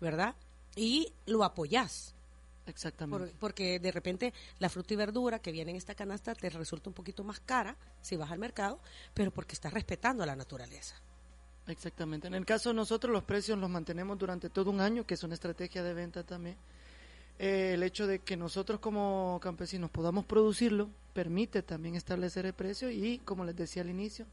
¿verdad? 0.00 0.34
Y 0.76 1.12
lo 1.26 1.44
apoyás. 1.44 2.14
Exactamente. 2.66 3.26
Por- 3.32 3.38
porque 3.38 3.80
de 3.80 3.90
repente 3.90 4.32
la 4.60 4.68
fruta 4.68 4.94
y 4.94 4.96
verdura 4.96 5.40
que 5.40 5.50
viene 5.50 5.72
en 5.72 5.76
esta 5.76 5.94
canasta 5.96 6.34
te 6.34 6.48
resulta 6.48 6.88
un 6.90 6.94
poquito 6.94 7.24
más 7.24 7.40
cara 7.40 7.76
si 8.00 8.16
vas 8.16 8.30
al 8.30 8.38
mercado, 8.38 8.78
pero 9.12 9.32
porque 9.32 9.54
estás 9.54 9.72
respetando 9.72 10.22
a 10.22 10.26
la 10.26 10.36
naturaleza. 10.36 10.94
Exactamente. 11.66 12.26
En 12.28 12.34
el 12.34 12.44
caso 12.46 12.70
de 12.70 12.74
nosotros, 12.76 13.12
los 13.12 13.24
precios 13.24 13.58
los 13.58 13.70
mantenemos 13.70 14.18
durante 14.18 14.48
todo 14.50 14.70
un 14.70 14.80
año, 14.80 15.06
que 15.06 15.14
es 15.14 15.22
una 15.24 15.34
estrategia 15.34 15.82
de 15.82 15.94
venta 15.94 16.24
también. 16.24 16.56
Eh, 17.44 17.74
el 17.74 17.82
hecho 17.82 18.06
de 18.06 18.20
que 18.20 18.36
nosotros 18.36 18.78
como 18.78 19.40
campesinos 19.42 19.90
podamos 19.90 20.24
producirlo 20.24 20.88
permite 21.12 21.60
también 21.60 21.96
establecer 21.96 22.46
el 22.46 22.52
precio 22.52 22.88
y, 22.88 23.18
como 23.18 23.44
les 23.44 23.56
decía 23.56 23.82
al 23.82 23.90
inicio, 23.90 24.26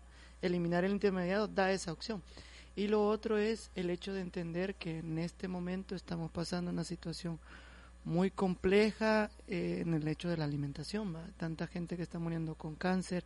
eliminar 0.43 0.85
el 0.85 0.91
intermediario 0.91 1.47
da 1.47 1.71
esa 1.71 1.91
opción. 1.91 2.21
Y 2.75 2.87
lo 2.87 3.07
otro 3.09 3.39
es 3.39 3.71
el 3.73 3.89
hecho 3.89 4.13
de 4.13 4.21
entender 4.21 4.75
que 4.75 4.99
en 4.99 5.17
este 5.17 5.47
momento 5.47 5.95
estamos 5.95 6.29
pasando 6.29 6.69
una 6.69 6.83
situación 6.83 7.39
muy 8.05 8.29
compleja 8.29 9.31
eh, 9.47 9.79
en 9.81 9.95
el 9.95 10.07
hecho 10.07 10.29
de 10.29 10.37
la 10.37 10.45
alimentación, 10.45 11.17
tanta 11.35 11.65
gente 11.65 11.97
que 11.97 12.03
está 12.03 12.19
muriendo 12.19 12.53
con 12.53 12.75
cáncer 12.75 13.23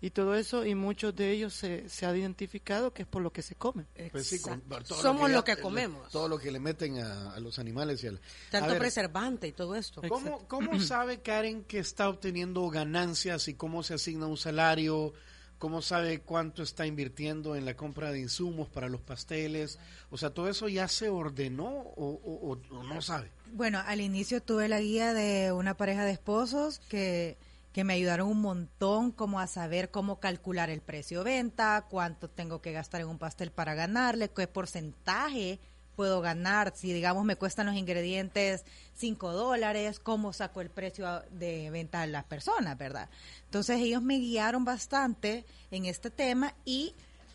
y 0.00 0.10
todo 0.10 0.34
eso, 0.34 0.66
y 0.66 0.74
muchos 0.74 1.16
de 1.16 1.30
ellos 1.32 1.54
se, 1.54 1.88
se 1.88 2.04
ha 2.06 2.14
identificado 2.16 2.92
que 2.92 3.02
es 3.02 3.08
por 3.08 3.22
lo 3.22 3.32
que 3.32 3.42
se 3.42 3.54
come. 3.54 3.86
Pues 4.12 4.26
sí, 4.26 4.40
con- 4.40 4.54
Exacto. 4.60 4.84
todo 4.88 5.02
Somos 5.02 5.30
lo 5.30 5.42
que 5.42 5.54
le- 5.54 5.62
comemos. 5.62 6.10
Todo 6.12 6.28
lo 6.28 6.38
que 6.38 6.50
le 6.50 6.60
meten 6.60 6.98
a, 6.98 7.32
a 7.34 7.40
los 7.40 7.58
animales 7.58 8.04
y 8.04 8.08
al... 8.08 8.20
Tanto 8.50 8.66
A 8.66 8.68
ver, 8.72 8.78
preservante 8.78 9.48
y 9.48 9.52
todo 9.52 9.74
esto. 9.74 10.02
¿Cómo, 10.08 10.46
¿Cómo 10.48 10.78
sabe 10.80 11.20
Karen 11.22 11.64
que 11.64 11.78
está 11.78 12.08
obteniendo 12.08 12.68
ganancias 12.68 13.48
y 13.48 13.54
cómo 13.54 13.82
se 13.82 13.94
asigna 13.94 14.26
un 14.26 14.36
salario? 14.36 15.14
¿Cómo 15.58 15.80
sabe 15.80 16.20
cuánto 16.20 16.62
está 16.62 16.86
invirtiendo 16.86 17.56
en 17.56 17.64
la 17.64 17.74
compra 17.74 18.12
de 18.12 18.20
insumos 18.20 18.68
para 18.68 18.90
los 18.90 19.00
pasteles? 19.00 19.78
O 20.10 20.18
sea, 20.18 20.28
¿todo 20.28 20.50
eso 20.50 20.68
ya 20.68 20.86
se 20.86 21.08
ordenó 21.08 21.64
o- 21.64 22.58
o 22.70 22.82
no 22.84 23.00
sabe? 23.00 23.30
Bueno, 23.54 23.82
al 23.86 24.02
inicio 24.02 24.42
tuve 24.42 24.68
la 24.68 24.80
guía 24.82 25.14
de 25.14 25.52
una 25.52 25.74
pareja 25.74 26.04
de 26.04 26.12
esposos 26.12 26.80
que, 26.90 27.38
que 27.76 27.84
me 27.84 27.92
ayudaron 27.92 28.28
un 28.28 28.40
montón 28.40 29.12
como 29.12 29.38
a 29.38 29.46
saber 29.46 29.90
cómo 29.90 30.18
calcular 30.18 30.70
el 30.70 30.80
precio 30.80 31.22
de 31.22 31.32
venta, 31.32 31.84
cuánto 31.90 32.30
tengo 32.30 32.62
que 32.62 32.72
gastar 32.72 33.02
en 33.02 33.08
un 33.08 33.18
pastel 33.18 33.50
para 33.50 33.74
ganarle, 33.74 34.30
qué 34.30 34.46
porcentaje 34.46 35.60
puedo 35.94 36.22
ganar, 36.22 36.72
si 36.74 36.94
digamos 36.94 37.26
me 37.26 37.36
cuestan 37.36 37.66
los 37.66 37.74
ingredientes 37.74 38.64
5 38.94 39.30
dólares, 39.30 40.00
cómo 40.00 40.32
saco 40.32 40.62
el 40.62 40.70
precio 40.70 41.22
de 41.32 41.68
venta 41.68 42.00
a 42.00 42.06
las 42.06 42.24
personas, 42.24 42.78
¿verdad? 42.78 43.10
Entonces 43.44 43.78
ellos 43.78 44.00
me 44.00 44.16
guiaron 44.16 44.64
bastante 44.64 45.44
en 45.70 45.84
este 45.84 46.08
tema 46.08 46.54
y 46.64 46.94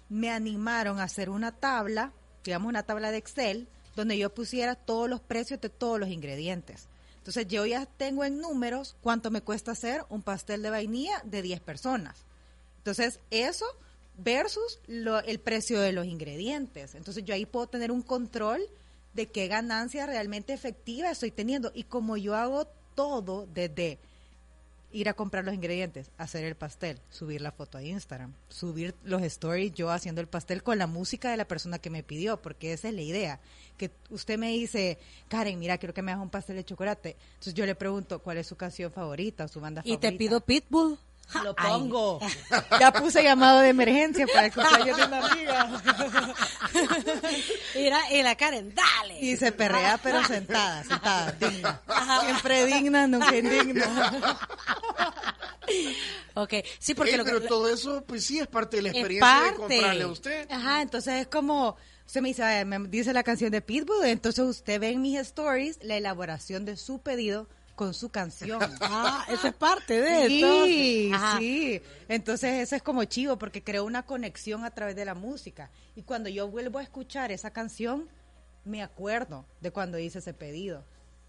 me 0.10 0.32
animaron 0.32 1.00
a 1.00 1.04
hacer 1.04 1.30
una 1.30 1.52
tabla, 1.52 2.14
digamos 2.44 2.68
una 2.68 2.82
tabla 2.82 3.12
de 3.12 3.18
Excel, 3.18 3.68
donde 3.96 4.18
yo 4.18 4.34
pusiera 4.34 4.74
todos 4.74 5.08
los 5.08 5.22
precios 5.22 5.62
de 5.62 5.70
todos 5.70 6.00
los 6.00 6.10
ingredientes. 6.10 6.88
Entonces 7.22 7.48
yo 7.48 7.66
ya 7.68 7.86
tengo 7.86 8.24
en 8.24 8.40
números 8.42 8.96
cuánto 9.02 9.30
me 9.30 9.42
cuesta 9.42 9.72
hacer 9.72 10.04
un 10.10 10.24
pastel 10.24 10.64
de 10.64 10.72
vainilla 10.72 11.22
de 11.24 11.44
10 11.44 11.60
personas. 11.62 12.18
Entonces 12.78 13.20
eso 13.30 13.66
versus 14.18 14.80
lo- 14.88 15.20
el 15.20 15.40
precio 15.40 15.80
de 15.80 15.92
los 15.94 16.06
ingredientes. 16.08 16.96
Entonces 16.96 17.24
yo 17.24 17.36
ahí 17.36 17.46
puedo 17.46 17.68
tener 17.68 17.92
un 17.92 18.02
control 18.02 18.62
de 19.14 19.28
qué 19.28 19.48
ganancia 19.48 20.06
realmente 20.08 20.54
efectiva 20.54 21.12
estoy 21.12 21.30
teniendo. 21.32 21.72
Y 21.76 21.84
como 21.84 22.18
yo 22.18 22.36
hago 22.36 22.66
todo 22.96 23.48
desde 23.54 24.00
ir 24.94 25.10
a 25.10 25.14
comprar 25.14 25.44
los 25.46 25.54
ingredientes, 25.54 26.12
hacer 26.18 26.44
el 26.44 26.56
pastel, 26.56 27.00
subir 27.10 27.42
la 27.42 27.52
foto 27.52 27.78
a 27.78 27.84
Instagram, 27.84 28.34
subir 28.50 28.96
los 29.04 29.22
stories 29.24 29.74
yo 29.74 29.90
haciendo 29.92 30.22
el 30.22 30.28
pastel 30.28 30.64
con 30.64 30.78
la 30.78 30.88
música 30.88 31.32
de 31.32 31.38
la 31.38 31.46
persona 31.48 31.80
que 31.80 31.90
me 31.90 32.04
pidió, 32.04 32.42
porque 32.42 32.74
esa 32.74 32.90
es 32.90 32.94
la 32.96 33.02
idea. 33.02 33.40
Que 33.78 33.92
usted 34.10 34.38
me 34.38 34.50
dice, 34.52 34.98
Karen, 35.28 35.58
mira, 35.60 35.78
quiero 35.78 35.94
que 35.94 36.02
me 36.02 36.12
hagas 36.12 36.24
un 36.24 36.30
pastel 36.30 36.56
de 36.58 36.66
chocolate. 36.66 37.16
Entonces 37.34 37.54
yo 37.54 37.66
le 37.66 37.76
pregunto, 37.76 38.20
¿cuál 38.20 38.38
es 38.38 38.48
su 38.48 38.56
canción 38.56 38.92
favorita 38.92 39.46
o 39.46 39.48
su 39.48 39.60
banda 39.60 39.82
Y 39.86 39.92
favorita? 39.92 40.10
te 40.12 40.18
pido 40.18 40.42
Pitbull. 40.42 40.98
Lo 41.44 41.54
ay. 41.58 41.70
pongo. 41.70 42.20
Ya 42.80 42.92
puse 42.92 43.24
llamado 43.24 43.60
de 43.60 43.70
emergencia 43.70 44.26
para 44.28 44.46
el 44.48 44.54
cumpleaños 44.54 44.98
de 44.98 45.04
una 45.06 45.26
amiga. 45.28 45.82
Mira, 47.76 48.00
y 48.12 48.22
la 48.24 48.36
Karen, 48.36 48.74
dale. 48.74 49.20
Y 49.20 49.36
se 49.38 49.52
perrea, 49.52 50.00
pero 50.02 50.24
sentada, 50.26 50.84
sentada, 50.84 51.32
digna. 51.34 51.82
Siempre 52.26 52.66
digna, 52.66 53.08
nunca 53.08 53.36
indigna. 53.36 54.30
Ok, 56.34 56.54
sí, 56.80 56.94
porque 56.96 57.14
Eh, 57.14 57.18
lo 57.18 57.26
que... 57.26 57.32
pero 57.32 57.46
todo 57.48 57.70
eso, 57.70 58.04
pues 58.06 58.26
sí, 58.26 58.40
es 58.40 58.48
parte 58.48 58.78
de 58.78 58.84
la 58.84 58.90
experiencia 58.90 59.28
de 59.36 59.42
parte. 59.42 59.58
comprarle 59.58 60.04
a 60.04 60.08
usted. 60.08 60.48
Ajá, 60.52 60.82
entonces 60.82 61.14
es 61.22 61.28
como, 61.28 61.76
usted 62.06 62.22
me 62.22 62.30
dice, 62.30 62.42
"Vaya, 62.42 62.66
me 62.66 62.80
dice 62.88 63.14
la 63.14 63.24
canción 63.24 63.52
de 63.52 63.62
Pitbull, 63.62 64.06
entonces 64.06 64.44
usted 64.46 64.80
ve 64.80 64.90
en 64.90 65.02
mis 65.02 65.20
stories 65.20 65.80
la 65.82 65.96
elaboración 65.98 66.66
de 66.66 66.78
su 66.78 67.00
pedido 67.02 67.48
con 67.82 67.96
su 67.96 68.10
canción. 68.10 68.60
Ah, 68.82 69.26
eso 69.28 69.48
es 69.48 69.54
parte 69.56 70.00
de 70.00 70.28
Sí, 70.28 71.10
entonces. 71.10 71.40
Sí. 71.40 71.82
Entonces 72.08 72.60
eso 72.62 72.76
es 72.76 72.84
como 72.84 73.04
chivo 73.06 73.38
porque 73.40 73.64
creo 73.64 73.86
una 73.86 74.04
conexión 74.04 74.64
a 74.66 74.70
través 74.70 74.96
de 74.96 75.04
la 75.04 75.16
música. 75.16 75.72
Y 75.96 76.04
cuando 76.04 76.30
yo 76.30 76.48
vuelvo 76.48 76.78
a 76.78 76.84
escuchar 76.84 77.32
esa 77.32 77.50
canción, 77.52 78.08
me 78.66 78.84
acuerdo 78.84 79.46
de 79.62 79.72
cuando 79.72 79.98
hice 79.98 80.20
ese 80.20 80.36
pedido. 80.36 80.84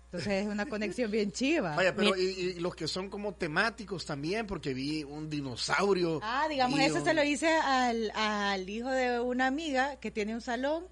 Entonces 0.06 0.42
es 0.42 0.46
una 0.46 0.66
conexión 0.66 1.10
bien 1.10 1.32
chiva. 1.32 1.74
Vaya, 1.74 1.96
pero 1.96 2.14
y, 2.14 2.20
y 2.22 2.54
los 2.60 2.74
que 2.74 2.86
son 2.86 3.08
como 3.08 3.32
temáticos 3.32 4.04
también, 4.04 4.46
porque 4.46 4.74
vi 4.74 5.04
un 5.04 5.30
dinosaurio. 5.30 6.20
Ah, 6.22 6.46
digamos, 6.50 6.78
un- 6.78 7.02
se 7.04 7.14
lo 7.14 7.24
hice 7.24 7.48
al, 7.48 8.12
al 8.14 8.68
hijo 8.68 8.90
de 8.90 9.20
una 9.20 9.46
amiga 9.46 9.96
que 9.96 10.10
tiene 10.10 10.34
un 10.34 10.42
salón. 10.42 10.84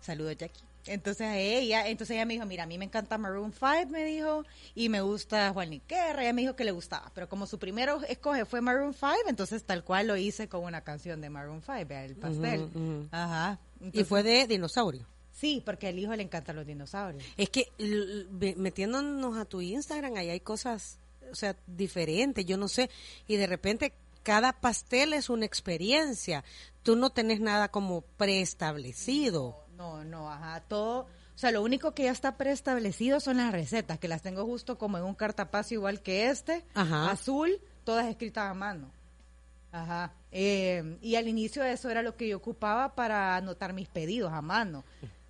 Saludos, 0.00 0.36
Jackie. 0.38 0.62
Entonces 0.86 1.26
a 1.26 1.36
ella, 1.36 1.86
entonces 1.88 2.14
ella 2.14 2.24
me 2.24 2.34
dijo, 2.34 2.46
mira, 2.46 2.64
a 2.64 2.66
mí 2.66 2.78
me 2.78 2.86
encanta 2.86 3.18
Maroon 3.18 3.52
5, 3.52 3.90
me 3.90 4.04
dijo, 4.04 4.44
y 4.74 4.88
me 4.88 5.00
gusta 5.02 5.52
Juan 5.52 5.70
Niquerra, 5.70 6.22
ella 6.22 6.32
me 6.32 6.42
dijo 6.42 6.56
que 6.56 6.64
le 6.64 6.72
gustaba, 6.72 7.10
pero 7.14 7.28
como 7.28 7.46
su 7.46 7.58
primero 7.58 8.00
escoge 8.08 8.44
fue 8.44 8.60
Maroon 8.60 8.94
5, 8.94 9.14
entonces 9.28 9.64
tal 9.64 9.84
cual 9.84 10.06
lo 10.06 10.16
hice 10.16 10.48
con 10.48 10.64
una 10.64 10.80
canción 10.80 11.20
de 11.20 11.28
Maroon 11.30 11.60
5, 11.60 11.86
vea, 11.86 12.04
el 12.04 12.16
pastel. 12.16 12.68
Ajá. 13.10 13.58
Y 13.92 14.04
fue 14.04 14.22
de 14.22 14.46
dinosaurio. 14.46 15.06
Sí, 15.32 15.62
porque 15.64 15.88
al 15.88 15.98
hijo 15.98 16.14
le 16.14 16.22
encantan 16.22 16.56
los 16.56 16.66
dinosaurios. 16.66 17.24
Es 17.36 17.48
que 17.50 17.66
metiéndonos 18.56 19.38
a 19.38 19.44
tu 19.44 19.60
Instagram, 19.60 20.16
ahí 20.16 20.28
hay 20.30 20.40
cosas, 20.40 20.98
o 21.30 21.34
sea, 21.34 21.56
diferentes, 21.66 22.44
yo 22.44 22.56
no 22.56 22.68
sé, 22.68 22.90
y 23.26 23.36
de 23.36 23.46
repente 23.46 23.92
cada 24.22 24.52
pastel 24.52 25.14
es 25.14 25.30
una 25.30 25.46
experiencia. 25.46 26.44
Tú 26.82 26.96
no 26.96 27.10
tenés 27.10 27.40
nada 27.40 27.70
como 27.70 28.02
preestablecido. 28.02 29.59
No, 29.80 30.04
no, 30.04 30.30
ajá, 30.30 30.60
todo, 30.68 31.00
o 31.00 31.38
sea, 31.38 31.50
lo 31.52 31.62
único 31.62 31.94
que 31.94 32.02
ya 32.02 32.10
está 32.10 32.36
preestablecido 32.36 33.18
son 33.18 33.38
las 33.38 33.50
recetas, 33.50 33.98
que 33.98 34.08
las 34.08 34.20
tengo 34.20 34.44
justo 34.44 34.76
como 34.76 34.98
en 34.98 35.04
un 35.04 35.14
cartapacio 35.14 35.76
igual 35.78 36.02
que 36.02 36.28
este, 36.28 36.66
Ajá. 36.74 37.10
azul, 37.10 37.58
todas 37.84 38.06
escritas 38.06 38.50
a 38.50 38.52
mano. 38.52 38.90
Ajá. 39.72 40.12
Eh, 40.32 40.98
y 41.00 41.14
al 41.14 41.28
inicio 41.28 41.64
eso 41.64 41.88
era 41.88 42.02
lo 42.02 42.14
que 42.14 42.28
yo 42.28 42.36
ocupaba 42.36 42.94
para 42.94 43.36
anotar 43.36 43.72
mis 43.72 43.88
pedidos 43.88 44.30
a 44.34 44.42
mano. 44.42 44.84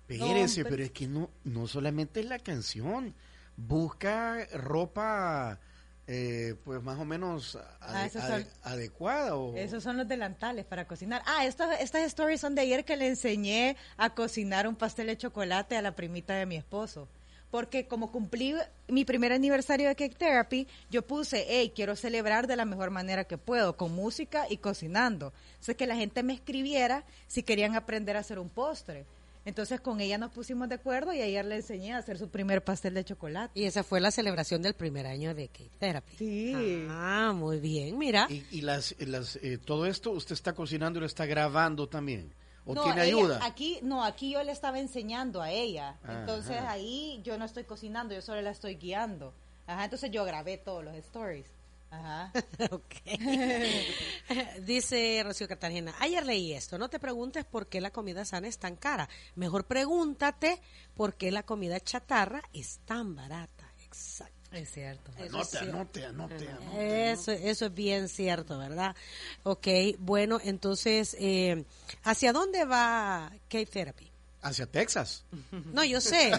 Espérese, 0.09 0.63
No, 0.63 0.69
pero 0.69 0.83
es 0.83 0.91
que 0.91 1.07
no, 1.07 1.29
no 1.45 1.65
solamente 1.65 2.19
es 2.19 2.25
la 2.25 2.39
canción. 2.39 3.15
Busca 3.55 4.45
ropa, 4.53 5.59
eh, 6.07 6.55
pues 6.65 6.81
más 6.83 6.99
o 6.99 7.05
menos 7.05 7.57
Ah, 7.79 8.05
esos 8.05 8.21
ade- 8.23 8.43
son- 8.43 8.47
adecuada. 8.63 9.35
O... 9.35 9.55
Esos 9.55 9.83
son 9.83 9.97
los 9.97 10.07
delantales 10.07 10.65
para 10.65 10.85
cocinar. 10.87 11.21
Ah, 11.25 11.45
estas, 11.45 11.79
estas 11.79 12.01
stories 12.03 12.41
son 12.41 12.55
de 12.55 12.61
ayer 12.61 12.83
que 12.85 12.97
le 12.97 13.07
enseñé 13.07 13.77
a 13.97 14.09
cocinar 14.13 14.67
un 14.67 14.75
pastel 14.75 15.07
de 15.07 15.17
chocolate 15.17 15.77
a 15.77 15.81
la 15.81 15.95
primita 15.95 16.33
de 16.35 16.45
mi 16.45 16.55
esposo. 16.57 17.07
Porque 17.49 17.85
como 17.85 18.11
cumplí 18.13 18.55
mi 18.87 19.03
primer 19.03 19.33
aniversario 19.33 19.89
de 19.89 19.95
Cake 19.95 20.15
Therapy, 20.17 20.67
yo 20.89 21.01
puse, 21.05 21.45
hey, 21.49 21.73
quiero 21.75 21.97
celebrar 21.97 22.47
de 22.47 22.55
la 22.55 22.63
mejor 22.63 22.91
manera 22.91 23.25
que 23.25 23.37
puedo, 23.37 23.75
con 23.75 23.91
música 23.93 24.45
y 24.49 24.57
cocinando. 24.57 25.33
Entonces 25.51 25.75
que 25.75 25.85
la 25.85 25.97
gente 25.97 26.23
me 26.23 26.33
escribiera 26.33 27.03
si 27.27 27.43
querían 27.43 27.75
aprender 27.75 28.15
a 28.15 28.21
hacer 28.21 28.39
un 28.39 28.47
postre. 28.49 29.05
Entonces 29.43 29.81
con 29.81 30.01
ella 30.01 30.17
nos 30.17 30.31
pusimos 30.31 30.69
de 30.69 30.75
acuerdo 30.75 31.13
y 31.13 31.21
ayer 31.21 31.43
le 31.45 31.55
enseñé 31.55 31.93
a 31.93 31.97
hacer 31.97 32.17
su 32.19 32.29
primer 32.29 32.63
pastel 32.63 32.93
de 32.93 33.03
chocolate. 33.03 33.59
Y 33.59 33.65
esa 33.65 33.83
fue 33.83 33.99
la 33.99 34.11
celebración 34.11 34.61
del 34.61 34.75
primer 34.75 35.07
año 35.07 35.33
de 35.33 35.47
Cake 35.47 35.77
Therapy. 35.79 36.15
Sí. 36.17 36.85
Ah, 36.89 37.33
muy 37.35 37.59
bien, 37.59 37.97
mira. 37.97 38.27
Y, 38.29 38.45
y 38.51 38.61
las, 38.61 38.95
las, 38.99 39.37
eh, 39.37 39.57
todo 39.57 39.85
esto 39.87 40.11
usted 40.11 40.33
está 40.33 40.53
cocinando 40.53 40.99
y 40.99 41.01
lo 41.01 41.05
está 41.07 41.25
grabando 41.25 41.89
también. 41.89 42.33
¿O 42.65 42.75
No, 42.75 42.83
tiene 42.83 43.05
ella- 43.05 43.17
ayuda? 43.17 43.39
Aquí, 43.43 43.79
no, 43.81 44.03
aquí 44.05 44.31
yo 44.33 44.43
le 44.43 44.51
estaba 44.51 44.77
enseñando 44.79 45.41
a 45.41 45.49
ella. 45.51 45.97
Ajá. 46.03 46.19
Entonces 46.19 46.57
ahí 46.59 47.19
yo 47.23 47.37
no 47.39 47.45
estoy 47.45 47.63
cocinando, 47.63 48.13
yo 48.13 48.21
solo 48.21 48.41
la 48.43 48.51
estoy 48.51 48.75
guiando. 48.75 49.33
Ajá, 49.65 49.85
entonces 49.85 50.11
yo 50.11 50.23
grabé 50.25 50.57
todos 50.59 50.83
los 50.83 50.95
stories. 50.97 51.47
Ajá. 51.91 52.31
Ok. 52.71 52.95
Dice 54.61 55.21
Rocío 55.23 55.47
Cartagena, 55.47 55.93
ayer 55.99 56.25
leí 56.25 56.53
esto, 56.53 56.77
no 56.77 56.89
te 56.89 56.99
preguntes 56.99 57.45
por 57.45 57.67
qué 57.67 57.81
la 57.81 57.91
comida 57.91 58.25
sana 58.25 58.47
es 58.47 58.57
tan 58.57 58.75
cara, 58.75 59.09
mejor 59.35 59.65
pregúntate 59.65 60.61
por 60.95 61.15
qué 61.15 61.31
la 61.31 61.43
comida 61.43 61.79
chatarra 61.79 62.41
es 62.53 62.79
tan 62.85 63.15
barata. 63.15 63.71
Exacto. 63.83 64.41
Es 64.51 64.69
cierto. 64.69 65.11
Eso 65.11 65.23
es 65.23 65.31
Anote, 65.33 65.45
cierto. 65.57 65.69
anote, 65.77 66.05
anote, 66.05 66.49
anote. 66.49 67.11
Eso, 67.11 67.31
eso 67.31 67.65
es 67.67 67.73
bien 67.73 68.09
cierto, 68.09 68.57
¿verdad? 68.57 68.95
Ok, 69.43 69.67
bueno, 69.99 70.39
entonces, 70.43 71.15
eh, 71.19 71.63
¿hacia 72.03 72.33
dónde 72.33 72.65
va 72.65 73.31
K-Therapy? 73.47 74.10
Hacia 74.43 74.65
Texas. 74.65 75.23
No, 75.71 75.83
yo 75.83 76.01
sé, 76.01 76.31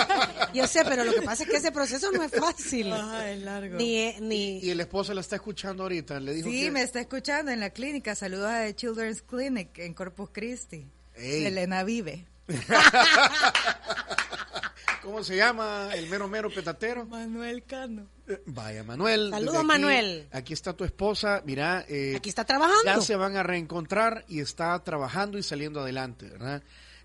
yo 0.54 0.66
sé, 0.68 0.84
pero 0.84 1.02
lo 1.04 1.12
que 1.12 1.22
pasa 1.22 1.42
es 1.42 1.48
que 1.50 1.56
ese 1.56 1.72
proceso 1.72 2.12
no 2.12 2.22
es 2.22 2.30
fácil. 2.30 2.92
es 3.26 3.42
largo. 3.42 3.76
Ni, 3.76 4.12
ni, 4.20 4.58
Y 4.60 4.70
el 4.70 4.80
esposo 4.80 5.12
la 5.14 5.20
está 5.20 5.34
escuchando 5.36 5.82
ahorita. 5.82 6.20
Le 6.20 6.32
dijo 6.34 6.48
Sí, 6.48 6.62
que... 6.66 6.70
me 6.70 6.82
está 6.82 7.00
escuchando 7.00 7.50
en 7.50 7.58
la 7.58 7.70
clínica. 7.70 8.14
Saludos 8.14 8.50
a 8.50 8.60
The 8.66 8.76
Children's 8.76 9.22
Clinic 9.22 9.76
en 9.78 9.94
Corpus 9.94 10.30
Christi. 10.32 10.86
Ey. 11.16 11.44
Elena 11.46 11.82
vive. 11.82 12.24
¿Cómo 15.02 15.24
se 15.24 15.34
llama 15.36 15.90
el 15.94 16.08
mero 16.08 16.28
mero 16.28 16.50
petatero? 16.50 17.06
Manuel 17.06 17.64
Cano. 17.64 18.06
Eh, 18.28 18.42
Vaya, 18.46 18.84
Manuel. 18.84 19.30
Saludos, 19.30 19.56
aquí- 19.56 19.66
Manuel. 19.66 20.28
Aquí 20.30 20.52
está 20.52 20.72
tu 20.74 20.84
esposa. 20.84 21.42
Mira, 21.46 21.84
eh, 21.88 22.14
aquí 22.16 22.28
está 22.28 22.44
trabajando. 22.44 22.84
ya 22.84 23.00
se 23.00 23.16
van 23.16 23.36
a 23.36 23.42
reencontrar 23.42 24.24
y 24.28 24.40
está 24.40 24.78
trabajando 24.84 25.38
y 25.38 25.42
saliendo 25.42 25.80
adelante, 25.80 26.26
¿verdad? 26.28 26.62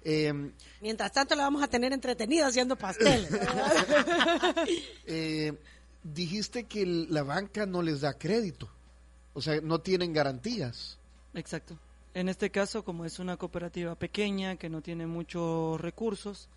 Eh, 0.08 0.52
Mientras 0.82 1.12
tanto, 1.12 1.36
la 1.36 1.44
vamos 1.44 1.64
a 1.64 1.68
tener 1.68 1.92
entretenida 1.92 2.48
haciendo 2.48 2.76
pasteles. 2.76 3.28
eh, 5.08 5.52
dijiste 6.04 6.66
que 6.66 6.86
la 6.86 7.24
banca 7.24 7.66
no 7.66 7.82
les 7.82 8.02
da 8.02 8.14
crédito. 8.14 8.70
O 9.34 9.42
sea, 9.42 9.60
no 9.62 9.80
tienen 9.80 10.14
garantías. 10.14 11.00
Exacto. 11.34 11.78
En 12.14 12.30
este 12.30 12.52
caso, 12.52 12.86
como 12.86 13.04
es 13.04 13.18
una 13.18 13.36
cooperativa 13.36 13.96
pequeña 13.96 14.56
que 14.58 14.70
no 14.70 14.82
tiene 14.82 15.08
muchos 15.08 15.82
recursos, 15.82 16.50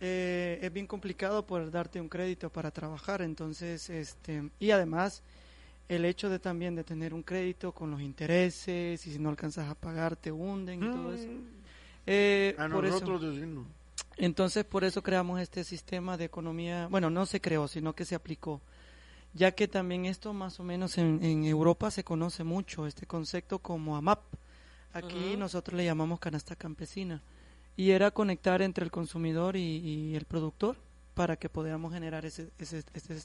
eh, 0.00 0.58
es 0.60 0.72
bien 0.72 0.88
complicado 0.88 1.46
poder 1.46 1.70
darte 1.70 2.00
un 2.00 2.08
crédito 2.08 2.50
para 2.50 2.72
trabajar. 2.72 3.22
Entonces, 3.22 3.88
este, 3.90 4.50
y 4.58 4.72
además, 4.72 5.22
el 5.88 6.04
hecho 6.04 6.28
de 6.28 6.40
también 6.40 6.74
de 6.74 6.82
tener 6.82 7.14
un 7.14 7.22
crédito 7.22 7.70
con 7.72 7.92
los 7.92 8.00
intereses 8.00 9.06
y 9.06 9.12
si 9.12 9.18
no 9.20 9.28
alcanzas 9.28 9.70
a 9.70 9.76
pagar 9.76 10.16
te 10.16 10.32
hunden 10.32 10.82
y 10.82 10.86
todo 10.86 11.14
eso. 11.14 11.28
Eh, 12.06 12.54
A 12.58 12.68
por 12.68 12.84
eso- 12.84 12.94
nosotros 13.00 13.34
decimos. 13.34 13.66
entonces, 14.16 14.64
por 14.64 14.84
eso 14.84 15.02
creamos 15.02 15.40
este 15.40 15.64
sistema 15.64 16.16
de 16.16 16.24
economía, 16.24 16.88
bueno, 16.90 17.10
no 17.10 17.26
se 17.26 17.40
creó, 17.40 17.68
sino 17.68 17.94
que 17.94 18.04
se 18.04 18.14
aplicó, 18.14 18.60
ya 19.34 19.52
que 19.52 19.68
también 19.68 20.04
esto 20.06 20.32
más 20.32 20.58
o 20.60 20.64
menos 20.64 20.98
en, 20.98 21.22
en 21.22 21.44
Europa 21.44 21.90
se 21.90 22.04
conoce 22.04 22.44
mucho, 22.44 22.86
este 22.86 23.06
concepto 23.06 23.58
como 23.60 23.96
AMAP. 23.96 24.20
Aquí 24.94 25.36
nosotros 25.38 25.74
le 25.76 25.84
llamamos 25.86 26.20
canasta 26.20 26.54
campesina. 26.54 27.22
Y 27.78 27.92
era 27.92 28.10
conectar 28.10 28.60
entre 28.60 28.84
el 28.84 28.90
consumidor 28.90 29.56
y, 29.56 29.60
y 29.78 30.14
el 30.16 30.26
productor 30.26 30.76
para 31.14 31.36
que 31.36 31.48
podamos 31.48 31.94
generar 31.94 32.26
ese, 32.26 32.50
ese, 32.58 32.84
ese, 32.92 33.22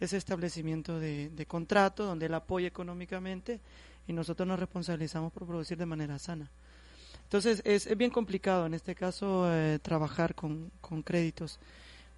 ese 0.00 0.16
establecimiento 0.16 0.98
de, 0.98 1.28
de 1.28 1.44
contrato 1.46 2.06
donde 2.06 2.24
él 2.26 2.32
apoya 2.34 2.66
económicamente 2.68 3.60
y 4.08 4.14
nosotros 4.14 4.48
nos 4.48 4.58
responsabilizamos 4.58 5.30
por 5.32 5.46
producir 5.46 5.76
de 5.76 5.84
manera 5.84 6.18
sana. 6.18 6.50
Entonces 7.30 7.62
es, 7.64 7.86
es 7.86 7.96
bien 7.96 8.10
complicado 8.10 8.66
en 8.66 8.74
este 8.74 8.96
caso 8.96 9.44
eh, 9.54 9.78
trabajar 9.80 10.34
con, 10.34 10.72
con 10.80 11.04
créditos, 11.04 11.60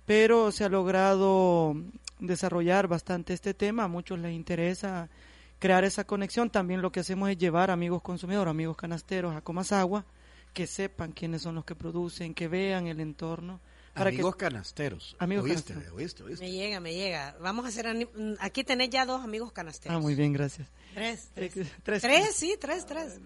pero 0.06 0.50
se 0.50 0.64
ha 0.64 0.70
logrado 0.70 1.76
desarrollar 2.18 2.88
bastante 2.88 3.34
este 3.34 3.52
tema, 3.52 3.84
a 3.84 3.88
muchos 3.88 4.18
les 4.18 4.32
interesa 4.32 5.10
crear 5.58 5.84
esa 5.84 6.04
conexión, 6.04 6.48
también 6.48 6.80
lo 6.80 6.92
que 6.92 7.00
hacemos 7.00 7.28
es 7.28 7.36
llevar 7.36 7.70
amigos 7.70 8.00
consumidores, 8.00 8.50
amigos 8.50 8.78
canasteros 8.78 9.36
a 9.36 9.42
Comasagua, 9.42 10.06
que 10.54 10.66
sepan 10.66 11.12
quiénes 11.12 11.42
son 11.42 11.56
los 11.56 11.66
que 11.66 11.74
producen, 11.74 12.32
que 12.32 12.48
vean 12.48 12.86
el 12.86 12.98
entorno. 12.98 13.60
Para 13.94 14.08
Amigos 14.08 14.36
que, 14.36 14.40
canasteros. 14.46 15.16
Amigos 15.18 15.44
¿Oíste, 15.44 15.74
canasteros. 15.74 15.98
oíste, 15.98 16.22
oíste? 16.22 16.44
me 16.46 16.50
llega, 16.50 16.80
me 16.80 16.94
llega. 16.94 17.36
Vamos 17.40 17.64
a 17.66 17.68
hacer. 17.68 17.94
mm, 17.94 18.34
Aquí 18.40 18.64
tenés 18.64 18.88
ya 18.90 19.04
dos 19.04 19.22
amigos 19.22 19.52
canasteros. 19.52 19.94
ah, 19.96 20.00
muy 20.00 20.14
bien, 20.14 20.32
gracias. 20.32 20.66
Tres. 20.94 21.28
Tres, 21.34 21.52
tres- 21.82 22.02
Tres, 22.02 22.34
sí, 22.34 22.54
tres, 22.58 22.86
tres. 22.86 23.20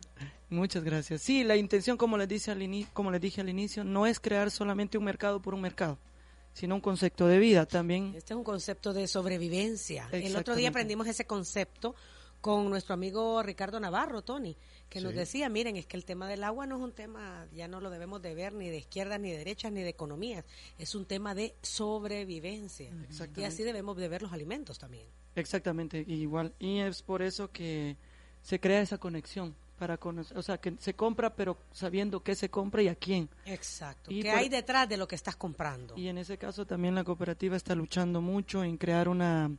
Muchas 0.51 0.83
gracias. 0.83 1.23
Sí, 1.23 1.45
la 1.45 1.57
intención, 1.57 1.97
como 1.97 2.19
les, 2.19 2.29
dice 2.29 2.51
al 2.51 2.61
ini- 2.63 2.87
como 2.93 3.11
les 3.11 3.21
dije 3.21 3.41
al 3.41 3.49
inicio, 3.49 3.85
no 3.85 4.07
es 4.07 4.19
crear 4.19 4.51
solamente 4.51 4.99
un 4.99 5.05
mercado 5.05 5.41
por 5.41 5.55
un 5.55 5.61
mercado, 5.61 5.99
sino 6.53 6.75
un 6.75 6.81
concepto 6.81 7.27
de 7.29 7.39
vida 7.39 7.67
también. 7.67 8.13
Este 8.17 8.33
es 8.35 8.37
un 8.37 8.45
concepto 8.45 8.93
de 8.93 9.07
sobrevivencia. 9.07 10.09
El 10.11 10.35
otro 10.37 10.57
día 10.57 10.71
aprendimos 10.71 11.07
ese 11.07 11.27
concepto 11.27 11.95
con 12.41 12.71
nuestro 12.71 12.95
amigo 12.95 13.43
Ricardo 13.43 13.81
Navarro, 13.81 14.23
Tony, 14.23 14.57
que 14.89 15.01
nos 15.01 15.15
decía, 15.15 15.49
miren, 15.49 15.77
es 15.77 15.87
que 15.87 15.97
el 15.97 16.05
tema 16.05 16.29
del 16.29 16.45
agua 16.45 16.65
no 16.67 16.77
es 16.77 16.83
un 16.83 16.93
tema, 16.93 17.47
ya 17.53 17.67
no 17.67 17.81
lo 17.81 17.91
debemos 17.91 18.23
de 18.23 18.35
ver 18.35 18.53
ni 18.53 18.69
de 18.71 18.79
izquierda, 18.79 19.19
ni 19.19 19.31
de 19.33 19.39
derecha, 19.39 19.69
ni 19.71 19.83
de 19.83 19.89
economías, 19.89 20.45
es 20.79 20.95
un 20.95 21.07
tema 21.07 21.35
de 21.35 21.55
sobrevivencia. 21.63 22.91
Y 23.37 23.43
así 23.45 23.63
debemos 23.63 23.97
de 23.97 24.09
ver 24.09 24.23
los 24.23 24.33
alimentos 24.33 24.79
también. 24.79 25.07
Exactamente, 25.35 26.05
igual. 26.07 26.55
Y 26.59 26.79
es 26.79 27.03
por 27.03 27.23
eso 27.23 27.51
que 27.51 27.97
se 28.43 28.61
crea 28.61 28.81
esa 28.81 28.99
conexión 28.99 29.55
para 29.79 29.99
conocer, 29.99 30.39
o 30.39 30.43
sea, 30.43 30.57
que 30.59 30.75
se 30.79 30.95
compra 30.95 31.35
pero 31.35 31.59
sabiendo 31.73 32.23
qué 32.23 32.35
se 32.35 32.49
compra 32.49 32.81
y 32.83 32.89
a 32.89 32.95
quién. 32.95 33.29
Exacto. 33.45 34.11
Y 34.11 34.23
¿Qué 34.23 34.31
por- 34.31 34.39
hay 34.39 34.49
detrás 34.49 34.89
de 34.89 34.97
lo 34.97 35.07
que 35.07 35.17
estás 35.17 35.37
comprando? 35.37 35.95
Y 35.99 36.09
en 36.09 36.17
ese 36.17 36.39
caso 36.39 36.65
también 36.65 36.95
la 36.95 37.05
cooperativa 37.05 37.57
está 37.57 37.75
luchando 37.75 38.23
mucho 38.23 38.65
en 38.65 38.79
crear 38.79 39.09
una, 39.09 39.51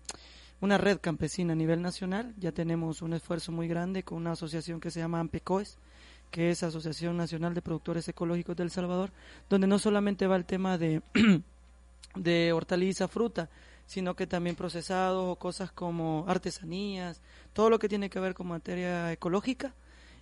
una 0.61 0.77
red 0.77 0.99
campesina 0.99 1.53
a 1.53 1.55
nivel 1.55 1.81
nacional. 1.81 2.33
Ya 2.37 2.51
tenemos 2.51 3.01
un 3.01 3.13
esfuerzo 3.13 3.51
muy 3.51 3.67
grande 3.67 4.03
con 4.03 4.17
una 4.17 4.31
asociación 4.31 4.79
que 4.79 4.91
se 4.91 4.99
llama 4.99 5.19
AMPECOES, 5.19 5.77
que 6.31 6.49
es 6.49 6.63
Asociación 6.63 7.17
Nacional 7.17 7.53
de 7.53 7.61
Productores 7.61 8.07
Ecológicos 8.07 8.55
del 8.55 8.71
Salvador, 8.71 9.11
donde 9.49 9.67
no 9.67 9.79
solamente 9.79 10.27
va 10.27 10.35
el 10.35 10.45
tema 10.45 10.77
de, 10.77 11.01
de 12.15 12.53
hortaliza, 12.53 13.07
fruta, 13.07 13.49
sino 13.85 14.15
que 14.15 14.27
también 14.27 14.55
procesados 14.55 15.23
o 15.25 15.35
cosas 15.37 15.71
como 15.71 16.25
artesanías, 16.27 17.21
todo 17.53 17.69
lo 17.69 17.79
que 17.79 17.89
tiene 17.89 18.09
que 18.09 18.19
ver 18.19 18.33
con 18.33 18.47
materia 18.47 19.11
ecológica 19.11 19.73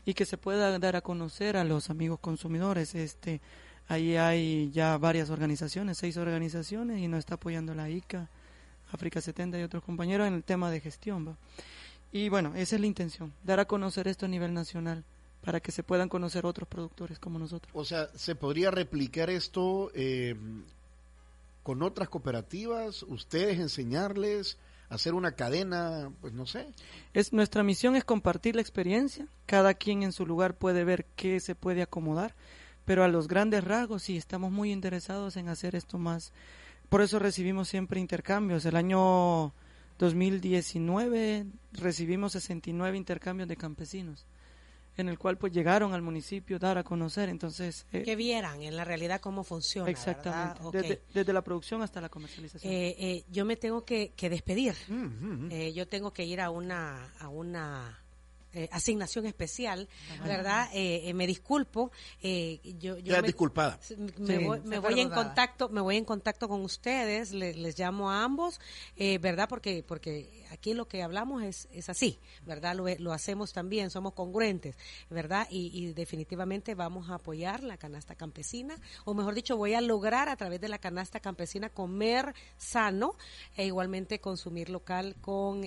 y 0.06 0.14
que 0.14 0.26
se 0.26 0.38
pueda 0.38 0.78
dar 0.78 0.96
a 0.96 1.02
conocer 1.02 1.58
a 1.58 1.64
los 1.64 1.90
amigos 1.90 2.20
consumidores. 2.20 2.94
Este, 2.94 3.42
ahí 3.88 4.16
hay 4.16 4.70
ya 4.72 4.98
varias 4.98 5.32
organizaciones, 5.32 5.98
seis 5.98 6.18
organizaciones 6.18 7.00
y 7.00 7.08
nos 7.08 7.20
está 7.20 7.36
apoyando 7.36 7.74
la 7.74 7.90
ICA, 7.90 8.30
África 8.92 9.22
70 9.22 9.60
y 9.60 9.64
otros 9.64 9.84
compañeros 9.84 10.28
en 10.28 10.34
el 10.34 10.44
tema 10.44 10.72
de 10.72 10.80
gestión. 10.80 11.28
¿va? 11.28 11.36
Y 12.12 12.30
bueno, 12.30 12.54
esa 12.56 12.76
es 12.76 12.82
la 12.82 12.88
intención, 12.88 13.34
dar 13.44 13.60
a 13.60 13.66
conocer 13.66 14.08
esto 14.08 14.26
a 14.26 14.30
nivel 14.30 14.54
nacional 14.54 15.04
para 15.44 15.60
que 15.60 15.72
se 15.72 15.84
puedan 15.84 16.10
conocer 16.10 16.46
otros 16.46 16.68
productores 16.68 17.20
como 17.20 17.38
nosotros. 17.38 17.72
O 17.76 17.86
sea, 17.86 18.10
¿se 18.16 18.36
podría 18.36 18.72
replicar 18.72 19.30
esto 19.30 19.92
eh, 19.94 20.36
con 21.62 21.84
otras 21.84 22.10
cooperativas? 22.10 23.04
¿Ustedes 23.04 23.60
enseñarles? 23.60 24.58
¿Hacer 24.90 25.14
una 25.14 25.34
cadena? 25.34 26.12
Pues 26.22 26.34
no 26.34 26.46
sé. 26.46 26.68
Es, 27.14 27.32
nuestra 27.32 27.64
misión 27.64 27.96
es 27.96 28.04
compartir 28.04 28.56
la 28.56 28.62
experiencia, 28.62 29.28
cada 29.46 29.74
quien 29.74 30.04
en 30.04 30.12
su 30.12 30.26
lugar 30.26 30.56
puede 30.56 30.84
ver 30.84 31.06
qué 31.16 31.40
se 31.40 31.54
puede 31.54 31.82
acomodar, 31.82 32.34
pero 32.86 33.04
a 33.04 33.08
los 33.08 33.28
grandes 33.28 33.64
rasgos 33.64 34.04
sí 34.04 34.18
estamos 34.18 34.52
muy 34.52 34.72
interesados 34.72 35.38
en 35.38 35.50
hacer 35.50 35.76
esto 35.76 35.98
más. 35.98 36.32
Por 36.90 37.02
eso 37.02 37.20
recibimos 37.20 37.68
siempre 37.68 38.00
intercambios. 38.00 38.66
El 38.66 38.76
año 38.76 39.54
2019 40.00 41.46
recibimos 41.74 42.34
69 42.34 42.98
intercambios 42.98 43.48
de 43.48 43.56
campesinos 43.56 44.26
en 44.98 45.10
el 45.10 45.20
cual 45.20 45.38
pues 45.38 45.52
llegaron 45.52 45.94
al 45.94 46.02
municipio 46.02 46.60
dar 46.60 46.78
a 46.78 46.84
conocer, 46.84 47.30
entonces... 47.30 47.86
Eh, 47.92 48.04
que 48.04 48.16
vieran 48.16 48.62
en 48.62 48.76
la 48.76 48.86
realidad 48.86 49.20
cómo 49.20 49.44
funciona. 49.44 49.90
Exactamente, 49.90 50.62
desde, 50.72 51.02
desde, 51.14 51.34
la 51.34 51.44
producción 51.44 51.82
hasta 51.82 52.00
la 52.00 52.10
comercialización. 52.10 52.72
Eh, 52.72 52.96
eh, 52.98 53.26
yo 53.30 53.46
me 53.46 53.58
tengo 53.58 53.84
que, 53.84 54.14
que 54.16 54.30
despedir, 54.30 54.74
mm, 54.88 54.94
mm, 54.94 55.46
mm. 55.48 55.74
yo 55.74 55.88
tengo 55.88 56.14
que 56.14 56.24
ir 56.24 56.40
a 56.40 56.50
una, 56.50 57.14
a 57.20 57.28
una 57.28 58.05
eh, 58.56 58.70
asignación 58.72 59.26
especial, 59.26 59.88
¿verdad? 60.24 60.70
Eh, 60.74 61.10
eh, 61.10 61.14
me 61.14 61.28
disculpo. 61.28 61.92
yo, 62.22 62.98
yo 62.98 63.14
me, 63.14 63.22
disculpada. 63.22 63.80
Me, 64.18 64.40
voy, 64.80 65.00
en 65.00 65.10
contacto, 65.10 65.70
me 65.70 65.82
voy 65.82 65.98
en 65.98 66.06
contacto 66.06 66.48
con 66.48 66.62
ustedes, 66.62 67.32
les 67.32 67.78
llamo 67.78 68.10
a 68.10 68.24
ambos, 68.24 68.60
¿verdad? 68.98 69.48
Porque 69.50 69.84
porque 69.86 70.45
aquí 70.56 70.74
lo 70.74 70.88
que 70.88 71.04
hablamos 71.04 71.44
es, 71.44 71.68
es 71.72 71.90
así, 71.90 72.20
¿verdad? 72.46 72.76
Lo, 72.76 72.86
lo 73.00 73.14
hacemos 73.14 73.54
también, 73.54 73.90
somos 73.90 74.14
congruentes, 74.14 74.76
¿verdad? 75.10 75.48
Y, 75.50 75.72
y, 75.74 75.94
definitivamente 75.94 76.76
vamos 76.76 77.10
a 77.10 77.16
apoyar 77.16 77.64
la 77.64 77.78
canasta 77.78 78.16
campesina, 78.16 78.76
o 79.06 79.14
mejor 79.14 79.36
dicho, 79.36 79.58
voy 79.58 79.74
a 79.74 79.82
lograr 79.82 80.30
a 80.30 80.36
través 80.36 80.60
de 80.60 80.70
la 80.70 80.80
canasta 80.80 81.20
campesina 81.20 81.70
comer 81.70 82.34
sano 82.58 83.16
e 83.56 83.66
igualmente 83.66 84.20
consumir 84.20 84.70
local 84.70 85.16
con 85.22 85.62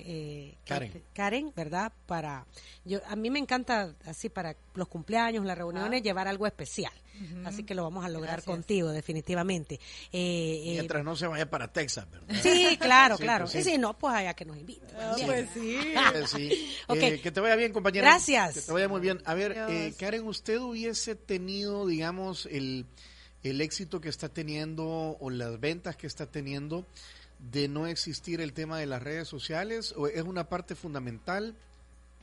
Karen. 0.65 1.03
Karen, 1.13 1.53
¿verdad? 1.55 1.93
Para 2.05 2.45
yo, 2.85 2.99
a 3.07 3.15
mí 3.15 3.29
me 3.29 3.39
encanta 3.39 3.95
así 4.05 4.29
para 4.29 4.55
los 4.73 4.87
cumpleaños, 4.87 5.45
las 5.45 5.57
reuniones, 5.57 6.01
llevar 6.01 6.27
algo 6.27 6.47
especial. 6.47 6.93
Así 7.45 7.63
que 7.63 7.75
lo 7.75 7.83
vamos 7.83 8.05
a 8.05 8.09
lograr 8.09 8.43
contigo, 8.43 8.89
definitivamente. 8.89 9.75
Eh, 10.11 10.61
eh, 10.65 10.71
Mientras 10.73 11.03
no 11.03 11.15
se 11.15 11.27
vaya 11.27 11.49
para 11.49 11.71
Texas, 11.71 12.09
¿verdad? 12.09 12.27
Sí, 12.41 12.77
claro, 12.79 13.17
claro. 13.17 13.45
Pues 13.51 13.65
sí. 13.65 13.77
no, 13.77 13.97
pues 13.97 14.15
allá 14.15 14.33
que 14.33 14.45
nos 14.45 14.57
invite. 14.57 14.78
Ah, 14.97 15.15
pues 15.25 15.49
sí. 15.53 15.93
sí. 16.27 16.75
Eh, 16.89 17.21
que 17.21 17.31
te 17.31 17.39
vaya 17.39 17.55
bien, 17.55 17.71
compañera. 17.71 18.07
Gracias. 18.07 18.55
Que 18.55 18.61
te 18.61 18.71
vaya 18.71 18.87
muy 18.87 18.99
bien. 18.99 19.21
A 19.25 19.33
ver, 19.33 19.55
Karen, 19.97 20.27
¿usted 20.27 20.59
hubiese 20.59 21.15
tenido, 21.15 21.87
digamos, 21.87 22.47
el, 22.47 22.85
el 23.43 23.61
éxito 23.61 24.01
que 24.01 24.09
está 24.09 24.29
teniendo 24.29 25.17
o 25.19 25.29
las 25.29 25.59
ventas 25.59 25.95
que 25.95 26.07
está 26.07 26.25
teniendo 26.25 26.85
de 27.39 27.67
no 27.67 27.87
existir 27.87 28.41
el 28.41 28.53
tema 28.53 28.79
de 28.79 28.85
las 28.85 29.01
redes 29.01 29.27
sociales? 29.27 29.93
¿O 29.95 30.07
es 30.07 30.23
una 30.23 30.49
parte 30.49 30.75
fundamental? 30.75 31.55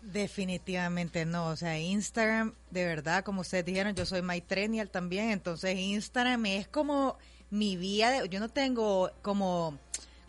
Definitivamente 0.02 1.24
no, 1.24 1.48
o 1.48 1.56
sea, 1.56 1.78
Instagram, 1.80 2.54
de 2.70 2.84
verdad, 2.84 3.24
como 3.24 3.40
ustedes 3.40 3.64
dijeron, 3.64 3.96
yo 3.96 4.06
soy 4.06 4.22
MyTrenial 4.22 4.88
también, 4.88 5.30
entonces 5.30 5.76
Instagram 5.76 6.46
es 6.46 6.68
como 6.68 7.18
mi 7.50 7.76
vía, 7.76 8.10
de, 8.10 8.28
yo 8.28 8.38
no 8.38 8.48
tengo 8.48 9.10
como, 9.22 9.76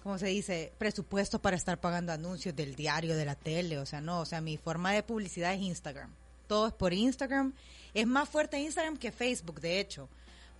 como 0.08 0.20
se 0.20 0.28
dice, 0.28 0.72
presupuesto 0.78 1.41
para 1.41 1.58
estar 1.58 1.82
pagando 1.82 2.14
anuncios 2.14 2.55
del 2.55 2.78
diario, 2.78 3.14
de 3.18 3.26
la 3.26 3.36
tele, 3.36 3.78
o 3.78 3.86
sea, 3.86 3.99
no, 3.99 4.22
o 4.22 4.26
sea, 4.26 4.39
mi 4.39 4.55
forma 4.55 4.93
de 4.93 5.03
publicidad 5.03 5.53
es 5.53 5.60
Instagram, 5.60 6.14
todo 6.47 6.68
es 6.68 6.74
por 6.74 6.93
Instagram, 6.93 7.53
es 7.93 8.08
más 8.08 8.30
fuerte 8.30 8.58
Instagram 8.58 8.95
que 8.95 9.12
Facebook, 9.12 9.60
de 9.60 9.82
hecho, 9.82 10.08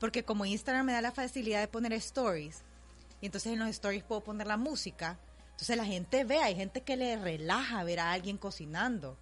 porque 0.02 0.26
como 0.26 0.46
Instagram 0.46 0.88
me 0.88 0.92
da 0.92 1.00
la 1.00 1.14
facilidad 1.14 1.62
de 1.62 1.70
poner 1.70 1.94
stories, 1.94 2.62
y 3.22 3.28
entonces 3.28 3.54
en 3.54 3.60
los 3.60 3.70
stories 3.70 4.04
puedo 4.04 4.20
poner 4.20 4.48
la 4.48 4.58
música, 4.58 5.18
entonces 5.52 5.78
la 5.78 5.86
gente 5.86 6.26
ve, 6.26 6.40
hay 6.40 6.54
gente 6.54 6.82
que 6.82 6.98
le 6.98 7.16
relaja 7.16 7.86
ver 7.86 8.02
a 8.02 8.12
alguien 8.12 8.38
cocinando. 8.38 9.18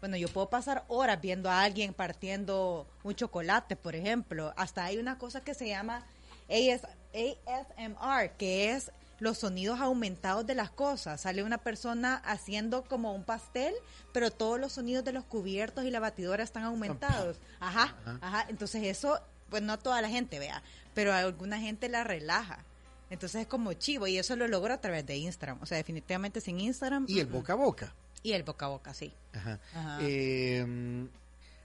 Bueno, 0.00 0.16
yo 0.16 0.26
puedo 0.26 0.50
pasar 0.50 0.86
horas 0.88 1.20
viendo 1.20 1.48
a 1.48 1.62
alguien 1.62 1.94
partiendo 1.94 2.88
un 3.04 3.14
chocolate, 3.14 3.76
por 3.76 3.94
ejemplo. 3.94 4.52
Hasta 4.56 4.84
hay 4.84 4.98
una 4.98 5.18
cosa 5.18 5.42
que 5.42 5.54
se 5.54 5.68
llama 5.68 6.04
ASMR, 6.48 8.36
que 8.36 8.72
es 8.72 8.92
los 9.18 9.38
sonidos 9.38 9.80
aumentados 9.80 10.46
de 10.46 10.54
las 10.54 10.70
cosas. 10.70 11.20
Sale 11.20 11.42
una 11.42 11.58
persona 11.58 12.16
haciendo 12.16 12.84
como 12.84 13.14
un 13.14 13.24
pastel, 13.24 13.74
pero 14.12 14.30
todos 14.30 14.60
los 14.60 14.72
sonidos 14.72 15.04
de 15.04 15.12
los 15.12 15.24
cubiertos 15.24 15.84
y 15.84 15.90
la 15.90 16.00
batidora 16.00 16.44
están 16.44 16.64
aumentados. 16.64 17.36
Ajá, 17.60 17.96
ajá. 18.20 18.46
Entonces 18.48 18.84
eso, 18.84 19.20
pues 19.50 19.62
no 19.62 19.78
toda 19.78 20.00
la 20.02 20.08
gente 20.08 20.38
vea, 20.38 20.62
pero 20.94 21.12
a 21.12 21.18
alguna 21.18 21.58
gente 21.58 21.88
la 21.88 22.04
relaja. 22.04 22.64
Entonces 23.10 23.42
es 23.42 23.46
como 23.46 23.72
chivo 23.72 24.06
y 24.06 24.18
eso 24.18 24.36
lo 24.36 24.48
logro 24.48 24.74
a 24.74 24.80
través 24.80 25.06
de 25.06 25.16
Instagram. 25.16 25.58
O 25.62 25.66
sea, 25.66 25.78
definitivamente 25.78 26.40
sin 26.40 26.60
Instagram. 26.60 27.06
Y 27.08 27.20
el 27.20 27.26
boca 27.26 27.54
a 27.54 27.56
boca. 27.56 27.94
Y 28.22 28.32
el 28.32 28.42
boca 28.42 28.66
a 28.66 28.68
boca, 28.68 28.94
sí. 28.94 29.12
Ajá. 29.32 29.58
Em, 30.00 31.08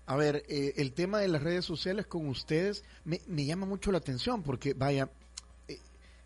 a 0.06 0.16
ver, 0.16 0.44
eh, 0.48 0.74
el 0.78 0.94
tema 0.94 1.20
de 1.20 1.28
las 1.28 1.42
redes 1.42 1.66
sociales 1.66 2.06
con 2.06 2.28
ustedes 2.28 2.84
me, 3.06 3.46
llama 3.46 3.66
mucho 3.66 3.92
la 3.92 3.98
atención 3.98 4.44
porque, 4.44 4.74
vaya, 4.74 5.04
eh, 5.04 5.08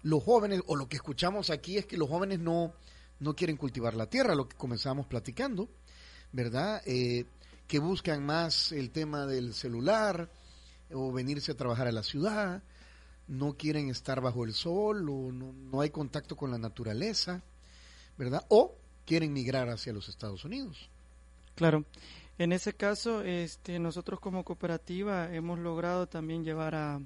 los 0.04 0.24
jóvenes, 0.24 0.62
o 0.68 0.76
lo 0.76 0.88
que 0.88 0.98
escuchamos 0.98 1.50
aquí 1.50 1.78
es 1.78 1.86
que 1.86 1.98
los 1.98 2.10
jóvenes 2.10 2.40
no, 2.40 2.74
no 3.20 3.36
quieren 3.36 3.58
cultivar 3.58 3.94
la 3.96 4.10
tierra, 4.10 4.36
lo 4.36 4.48
que 4.48 4.56
comenzamos 4.56 5.08
platicando, 5.08 5.70
¿verdad? 6.32 6.82
Eh, 6.86 7.26
que 7.68 7.80
buscan 7.80 8.26
más 8.26 8.72
el 8.72 8.92
tema 8.92 9.26
del 9.26 9.54
celular 9.54 10.30
o 10.94 11.12
venirse 11.12 11.52
a 11.52 11.58
trabajar 11.58 11.88
a 11.88 11.92
la 11.92 12.04
ciudad 12.04 12.64
no 13.28 13.58
quieren 13.58 13.90
estar 13.90 14.22
bajo 14.22 14.46
el 14.46 14.54
sol 14.54 15.10
o 15.10 15.32
no, 15.32 15.82
hay 15.82 15.90
contacto 15.90 16.36
con 16.36 16.52
la 16.52 16.58
naturaleza, 16.58 17.44
¿verdad? 18.18 18.46
O 18.50 18.76
quieren 19.06 19.34
migrar 19.34 19.70
hacia 19.70 19.94
los 19.94 20.10
Estados 20.10 20.46
Unidos. 20.46 20.90
Claro. 21.56 21.86
En 22.38 22.52
ese 22.52 22.74
caso, 22.74 23.22
este, 23.24 23.80
nosotros 23.80 24.20
como 24.20 24.44
cooperativa 24.44 25.34
hemos 25.34 25.60
logrado 25.60 26.08
también 26.08 26.44
llevar 26.44 26.76
a, 26.76 27.02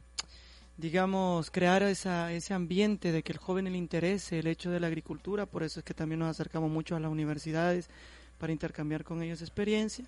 digamos, 0.82 1.52
crear 1.52 1.84
esa, 1.84 2.34
ese 2.34 2.54
ambiente 2.54 3.12
de 3.12 3.24
que 3.24 3.32
el 3.32 3.38
joven 3.38 3.72
le 3.72 3.78
interese 3.78 4.40
el 4.40 4.48
hecho 4.48 4.72
de 4.72 4.80
la 4.80 4.88
agricultura, 4.88 5.46
por 5.46 5.64
eso 5.64 5.80
es 5.80 5.86
que 5.86 5.94
también 5.94 6.20
nos 6.20 6.30
acercamos 6.30 6.72
mucho 6.72 6.96
a 6.96 7.00
las 7.00 7.12
universidades 7.12 7.90
para 8.38 8.52
intercambiar 8.52 9.04
con 9.04 9.22
ellos 9.22 9.42
experiencia. 9.42 10.06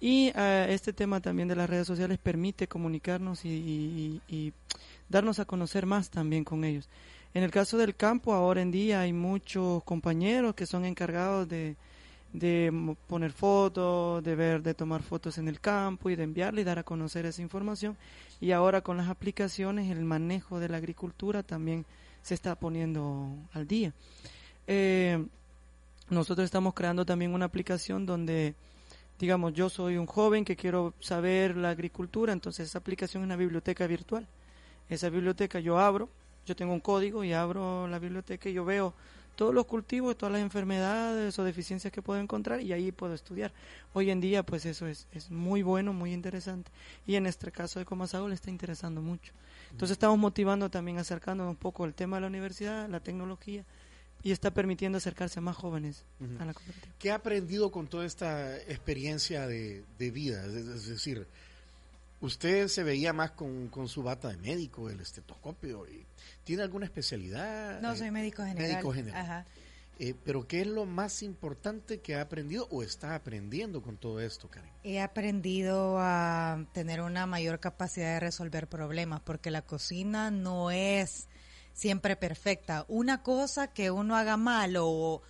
Y 0.00 0.32
eh, 0.34 0.66
este 0.70 0.92
tema 0.92 1.20
también 1.20 1.48
de 1.48 1.56
las 1.56 1.68
redes 1.68 1.86
sociales 1.86 2.18
permite 2.18 2.66
comunicarnos 2.68 3.44
y 3.44 4.52
darnos 5.08 5.38
a 5.38 5.44
conocer 5.44 5.86
más 5.86 6.08
también 6.10 6.44
con 6.44 6.64
ellos. 6.64 6.88
En 7.34 7.42
el 7.42 7.50
caso 7.50 7.76
del 7.76 7.94
campo, 7.94 8.32
ahora 8.32 8.62
en 8.62 8.70
día 8.70 9.02
hay 9.02 9.12
muchos 9.12 9.84
compañeros 9.84 10.54
que 10.54 10.66
son 10.66 10.84
encargados 10.84 11.48
de, 11.48 11.76
de 12.32 12.96
poner 13.06 13.32
fotos, 13.32 14.22
de 14.22 14.34
ver, 14.34 14.62
de 14.62 14.74
tomar 14.74 15.02
fotos 15.02 15.38
en 15.38 15.48
el 15.48 15.60
campo 15.60 16.10
y 16.10 16.16
de 16.16 16.24
enviarle 16.24 16.60
y 16.60 16.64
dar 16.64 16.78
a 16.78 16.82
conocer 16.82 17.26
esa 17.26 17.42
información. 17.42 17.96
Y 18.40 18.52
ahora 18.52 18.80
con 18.80 18.96
las 18.96 19.08
aplicaciones, 19.08 19.90
el 19.90 20.04
manejo 20.04 20.60
de 20.60 20.68
la 20.68 20.76
agricultura 20.76 21.42
también 21.42 21.84
se 22.22 22.34
está 22.34 22.54
poniendo 22.54 23.30
al 23.52 23.66
día. 23.66 23.92
Eh, 24.66 25.24
nosotros 26.10 26.44
estamos 26.44 26.74
creando 26.74 27.04
también 27.04 27.34
una 27.34 27.46
aplicación 27.46 28.06
donde, 28.06 28.54
digamos, 29.18 29.54
yo 29.54 29.68
soy 29.68 29.96
un 29.96 30.06
joven 30.06 30.44
que 30.44 30.56
quiero 30.56 30.94
saber 31.00 31.56
la 31.56 31.70
agricultura, 31.70 32.32
entonces 32.32 32.68
esa 32.68 32.78
aplicación 32.78 33.22
es 33.22 33.26
una 33.26 33.36
biblioteca 33.36 33.86
virtual 33.86 34.26
esa 34.88 35.10
biblioteca 35.10 35.60
yo 35.60 35.78
abro, 35.78 36.08
yo 36.46 36.56
tengo 36.56 36.72
un 36.72 36.80
código 36.80 37.22
y 37.24 37.32
abro 37.32 37.86
la 37.88 37.98
biblioteca 37.98 38.48
y 38.48 38.54
yo 38.54 38.64
veo 38.64 38.94
todos 39.38 39.54
los 39.54 39.66
cultivos, 39.66 40.18
todas 40.18 40.32
las 40.32 40.42
enfermedades 40.42 41.38
o 41.38 41.44
deficiencias 41.44 41.92
que 41.92 42.02
puedo 42.02 42.18
encontrar 42.18 42.60
y 42.60 42.72
ahí 42.72 42.90
puedo 42.90 43.14
estudiar. 43.14 43.52
Hoy 43.92 44.10
en 44.10 44.20
día 44.20 44.42
pues 44.42 44.66
eso 44.66 44.88
es, 44.88 45.06
es 45.12 45.30
muy 45.30 45.62
bueno, 45.62 45.92
muy 45.92 46.12
interesante 46.12 46.72
y 47.06 47.14
en 47.14 47.24
este 47.24 47.52
caso 47.52 47.78
de 47.78 47.84
Comasago 47.84 48.26
le 48.28 48.34
está 48.34 48.50
interesando 48.50 49.00
mucho. 49.00 49.32
Entonces 49.70 49.92
estamos 49.92 50.18
motivando 50.18 50.70
también 50.70 50.98
acercándonos 50.98 51.52
un 51.52 51.56
poco 51.56 51.84
al 51.84 51.94
tema 51.94 52.16
de 52.16 52.22
la 52.22 52.26
universidad, 52.26 52.88
la 52.88 52.98
tecnología 52.98 53.64
y 54.24 54.32
está 54.32 54.52
permitiendo 54.52 54.98
acercarse 54.98 55.38
a 55.38 55.42
más 55.42 55.56
jóvenes 55.56 56.04
a 56.40 56.44
la 56.44 56.52
comunidad. 56.52 56.88
¿Qué 56.98 57.12
ha 57.12 57.14
aprendido 57.14 57.70
con 57.70 57.86
toda 57.86 58.06
esta 58.06 58.56
experiencia 58.56 59.46
de, 59.46 59.84
de 60.00 60.10
vida? 60.10 60.44
Es 60.46 60.88
decir, 60.88 61.28
Usted 62.20 62.68
se 62.68 62.82
veía 62.82 63.12
más 63.12 63.32
con, 63.32 63.70
su 63.86 64.02
bata 64.02 64.28
de 64.28 64.36
médico, 64.36 64.90
el 64.90 65.00
estetoscopio. 65.00 65.86
Y, 65.88 66.04
¿Tiene 66.44 66.62
alguna 66.62 66.86
especialidad? 66.86 67.80
No, 67.80 67.94
soy 67.94 68.10
médico 68.10 68.44
general. 68.44 68.70
Médico 68.70 68.92
general. 68.92 69.20
Ajá. 69.20 69.46
Eh, 70.00 70.14
pero 70.24 70.46
¿qué 70.46 70.60
es 70.60 70.66
lo 70.66 70.86
más 70.86 71.22
importante 71.24 72.00
que 72.00 72.14
ha 72.14 72.20
aprendido 72.20 72.68
o 72.70 72.84
está 72.84 73.16
aprendiendo 73.16 73.82
con 73.82 73.96
todo 73.96 74.20
esto, 74.20 74.48
Karen? 74.48 74.70
He 74.84 75.00
aprendido 75.00 75.96
a 75.98 76.64
tener 76.72 77.00
una 77.00 77.26
mayor 77.26 77.58
capacidad 77.58 78.14
de 78.14 78.20
resolver 78.20 78.68
problemas, 78.68 79.20
porque 79.20 79.50
la 79.50 79.62
cocina 79.62 80.30
no 80.30 80.70
es 80.70 81.28
siempre 81.72 82.14
perfecta. 82.14 82.84
Una 82.86 83.22
cosa 83.24 83.72
que 83.72 83.90
uno 83.90 84.16
haga 84.16 84.36
mal 84.36 84.76
o 84.78 85.22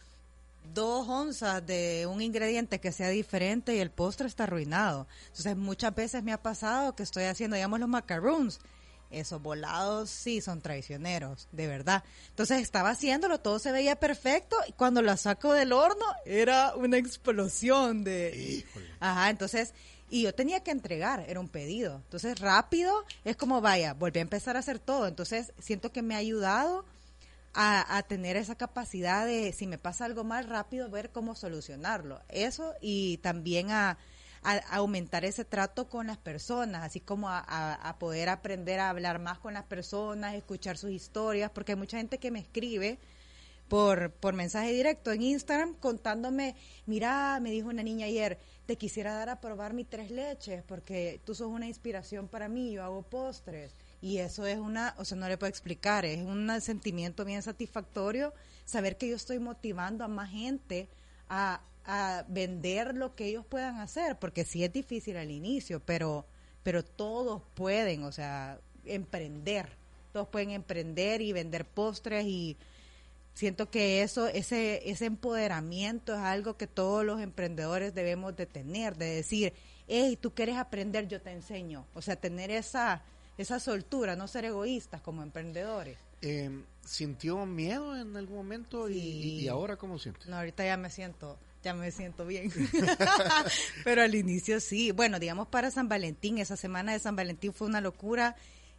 dos 0.74 1.08
onzas 1.08 1.64
de 1.66 2.06
un 2.10 2.20
ingrediente 2.20 2.80
que 2.80 2.92
sea 2.92 3.08
diferente 3.08 3.74
y 3.74 3.78
el 3.78 3.90
postre 3.90 4.26
está 4.26 4.44
arruinado. 4.44 5.06
Entonces 5.28 5.56
muchas 5.56 5.94
veces 5.94 6.22
me 6.22 6.32
ha 6.32 6.42
pasado 6.42 6.94
que 6.94 7.02
estoy 7.02 7.24
haciendo, 7.24 7.56
digamos, 7.56 7.80
los 7.80 7.88
macaroons. 7.88 8.60
Esos 9.10 9.40
volados 9.40 10.10
sí 10.10 10.42
son 10.42 10.60
traicioneros, 10.60 11.48
de 11.52 11.66
verdad. 11.66 12.04
Entonces 12.28 12.60
estaba 12.60 12.90
haciéndolo, 12.90 13.40
todo 13.40 13.58
se 13.58 13.72
veía 13.72 13.96
perfecto 13.96 14.56
y 14.68 14.72
cuando 14.72 15.00
la 15.00 15.16
saco 15.16 15.54
del 15.54 15.72
horno 15.72 16.04
era 16.26 16.74
una 16.74 16.98
explosión 16.98 18.04
de... 18.04 18.66
Ajá, 19.00 19.30
entonces, 19.30 19.72
y 20.10 20.22
yo 20.22 20.34
tenía 20.34 20.60
que 20.60 20.72
entregar, 20.72 21.24
era 21.26 21.40
un 21.40 21.48
pedido. 21.48 22.02
Entonces 22.04 22.38
rápido 22.38 23.04
es 23.24 23.34
como, 23.36 23.62
vaya, 23.62 23.94
volví 23.94 24.18
a 24.18 24.22
empezar 24.22 24.56
a 24.56 24.60
hacer 24.60 24.78
todo. 24.78 25.06
Entonces 25.06 25.52
siento 25.58 25.90
que 25.90 26.02
me 26.02 26.14
ha 26.14 26.18
ayudado 26.18 26.84
a, 27.60 27.96
a, 27.98 28.02
tener 28.04 28.36
esa 28.36 28.54
capacidad 28.54 29.26
de, 29.26 29.52
si 29.52 29.66
me 29.66 29.78
pasa 29.78 30.04
algo 30.04 30.22
mal, 30.22 30.44
rápido 30.44 30.88
ver 30.90 31.10
cómo 31.10 31.34
solucionarlo. 31.34 32.20
Eso 32.28 32.74
y 32.80 33.16
también 33.18 33.72
a, 33.72 33.98
a 34.44 34.58
aumentar 34.76 35.24
ese 35.24 35.44
trato 35.44 35.88
con 35.88 36.06
las 36.06 36.18
personas, 36.18 36.84
así 36.84 37.00
como 37.00 37.28
a, 37.28 37.40
a, 37.40 37.98
poder 37.98 38.28
aprender 38.28 38.78
a 38.78 38.90
hablar 38.90 39.18
más 39.18 39.40
con 39.40 39.54
las 39.54 39.64
personas, 39.64 40.36
escuchar 40.36 40.78
sus 40.78 40.92
historias, 40.92 41.50
porque 41.50 41.72
hay 41.72 41.78
mucha 41.78 41.96
gente 41.96 42.18
que 42.18 42.30
me 42.30 42.38
escribe 42.38 43.00
por, 43.66 44.12
por 44.12 44.34
mensaje 44.34 44.70
directo 44.72 45.10
en 45.10 45.22
Instagram 45.22 45.74
contándome, 45.74 46.54
mira, 46.86 47.40
me 47.40 47.50
dijo 47.50 47.70
una 47.70 47.82
niña 47.82 48.06
ayer, 48.06 48.38
te 48.66 48.76
quisiera 48.76 49.14
dar 49.14 49.30
a 49.30 49.40
probar 49.40 49.72
mi 49.72 49.84
tres 49.84 50.12
leches 50.12 50.62
porque 50.62 51.20
tú 51.24 51.34
sos 51.34 51.48
una 51.48 51.66
inspiración 51.66 52.28
para 52.28 52.48
mí, 52.48 52.70
yo 52.70 52.84
hago 52.84 53.02
postres. 53.02 53.74
Y 54.00 54.18
eso 54.18 54.46
es 54.46 54.58
una, 54.58 54.94
o 54.98 55.04
sea, 55.04 55.18
no 55.18 55.28
le 55.28 55.38
puedo 55.38 55.50
explicar, 55.50 56.04
es 56.04 56.22
un 56.22 56.60
sentimiento 56.60 57.24
bien 57.24 57.42
satisfactorio 57.42 58.32
saber 58.64 58.96
que 58.96 59.08
yo 59.08 59.16
estoy 59.16 59.38
motivando 59.38 60.04
a 60.04 60.08
más 60.08 60.30
gente 60.30 60.88
a, 61.28 61.62
a 61.84 62.24
vender 62.28 62.94
lo 62.94 63.14
que 63.14 63.26
ellos 63.26 63.44
puedan 63.46 63.80
hacer, 63.80 64.18
porque 64.18 64.44
sí 64.44 64.62
es 64.62 64.72
difícil 64.72 65.16
al 65.16 65.30
inicio, 65.30 65.80
pero, 65.80 66.26
pero 66.62 66.84
todos 66.84 67.42
pueden, 67.54 68.04
o 68.04 68.12
sea, 68.12 68.60
emprender, 68.84 69.70
todos 70.12 70.28
pueden 70.28 70.50
emprender 70.50 71.20
y 71.20 71.32
vender 71.32 71.64
postres 71.64 72.26
y 72.26 72.56
siento 73.38 73.70
que 73.70 74.02
eso, 74.02 74.26
ese, 74.26 74.90
ese 74.90 75.06
empoderamiento 75.06 76.12
es 76.12 76.20
algo 76.20 76.56
que 76.56 76.66
todos 76.66 77.04
los 77.04 77.20
emprendedores 77.20 77.94
debemos 77.94 78.34
de 78.36 78.46
tener, 78.46 78.96
de 78.96 79.06
decir, 79.06 79.52
hey, 79.86 80.18
tú 80.20 80.34
quieres 80.34 80.56
aprender, 80.56 81.06
yo 81.06 81.20
te 81.20 81.30
enseño. 81.30 81.86
O 81.94 82.02
sea, 82.02 82.16
tener 82.16 82.50
esa, 82.50 83.02
esa 83.38 83.60
soltura, 83.60 84.16
no 84.16 84.28
ser 84.28 84.44
egoístas 84.44 85.00
como 85.00 85.22
emprendedores. 85.22 85.96
Eh, 86.20 86.50
¿Sintió 86.84 87.46
miedo 87.46 87.96
en 87.96 88.16
algún 88.16 88.36
momento 88.36 88.88
y, 88.88 88.98
y, 88.98 89.48
ahora 89.48 89.76
cómo 89.76 89.98
siente? 89.98 90.28
No, 90.28 90.36
ahorita 90.36 90.64
ya 90.64 90.76
me 90.76 90.90
siento, 90.90 91.38
ya 91.62 91.74
me 91.74 91.92
siento 91.92 92.26
bien. 92.26 92.50
Pero 93.84 94.02
al 94.02 94.14
inicio 94.14 94.58
sí. 94.58 94.90
Bueno, 94.90 95.20
digamos 95.20 95.46
para 95.46 95.70
San 95.70 95.88
Valentín, 95.88 96.38
esa 96.38 96.56
semana 96.56 96.92
de 96.92 96.98
San 96.98 97.14
Valentín 97.14 97.52
fue 97.52 97.68
una 97.68 97.80
locura. 97.80 98.34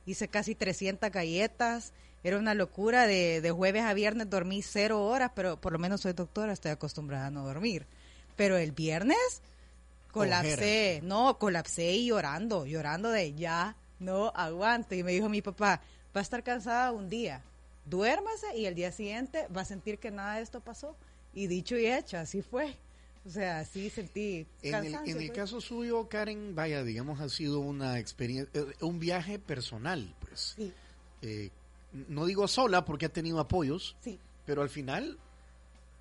Hice 0.05 0.28
casi 0.28 0.55
300 0.55 1.10
galletas 1.12 1.93
era 2.24 2.38
una 2.38 2.53
locura. 2.53 3.07
De, 3.07 3.41
de 3.41 3.51
jueves 3.51 3.84
a 3.84 3.93
viernes 3.93 4.30
dormí 4.30 4.62
cero 4.62 5.05
horas, 5.05 5.32
pero 5.36 5.62
por 5.62 5.72
lo 5.72 5.80
menos 5.80 6.01
soy 6.01 6.14
doctora, 6.14 6.51
estoy 6.51 6.72
acostumbrada 6.72 7.28
a 7.28 7.32
no 7.32 7.45
dormir. 7.45 7.86
Pero 8.36 8.57
el 8.57 8.72
viernes 8.72 9.41
colapsé, 10.12 11.01
no, 11.03 11.38
colapsé 11.38 11.91
y 11.93 12.07
llorando, 12.07 12.66
llorando 12.66 13.10
de 13.12 13.34
ya 13.34 13.76
no 14.00 14.32
aguanto. 14.36 14.95
Y 14.95 15.04
me 15.04 15.12
dijo 15.12 15.30
mi 15.30 15.41
papá, 15.41 15.82
va 16.16 16.20
a 16.20 16.24
estar 16.24 16.43
cansada 16.43 16.91
un 16.91 17.10
día, 17.10 17.43
duérmase 17.86 18.58
y 18.58 18.66
el 18.66 18.76
día 18.76 18.91
siguiente 18.91 19.47
va 19.56 19.62
a 19.62 19.66
sentir 19.66 20.00
que 20.00 20.12
nada 20.12 20.36
de 20.36 20.41
esto 20.43 20.62
pasó. 20.62 20.95
Y 21.34 21.47
dicho 21.47 21.78
y 21.78 21.86
hecho, 21.86 22.18
así 22.18 22.41
fue. 22.41 22.76
O 23.26 23.30
sea, 23.30 23.66
sí 23.66 23.89
sentí 23.89 24.47
en 24.62 24.76
el, 24.76 24.95
en 24.95 25.08
el 25.08 25.16
pues. 25.28 25.32
caso 25.32 25.62
suyo, 25.62 26.08
Karen, 26.08 26.56
vaya, 26.56 26.84
digamos, 26.84 27.20
ha 27.20 27.30
sido 27.30 27.60
una 27.60 28.00
experiencia, 28.00 28.50
eh, 28.60 28.66
un 28.82 29.00
viaje 29.00 29.38
personal, 29.38 30.16
pues. 30.20 30.56
Sí. 30.56 30.74
Eh, 31.22 31.50
no 32.08 32.26
digo 32.26 32.47
sola 32.47 32.86
porque 32.86 33.06
ha 33.06 33.10
tenido 33.10 33.39
apoyos, 33.39 33.95
sí. 34.02 34.18
pero 34.45 34.62
al 34.62 34.70
final 34.70 35.18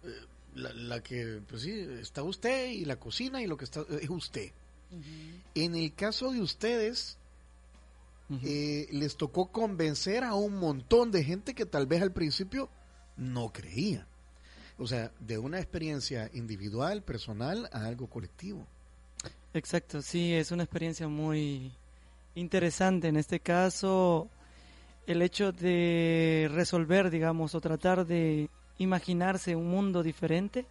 eh, 0.04 0.08
la, 0.54 0.72
la, 0.72 1.02
que, 1.02 1.40
pues 1.48 1.62
sí, 1.62 1.72
está 2.00 2.22
usted 2.22 2.70
y 2.70 2.84
la 2.84 2.96
cocina 2.96 3.42
y 3.42 3.46
lo 3.46 3.56
que 3.56 3.64
está 3.64 3.84
es 4.00 4.08
usted. 4.08 4.52
Uh 4.90 4.96
-huh. 4.96 5.40
En 5.54 5.74
el 5.74 5.94
caso 5.94 6.30
de 6.30 6.40
ustedes, 6.40 7.18
uh 8.30 8.34
-huh. 8.34 8.40
eh, 8.44 8.88
les 8.92 9.16
tocó 9.16 9.50
convencer 9.50 10.24
a 10.24 10.34
un 10.34 10.58
montón 10.58 11.10
de 11.10 11.24
gente 11.24 11.54
que 11.54 11.66
tal 11.66 11.86
vez 11.86 12.02
al 12.02 12.12
principio 12.12 12.68
no 13.16 13.52
creía. 13.52 14.06
O 14.78 14.86
sea, 14.86 15.12
de 15.18 15.38
una 15.38 15.58
experiencia 15.58 16.30
individual, 16.32 17.02
personal, 17.02 17.68
a 17.72 17.86
algo 17.86 18.08
colectivo. 18.08 18.66
Exacto, 19.52 20.02
sí, 20.02 20.32
es 20.32 20.52
una 20.52 20.62
experiencia 20.62 21.08
muy 21.08 21.72
interesante. 22.36 23.08
En 23.08 23.16
este 23.16 23.40
caso, 23.40 24.28
el 25.06 25.22
hecho 25.22 25.52
de 25.52 26.48
resolver, 26.52 27.10
digamos, 27.10 27.54
o 27.54 27.60
tratar 27.60 28.06
de 28.06 28.50
imaginarse 28.78 29.56
un 29.56 29.68
mundo 29.68 30.02
diferente, 30.02 30.66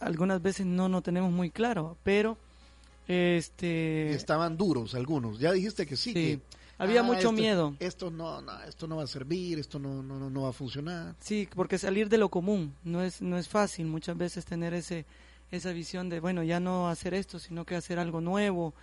algunas 0.00 0.40
veces 0.40 0.66
no 0.66 0.88
lo 0.88 1.02
tenemos 1.02 1.30
muy 1.32 1.50
claro, 1.50 1.96
pero 2.02 2.38
este 3.08 4.10
estaban 4.12 4.56
duros 4.56 4.94
algunos. 4.94 5.38
Ya 5.38 5.52
dijiste 5.52 5.86
que 5.86 5.96
sí, 5.96 6.12
sí. 6.12 6.14
que 6.14 6.40
había 6.78 7.00
ah, 7.00 7.02
mucho 7.02 7.18
esto, 7.18 7.32
miedo. 7.32 7.74
Esto 7.78 8.10
no, 8.10 8.40
no, 8.40 8.62
esto 8.62 8.86
no 8.86 8.96
va 8.96 9.04
a 9.04 9.06
servir, 9.06 9.58
esto 9.58 9.78
no, 9.78 10.02
no, 10.02 10.30
no 10.30 10.42
va 10.42 10.50
a 10.50 10.52
funcionar. 10.52 11.14
Sí, 11.20 11.48
porque 11.54 11.78
salir 11.78 12.08
de 12.08 12.18
lo 12.18 12.28
común 12.28 12.74
no 12.84 13.02
es 13.02 13.22
no 13.22 13.38
es 13.38 13.48
fácil. 13.48 13.86
Muchas 13.86 14.16
veces 14.16 14.44
tener 14.44 14.74
ese 14.74 15.06
esa 15.50 15.72
visión 15.72 16.08
de 16.08 16.20
bueno 16.20 16.42
ya 16.42 16.60
no 16.60 16.88
hacer 16.88 17.14
esto, 17.14 17.38
sino 17.38 17.64
que 17.64 17.76
hacer 17.76 17.98
algo 17.98 18.20
nuevo, 18.20 18.74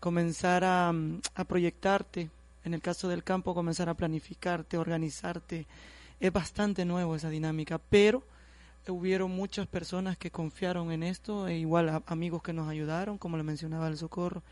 comenzar 0.00 0.64
a, 0.64 0.92
a 1.34 1.44
proyectarte. 1.44 2.30
En 2.64 2.74
el 2.74 2.82
caso 2.82 3.08
del 3.08 3.24
campo, 3.24 3.54
comenzar 3.54 3.88
a 3.88 3.94
planificarte, 3.94 4.76
organizarte. 4.76 5.66
Es 6.20 6.32
bastante 6.32 6.84
nuevo 6.84 7.14
esa 7.14 7.30
dinámica, 7.30 7.78
pero 7.78 8.24
hubieron 8.90 9.30
muchas 9.30 9.66
personas 9.66 10.16
que 10.16 10.30
confiaron 10.30 10.92
en 10.92 11.02
esto, 11.02 11.48
e 11.48 11.58
igual 11.58 11.88
a, 11.88 12.02
amigos 12.06 12.42
que 12.42 12.52
nos 12.52 12.68
ayudaron, 12.68 13.18
como 13.18 13.36
le 13.36 13.42
mencionaba 13.42 13.88
el 13.88 13.96
socorro, 13.96 14.42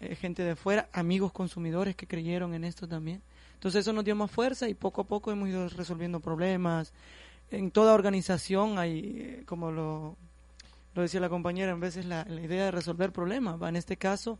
eh, 0.00 0.14
gente 0.14 0.42
de 0.42 0.56
fuera, 0.56 0.88
amigos 0.92 1.32
consumidores 1.32 1.96
que 1.96 2.06
creyeron 2.06 2.54
en 2.54 2.64
esto 2.64 2.86
también. 2.86 3.22
Entonces 3.54 3.80
eso 3.80 3.92
nos 3.92 4.04
dio 4.04 4.14
más 4.14 4.30
fuerza 4.30 4.68
y 4.68 4.74
poco 4.74 5.02
a 5.02 5.04
poco 5.04 5.32
hemos 5.32 5.48
ido 5.48 5.68
resolviendo 5.70 6.20
problemas. 6.20 6.92
En 7.50 7.70
toda 7.70 7.94
organización 7.94 8.78
hay, 8.78 9.16
eh, 9.18 9.42
como 9.46 9.70
lo, 9.70 10.16
lo 10.94 11.02
decía 11.02 11.20
la 11.20 11.28
compañera, 11.28 11.72
en 11.72 11.80
veces 11.80 12.04
la, 12.04 12.26
idea 12.28 12.66
de 12.66 12.70
resolver 12.70 13.12
problemas. 13.12 13.60
En 13.62 13.76
este 13.76 13.96
caso, 13.96 14.38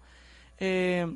eh, 0.59 1.07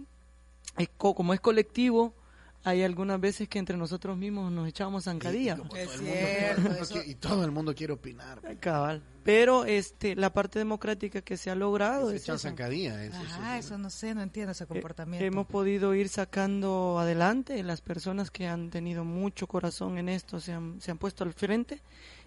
es 0.78 0.88
co 0.97 1.14
como 1.14 1.34
es 1.34 1.41
colectivo, 1.41 2.14
hay 2.62 2.82
algunas 2.82 3.20
veces 3.20 3.48
que 3.48 3.58
entre 3.58 3.76
nosotros 3.76 4.16
mismos 4.18 4.52
nos 4.52 4.68
echamos 4.68 5.04
zancadillas. 5.04 5.58
Y, 5.74 5.78
es 5.78 5.90
cierto, 5.90 6.72
eso... 6.74 7.02
y 7.04 7.14
todo 7.14 7.44
el 7.44 7.50
mundo 7.50 7.74
quiere 7.74 7.94
opinar. 7.94 8.40
Cabal. 8.61 9.02
Pero 9.22 9.64
este, 9.64 10.14
la 10.16 10.32
parte 10.32 10.58
democrática 10.58 11.22
que 11.22 11.36
se 11.36 11.50
ha 11.50 11.54
logrado. 11.54 12.11
Se 12.11 12.16
echan 12.16 12.38
zancadillas. 12.38 12.98
Eso, 12.98 13.16
Ajá, 13.16 13.58
eso, 13.58 13.68
eso, 13.68 13.78
no 13.78 13.90
sé, 13.90 14.14
no 14.14 14.22
entiendo 14.22 14.52
ese 14.52 14.66
comportamiento. 14.66 15.24
Eh, 15.24 15.28
hemos 15.28 15.46
podido 15.46 15.94
ir 15.94 16.08
sacando 16.08 16.98
adelante 16.98 17.62
las 17.62 17.80
personas 17.80 18.30
que 18.30 18.46
han 18.46 18.70
tenido 18.70 19.04
mucho 19.04 19.46
corazón 19.46 19.98
en 19.98 20.08
esto, 20.08 20.40
se 20.40 20.52
han, 20.52 20.80
se 20.80 20.90
han 20.90 20.98
puesto 20.98 21.24
al 21.24 21.32
frente 21.32 21.80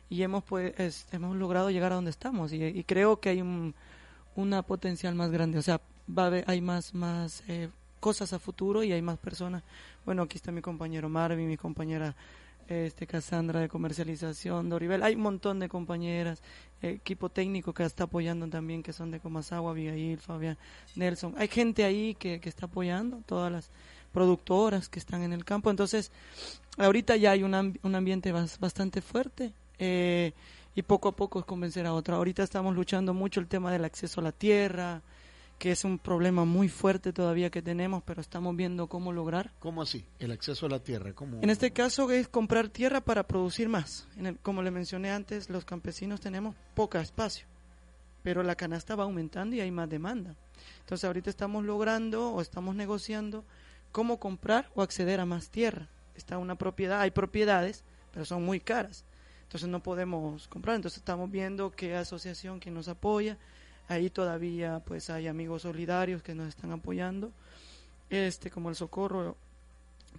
y 0.09 0.23
hemos, 0.23 0.43
pues, 0.43 0.73
es, 0.79 1.07
hemos 1.11 1.35
logrado 1.35 1.69
llegar 1.69 1.91
a 1.91 1.95
donde 1.95 2.11
estamos. 2.11 2.53
Y, 2.53 2.63
y 2.63 2.83
creo 2.83 3.19
que 3.19 3.29
hay 3.29 3.41
un, 3.41 3.75
una 4.35 4.63
potencial 4.63 5.15
más 5.15 5.31
grande. 5.31 5.59
O 5.59 5.61
sea, 5.61 5.81
va 6.07 6.23
a 6.23 6.27
haber, 6.27 6.43
hay 6.47 6.61
más, 6.61 6.93
más 6.93 7.43
eh, 7.47 7.69
cosas 7.99 8.33
a 8.33 8.39
futuro 8.39 8.83
y 8.83 8.91
hay 8.91 9.01
más 9.01 9.17
personas. 9.17 9.63
Bueno, 10.05 10.23
aquí 10.23 10.37
está 10.37 10.51
mi 10.51 10.61
compañero 10.61 11.07
Marvin, 11.09 11.47
mi 11.47 11.57
compañera 11.57 12.15
este 12.67 13.05
Cassandra 13.07 13.59
de 13.59 13.69
comercialización, 13.69 14.69
Doribel, 14.69 15.03
hay 15.03 15.15
un 15.15 15.21
montón 15.21 15.59
de 15.59 15.67
compañeras, 15.67 16.41
eh, 16.81 16.91
equipo 16.91 17.29
técnico 17.29 17.73
que 17.73 17.83
está 17.83 18.05
apoyando 18.05 18.47
también, 18.47 18.83
que 18.83 18.93
son 18.93 19.11
de 19.11 19.19
Comasagua, 19.19 19.71
Abigail, 19.71 20.17
Fabián, 20.17 20.57
Nelson. 20.95 21.35
Hay 21.37 21.47
gente 21.47 21.83
ahí 21.83 22.15
que, 22.15 22.39
que 22.39 22.49
está 22.49 22.65
apoyando, 22.67 23.21
todas 23.25 23.51
las 23.51 23.69
productoras 24.13 24.87
que 24.89 24.99
están 24.99 25.23
en 25.23 25.33
el 25.33 25.43
campo. 25.43 25.69
Entonces, 25.69 26.11
ahorita 26.77 27.15
ya 27.17 27.31
hay 27.31 27.43
un, 27.43 27.77
un 27.81 27.95
ambiente 27.95 28.31
bastante 28.31 29.01
fuerte. 29.01 29.53
Eh, 29.79 30.31
y 30.75 30.81
poco 30.81 31.09
a 31.09 31.15
poco 31.15 31.39
es 31.39 31.45
convencer 31.45 31.85
a 31.85 31.93
otra. 31.93 32.15
Ahorita 32.15 32.43
estamos 32.43 32.75
luchando 32.75 33.13
mucho 33.13 33.39
el 33.39 33.47
tema 33.47 33.71
del 33.71 33.85
acceso 33.85 34.21
a 34.21 34.23
la 34.23 34.31
tierra, 34.31 35.01
que 35.63 35.71
es 35.71 35.85
un 35.85 35.97
problema 35.97 36.43
muy 36.43 36.67
fuerte 36.67 37.13
todavía 37.13 37.49
que 37.49 37.61
tenemos, 37.61 38.03
pero 38.03 38.19
estamos 38.19 38.53
viendo 38.53 38.87
cómo 38.87 39.13
lograr. 39.13 39.53
¿Cómo 39.59 39.81
así? 39.81 40.03
El 40.19 40.33
acceso 40.33 40.65
a 40.65 40.69
la 40.69 40.79
tierra. 40.83 41.13
¿Cómo? 41.13 41.41
En 41.41 41.49
este 41.49 41.71
caso 41.71 42.11
es 42.11 42.27
comprar 42.27 42.67
tierra 42.67 42.99
para 42.99 43.25
producir 43.25 43.69
más. 43.69 44.09
En 44.17 44.25
el, 44.25 44.37
como 44.39 44.61
le 44.61 44.71
mencioné 44.71 45.11
antes, 45.11 45.49
los 45.49 45.63
campesinos 45.63 46.19
tenemos 46.19 46.53
poco 46.73 46.97
espacio, 46.97 47.47
pero 48.23 48.43
la 48.43 48.55
canasta 48.55 48.97
va 48.97 49.05
aumentando 49.05 49.55
y 49.55 49.61
hay 49.61 49.71
más 49.71 49.87
demanda. 49.87 50.35
Entonces 50.81 51.05
ahorita 51.05 51.29
estamos 51.29 51.63
logrando 51.63 52.33
o 52.33 52.41
estamos 52.41 52.75
negociando 52.75 53.45
cómo 53.93 54.19
comprar 54.19 54.69
o 54.75 54.81
acceder 54.81 55.21
a 55.21 55.25
más 55.25 55.49
tierra. 55.49 55.87
Está 56.13 56.39
una 56.39 56.57
propiedad, 56.57 56.99
hay 56.99 57.11
propiedades, 57.11 57.85
pero 58.11 58.25
son 58.25 58.43
muy 58.43 58.59
caras. 58.59 59.05
Entonces 59.43 59.69
no 59.69 59.81
podemos 59.81 60.45
comprar. 60.49 60.75
Entonces 60.75 60.97
estamos 60.97 61.31
viendo 61.31 61.71
qué 61.71 61.95
asociación 61.95 62.59
que 62.59 62.69
nos 62.69 62.89
apoya, 62.89 63.37
ahí 63.93 64.09
todavía 64.09 64.81
pues 64.85 65.09
hay 65.09 65.27
amigos 65.27 65.63
solidarios 65.63 66.21
que 66.21 66.35
nos 66.35 66.49
están 66.49 66.71
apoyando 66.71 67.31
este 68.09 68.51
como 68.51 68.69
el 68.69 68.75
socorro 68.75 69.37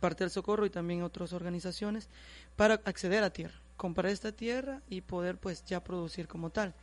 parte 0.00 0.24
del 0.24 0.30
socorro 0.30 0.66
y 0.66 0.70
también 0.70 1.02
otras 1.02 1.32
organizaciones 1.32 2.08
para 2.56 2.74
acceder 2.74 3.22
a 3.22 3.30
tierra 3.30 3.54
comprar 3.76 4.10
esta 4.10 4.32
tierra 4.32 4.80
y 4.88 5.00
poder 5.00 5.36
pues 5.36 5.64
ya 5.64 5.82
producir 5.82 6.28
como 6.28 6.50
tal. 6.50 6.74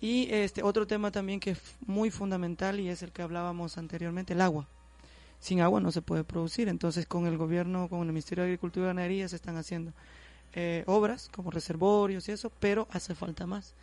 Y 0.00 0.28
este 0.30 0.62
otro 0.62 0.86
tema 0.86 1.10
también 1.10 1.40
que 1.40 1.50
es 1.50 1.58
muy 1.86 2.10
fundamental 2.10 2.80
y 2.80 2.88
es 2.88 3.02
el 3.02 3.12
que 3.12 3.22
hablábamos 3.22 3.78
anteriormente 3.78 4.34
el 4.34 4.40
agua. 4.40 4.66
Sin 5.40 5.60
agua 5.60 5.80
no 5.80 5.92
se 5.92 6.02
puede 6.02 6.24
producir. 6.24 6.68
Entonces 6.68 7.06
con 7.06 7.26
el 7.26 7.38
gobierno 7.38 7.88
con 7.88 8.00
el 8.00 8.08
ministerio 8.08 8.44
de 8.44 8.50
agricultura 8.50 8.86
y 8.86 8.88
ganadería 8.88 9.28
se 9.28 9.36
están 9.36 9.56
haciendo 9.56 9.92
eh, 10.54 10.84
obras 10.86 11.28
como 11.34 11.50
reservorios 11.50 12.28
y 12.28 12.32
eso, 12.32 12.50
pero 12.60 12.86
hace 12.90 13.14
falta 13.14 13.46
más. 13.46 13.74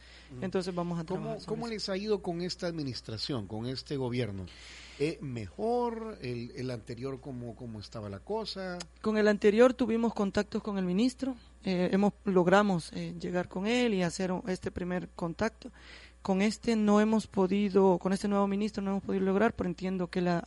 Entonces 0.41 0.73
vamos 0.73 0.99
a 0.99 1.03
¿Cómo, 1.03 1.21
trabajar. 1.23 1.45
cómo 1.47 1.67
les 1.67 1.89
ha 1.89 1.97
ido 1.97 2.21
con 2.21 2.41
esta 2.41 2.67
administración, 2.67 3.47
con 3.47 3.65
este 3.65 3.97
gobierno? 3.97 4.45
¿Eh, 4.99 5.17
¿Mejor? 5.21 6.17
¿El, 6.21 6.51
el 6.55 6.71
anterior 6.71 7.19
cómo, 7.19 7.55
cómo 7.55 7.79
estaba 7.79 8.07
la 8.09 8.19
cosa? 8.19 8.77
Con 9.01 9.17
el 9.17 9.27
anterior 9.27 9.73
tuvimos 9.73 10.13
contactos 10.13 10.61
con 10.63 10.77
el 10.77 10.85
ministro, 10.85 11.35
eh, 11.63 11.89
hemos 11.91 12.13
logramos 12.25 12.91
eh, 12.93 13.13
llegar 13.19 13.47
con 13.49 13.67
él 13.67 13.93
y 13.93 14.03
hacer 14.03 14.31
este 14.47 14.71
primer 14.71 15.09
contacto. 15.09 15.71
Con 16.21 16.41
este 16.41 16.75
no 16.75 17.01
hemos 17.01 17.25
podido, 17.27 17.97
con 17.97 18.13
este 18.13 18.27
nuevo 18.27 18.47
ministro 18.47 18.83
no 18.83 18.91
hemos 18.91 19.03
podido 19.03 19.25
lograr, 19.25 19.53
pero 19.53 19.67
entiendo 19.69 20.07
que 20.07 20.21
la 20.21 20.45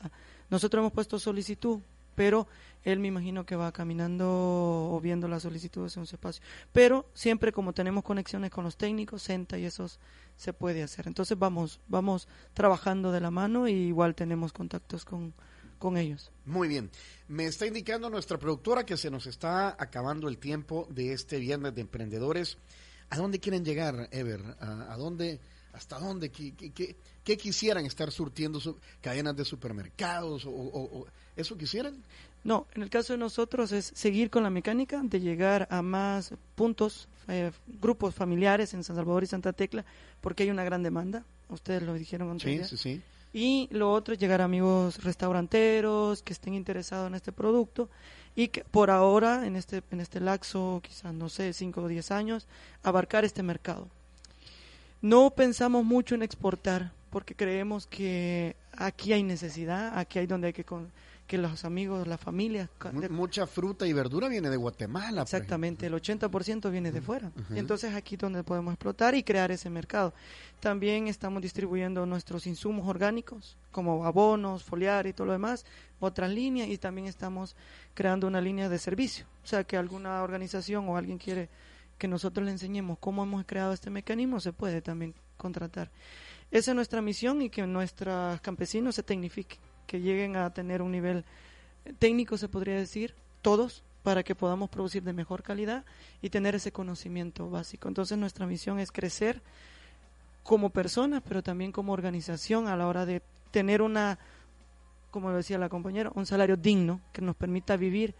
nosotros 0.50 0.80
hemos 0.82 0.92
puesto 0.92 1.18
solicitud, 1.18 1.80
pero 2.14 2.46
él 2.82 2.98
me 3.00 3.08
imagino 3.08 3.46
que 3.46 3.56
va 3.56 3.72
caminando 3.72 4.26
o 4.28 5.00
viendo 5.00 5.26
las 5.28 5.42
solicitudes 5.42 5.96
en 5.96 6.02
un 6.02 6.08
espacio. 6.10 6.42
Pero 6.72 7.06
siempre 7.14 7.52
como 7.52 7.72
tenemos 7.72 8.04
conexiones 8.04 8.50
con 8.50 8.64
los 8.64 8.76
técnicos, 8.76 9.22
Senta 9.22 9.58
y 9.58 9.64
esos 9.64 9.98
se 10.36 10.52
puede 10.52 10.82
hacer. 10.82 11.06
Entonces 11.06 11.38
vamos 11.38 11.80
vamos 11.88 12.28
trabajando 12.52 13.10
de 13.12 13.20
la 13.20 13.30
mano 13.30 13.68
y 13.68 13.72
igual 13.72 14.14
tenemos 14.14 14.52
contactos 14.52 15.04
con 15.04 15.32
con 15.78 15.96
ellos. 15.98 16.30
Muy 16.46 16.68
bien. 16.68 16.90
Me 17.28 17.44
está 17.46 17.66
indicando 17.66 18.08
nuestra 18.08 18.38
productora 18.38 18.84
que 18.86 18.96
se 18.96 19.10
nos 19.10 19.26
está 19.26 19.76
acabando 19.78 20.28
el 20.28 20.38
tiempo 20.38 20.86
de 20.90 21.12
este 21.12 21.38
viernes 21.38 21.74
de 21.74 21.82
emprendedores. 21.82 22.56
¿A 23.10 23.18
dónde 23.18 23.38
quieren 23.38 23.64
llegar, 23.64 24.08
Ever? 24.10 24.40
¿A, 24.60 24.96
dónde? 24.96 25.40
¿Hasta 25.72 25.98
dónde? 25.98 26.30
¿Qué, 26.30 26.54
qué- 26.54 26.72
qué- 26.72 26.96
qué 27.24 27.36
quisieran 27.36 27.86
estar 27.86 28.10
surtiendo 28.12 28.60
su- 28.60 28.76
cadenas 29.00 29.36
de 29.36 29.44
supermercados? 29.44 30.44
O, 30.46 30.50
o- 30.50 31.00
o- 31.00 31.06
¿Eso 31.36 31.56
quisieran? 31.58 31.96
No, 32.44 32.66
en 32.74 32.82
el 32.82 32.90
caso 32.90 33.14
de 33.14 33.18
nosotros 33.18 33.72
es 33.72 33.90
seguir 33.94 34.30
con 34.30 34.42
la 34.42 34.50
mecánica 34.50 35.00
de 35.02 35.18
llegar 35.20 35.66
a 35.70 35.82
más 35.82 36.32
puntos, 36.54 37.08
eh, 37.26 37.50
grupos 37.80 38.14
familiares 38.14 38.74
en 38.74 38.84
San 38.84 38.94
Salvador 38.96 39.24
y 39.24 39.26
Santa 39.26 39.52
Tecla, 39.54 39.84
porque 40.20 40.42
hay 40.44 40.50
una 40.50 40.62
gran 40.64 40.82
demanda. 40.82 41.24
Ustedes 41.48 41.82
lo 41.82 41.94
dijeron 41.94 42.30
antes. 42.30 42.44
Sí, 42.50 42.58
ya. 42.58 42.64
sí, 42.66 42.76
sí. 42.76 43.02
Y 43.32 43.68
lo 43.72 43.92
otro 43.92 44.14
es 44.14 44.20
llegar 44.20 44.40
a 44.42 44.44
amigos 44.44 45.02
restauranteros 45.02 46.22
que 46.22 46.32
estén 46.32 46.54
interesados 46.54 47.08
en 47.08 47.14
este 47.16 47.32
producto 47.32 47.88
y 48.36 48.48
que 48.48 48.62
por 48.64 48.90
ahora, 48.90 49.44
en 49.46 49.56
este, 49.56 49.82
en 49.90 50.00
este 50.00 50.20
laxo, 50.20 50.80
quizás, 50.84 51.12
no 51.14 51.28
sé, 51.28 51.52
5 51.52 51.80
o 51.82 51.88
10 51.88 52.10
años, 52.12 52.46
abarcar 52.84 53.24
este 53.24 53.42
mercado. 53.42 53.88
No 55.02 55.30
pensamos 55.30 55.84
mucho 55.84 56.14
en 56.14 56.22
exportar 56.22 56.92
porque 57.14 57.34
creemos 57.34 57.86
que 57.86 58.54
aquí 58.76 59.12
hay 59.14 59.22
necesidad, 59.22 59.98
aquí 59.98 60.18
hay 60.18 60.26
donde 60.26 60.48
hay 60.48 60.52
que 60.52 60.64
con- 60.64 60.90
que 61.26 61.38
los 61.38 61.64
amigos, 61.64 62.06
la 62.06 62.18
familia, 62.18 62.68
ca- 62.76 62.92
Mu- 62.92 63.00
de- 63.00 63.08
Mucha 63.08 63.46
fruta 63.46 63.86
y 63.86 63.94
verdura 63.94 64.28
viene 64.28 64.50
de 64.50 64.58
Guatemala. 64.58 65.22
por 65.24 65.34
Exactamente, 65.34 65.86
el 65.86 65.94
80% 65.94 66.70
viene 66.70 66.92
de 66.92 67.00
fuera. 67.00 67.32
Y 67.54 67.58
entonces 67.58 67.94
aquí 67.94 68.16
es 68.16 68.20
donde 68.20 68.44
podemos 68.44 68.74
explotar 68.74 69.14
y 69.14 69.22
crear 69.22 69.50
ese 69.50 69.70
mercado. 69.70 70.12
También 70.60 71.08
estamos 71.08 71.40
distribuyendo 71.40 72.04
nuestros 72.04 72.46
insumos 72.46 72.86
orgánicos, 72.86 73.56
como 73.72 74.04
abonos, 74.04 74.64
foliar 74.64 75.06
y 75.06 75.14
todo 75.14 75.28
lo 75.28 75.32
demás, 75.32 75.64
otras 75.98 76.30
líneas, 76.30 76.68
y 76.68 76.76
también 76.76 77.06
estamos 77.06 77.56
creando 77.94 78.26
una 78.26 78.42
línea 78.42 78.68
de 78.68 78.78
servicio. 78.78 79.24
O 79.42 79.46
sea, 79.46 79.64
que 79.64 79.78
alguna 79.78 80.22
organización 80.22 80.86
o 80.90 80.96
alguien 80.98 81.16
quiere 81.16 81.48
que 81.96 82.06
nosotros 82.06 82.44
le 82.44 82.50
enseñemos 82.52 82.98
cómo 82.98 83.22
hemos 83.22 83.46
creado 83.46 83.72
este 83.72 83.88
mecanismo, 83.88 84.40
se 84.40 84.52
puede 84.52 84.82
también 84.82 85.14
contratar. 85.38 85.90
Esa 86.50 86.70
es 86.70 86.74
nuestra 86.74 87.02
misión 87.02 87.42
y 87.42 87.50
que 87.50 87.66
nuestros 87.66 88.40
campesinos 88.40 88.94
se 88.94 89.02
tecnifiquen, 89.02 89.58
que 89.86 90.00
lleguen 90.00 90.36
a 90.36 90.50
tener 90.52 90.82
un 90.82 90.92
nivel 90.92 91.24
técnico, 91.98 92.38
se 92.38 92.48
podría 92.48 92.76
decir, 92.76 93.14
todos, 93.42 93.82
para 94.02 94.22
que 94.22 94.34
podamos 94.34 94.68
producir 94.70 95.02
de 95.02 95.12
mejor 95.12 95.42
calidad 95.42 95.84
y 96.20 96.30
tener 96.30 96.54
ese 96.54 96.72
conocimiento 96.72 97.50
básico. 97.50 97.88
Entonces 97.88 98.18
nuestra 98.18 98.46
misión 98.46 98.78
es 98.78 98.92
crecer 98.92 99.42
como 100.42 100.70
personas, 100.70 101.22
pero 101.26 101.42
también 101.42 101.72
como 101.72 101.92
organización 101.92 102.68
a 102.68 102.76
la 102.76 102.86
hora 102.86 103.06
de 103.06 103.22
tener 103.50 103.80
una, 103.80 104.18
como 105.10 105.30
lo 105.30 105.36
decía 105.36 105.58
la 105.58 105.70
compañera, 105.70 106.12
un 106.14 106.26
salario 106.26 106.56
digno 106.56 107.00
que 107.12 107.22
nos 107.22 107.34
permita 107.34 107.76
vivir 107.78 108.14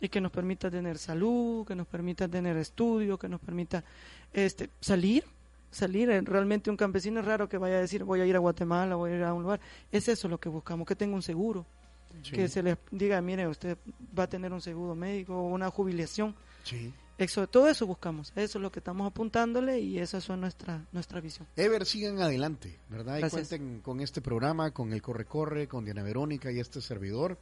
y 0.00 0.08
que 0.08 0.20
nos 0.20 0.30
permita 0.30 0.70
tener 0.70 0.96
salud, 0.96 1.66
que 1.66 1.74
nos 1.74 1.88
permita 1.88 2.28
tener 2.28 2.56
estudio, 2.56 3.18
que 3.18 3.28
nos 3.28 3.40
permita 3.40 3.82
este 4.32 4.70
salir, 4.80 5.24
salir. 5.70 6.10
Eh, 6.10 6.20
Realmente 6.22 6.70
un 6.70 6.76
campesino 6.76 7.20
es 7.20 7.26
raro 7.26 7.48
que 7.48 7.58
vaya 7.58 7.76
a 7.76 7.80
decir 7.80 8.04
voy 8.04 8.20
a 8.20 8.26
ir 8.26 8.36
a 8.36 8.38
Guatemala, 8.38 8.94
voy 8.96 9.12
a 9.12 9.16
ir 9.16 9.22
a 9.24 9.32
un 9.34 9.42
lugar. 9.42 9.60
Es 9.92 10.08
eso 10.08 10.28
lo 10.28 10.38
que 10.38 10.48
buscamos, 10.48 10.86
que 10.86 10.96
tenga 10.96 11.14
un 11.14 11.22
seguro, 11.22 11.66
Sí, 12.22 12.32
que 12.32 12.48
se 12.48 12.62
les 12.62 12.78
diga, 12.90 13.20
mire, 13.20 13.46
usted 13.46 13.76
va 14.18 14.22
a 14.22 14.26
tener 14.28 14.52
un 14.52 14.60
seguro 14.62 14.94
médico 14.94 15.34
o 15.36 15.48
una 15.48 15.70
jubilación. 15.70 16.34
sí. 16.64 16.92
Eso, 17.18 17.46
todo 17.46 17.66
eso 17.70 17.86
buscamos, 17.86 18.30
eso 18.36 18.58
es 18.58 18.62
lo 18.62 18.70
que 18.70 18.80
estamos 18.80 19.06
apuntándole 19.06 19.80
y 19.80 19.98
esa 19.98 20.18
es 20.18 20.28
nuestra, 20.28 20.84
nuestra 20.92 21.18
visión. 21.18 21.48
Ever, 21.56 21.86
sigan 21.86 22.20
adelante, 22.20 22.78
¿verdad? 22.90 23.18
Y 23.18 23.30
cuenten 23.30 23.80
con 23.80 24.00
este 24.02 24.20
programa, 24.20 24.70
con 24.72 24.92
el 24.92 25.00
Corre 25.00 25.24
Corre, 25.24 25.66
con 25.66 25.86
Diana 25.86 26.02
Verónica 26.02 26.52
y 26.52 26.60
este 26.60 26.82
servidor. 26.82 27.38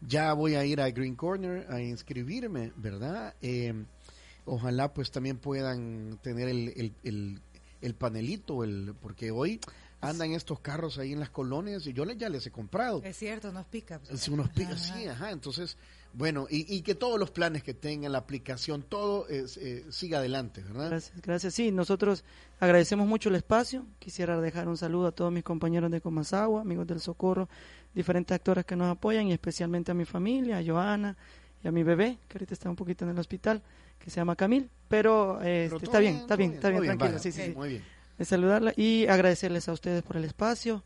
Ya 0.00 0.32
voy 0.32 0.56
a 0.56 0.64
ir 0.64 0.80
a 0.80 0.90
Green 0.90 1.14
Corner 1.14 1.64
a 1.70 1.80
inscribirme, 1.80 2.72
¿verdad? 2.74 3.36
Eh, 3.40 3.84
ojalá 4.46 4.92
pues 4.92 5.12
también 5.12 5.38
puedan 5.38 6.18
tener 6.20 6.48
el, 6.48 6.72
el, 6.74 6.92
el, 7.04 7.40
el 7.84 7.94
panelito, 7.94 8.64
el, 8.64 8.94
porque 9.00 9.30
hoy 9.30 9.60
andan 10.00 10.32
estos 10.32 10.60
carros 10.60 10.98
ahí 10.98 11.12
en 11.12 11.20
las 11.20 11.30
colonias 11.30 11.86
y 11.86 11.92
yo 11.94 12.04
les- 12.04 12.18
ya 12.18 12.28
les 12.28 12.46
he 12.46 12.50
comprado. 12.50 13.00
Es 13.04 13.16
cierto, 13.16 13.52
nos 13.52 13.64
pica. 13.66 14.00
Sí, 14.14 14.30
unos 14.30 14.50
pica, 14.50 14.76
sí, 14.76 15.06
ajá. 15.06 15.30
Entonces, 15.30 15.78
bueno, 16.12 16.46
y, 16.50 16.72
y 16.74 16.82
que 16.82 16.94
todos 16.94 17.18
los 17.18 17.30
planes 17.30 17.62
que 17.62 17.72
tengan, 17.74 18.12
la 18.12 18.18
aplicación, 18.18 18.82
todo 18.82 19.26
es, 19.28 19.56
eh, 19.56 19.84
siga 19.90 20.18
adelante, 20.18 20.62
¿verdad? 20.62 20.90
Gracias, 20.90 21.20
gracias. 21.22 21.54
Sí, 21.54 21.72
nosotros 21.72 22.22
agradecemos 22.60 23.06
mucho 23.06 23.30
el 23.30 23.34
espacio. 23.36 23.86
Quisiera 23.98 24.38
dejar 24.40 24.68
un 24.68 24.76
saludo 24.76 25.06
a 25.08 25.12
todos 25.12 25.32
mis 25.32 25.42
compañeros 25.42 25.90
de 25.90 26.00
Comasagua, 26.02 26.60
amigos 26.60 26.86
del 26.86 27.00
Socorro, 27.00 27.48
diferentes 27.94 28.34
actores 28.34 28.64
que 28.66 28.76
nos 28.76 28.90
apoyan 28.90 29.26
y 29.28 29.32
especialmente 29.32 29.90
a 29.90 29.94
mi 29.94 30.04
familia, 30.04 30.58
a 30.58 30.64
Joana 30.64 31.16
y 31.62 31.68
a 31.68 31.72
mi 31.72 31.82
bebé, 31.82 32.18
que 32.28 32.36
ahorita 32.36 32.52
está 32.52 32.68
un 32.68 32.76
poquito 32.76 33.04
en 33.06 33.12
el 33.12 33.18
hospital, 33.18 33.62
que 34.04 34.10
se 34.10 34.16
llama 34.20 34.36
Camil, 34.36 34.68
pero, 34.88 35.38
eh, 35.42 35.66
Pero 35.70 35.82
está 35.82 35.98
bien, 35.98 36.16
está 36.16 36.36
bien, 36.36 36.52
está 36.52 36.68
bien, 36.70 36.82
tranquilo, 36.84 37.18
sí, 37.18 37.32
sí, 37.32 37.42
sí. 37.46 37.52
Muy 37.56 37.68
bien. 37.70 37.82
De 38.18 38.24
saludarla 38.24 38.72
y 38.76 39.06
agradecerles 39.06 39.68
a 39.68 39.72
ustedes 39.72 40.02
por 40.02 40.16
el 40.16 40.24
espacio. 40.24 40.84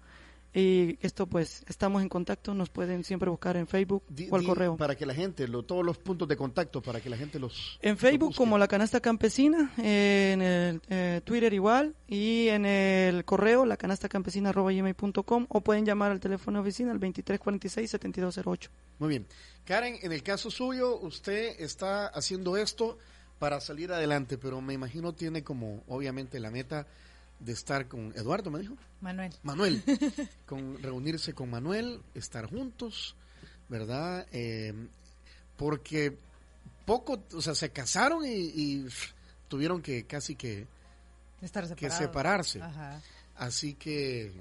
Y 0.55 0.99
esto 1.03 1.27
pues, 1.27 1.62
estamos 1.69 2.01
en 2.01 2.09
contacto, 2.09 2.55
nos 2.55 2.71
pueden 2.71 3.05
siempre 3.05 3.29
buscar 3.29 3.59
en 3.59 3.66
Facebook 3.66 4.03
Di- 4.09 4.29
o 4.31 4.37
al 4.37 4.45
correo. 4.45 4.77
Para 4.79 4.95
que 4.97 5.05
la 5.05 5.12
gente, 5.14 5.47
lo- 5.47 5.62
todos 5.62 5.85
los 5.85 5.99
puntos 5.99 6.27
de 6.27 6.39
contacto, 6.39 6.81
para 6.81 7.03
que 7.03 7.11
la 7.11 7.19
gente 7.19 7.39
los... 7.39 7.79
En 7.83 7.99
Facebook 7.99 8.35
como 8.35 8.57
La 8.57 8.66
Canasta 8.66 8.99
Campesina, 9.01 9.71
eh, 9.77 10.31
en 10.33 10.41
el 10.43 10.81
eh, 10.89 11.21
Twitter 11.23 11.53
igual 11.53 11.95
y 12.09 12.49
en 12.49 12.64
el 12.64 13.27
correo 13.27 13.66
lacanastacampesina.gmail.com 13.66 15.47
o 15.51 15.61
pueden 15.61 15.85
llamar 15.85 16.12
al 16.12 16.21
teléfono 16.21 16.59
de 16.59 16.62
oficina 16.62 16.93
al 16.93 17.01
2346-7208. 17.01 18.69
Muy 18.99 19.09
bien. 19.11 19.27
Karen, 19.65 19.99
en 20.03 20.13
el 20.13 20.23
caso 20.23 20.51
suyo, 20.51 20.97
usted 20.99 21.61
está 21.61 22.07
haciendo 22.09 22.57
esto 22.57 22.99
para 23.39 23.61
salir 23.61 23.93
adelante, 23.93 24.39
pero 24.39 24.61
me 24.61 24.75
imagino 24.75 25.15
tiene 25.15 25.45
como, 25.45 25.83
obviamente, 25.89 26.41
la 26.41 26.51
meta 26.51 26.87
de 27.39 27.53
estar 27.53 27.87
con 27.87 28.13
Eduardo, 28.17 28.51
me 28.51 28.61
dijo. 28.61 28.77
Manuel. 29.01 29.33
Manuel, 29.43 29.83
con 30.47 30.83
reunirse 30.83 31.35
con 31.35 31.51
Manuel, 31.51 32.01
estar 32.15 32.47
juntos, 32.47 33.15
¿verdad? 33.69 34.27
Eh, 34.33 34.73
porque 35.57 36.17
poco, 36.85 37.23
o 37.35 37.41
sea, 37.43 37.55
se 37.55 37.71
casaron 37.71 38.25
y, 38.25 38.31
y, 38.31 38.87
tuvieron 39.49 39.83
que 39.83 40.05
casi 40.07 40.35
que, 40.35 40.67
Estar 41.41 41.73
que 41.77 41.91
separarse. 41.91 42.61
Ajá. 42.61 43.01
Así 43.37 43.75
que, 43.75 44.33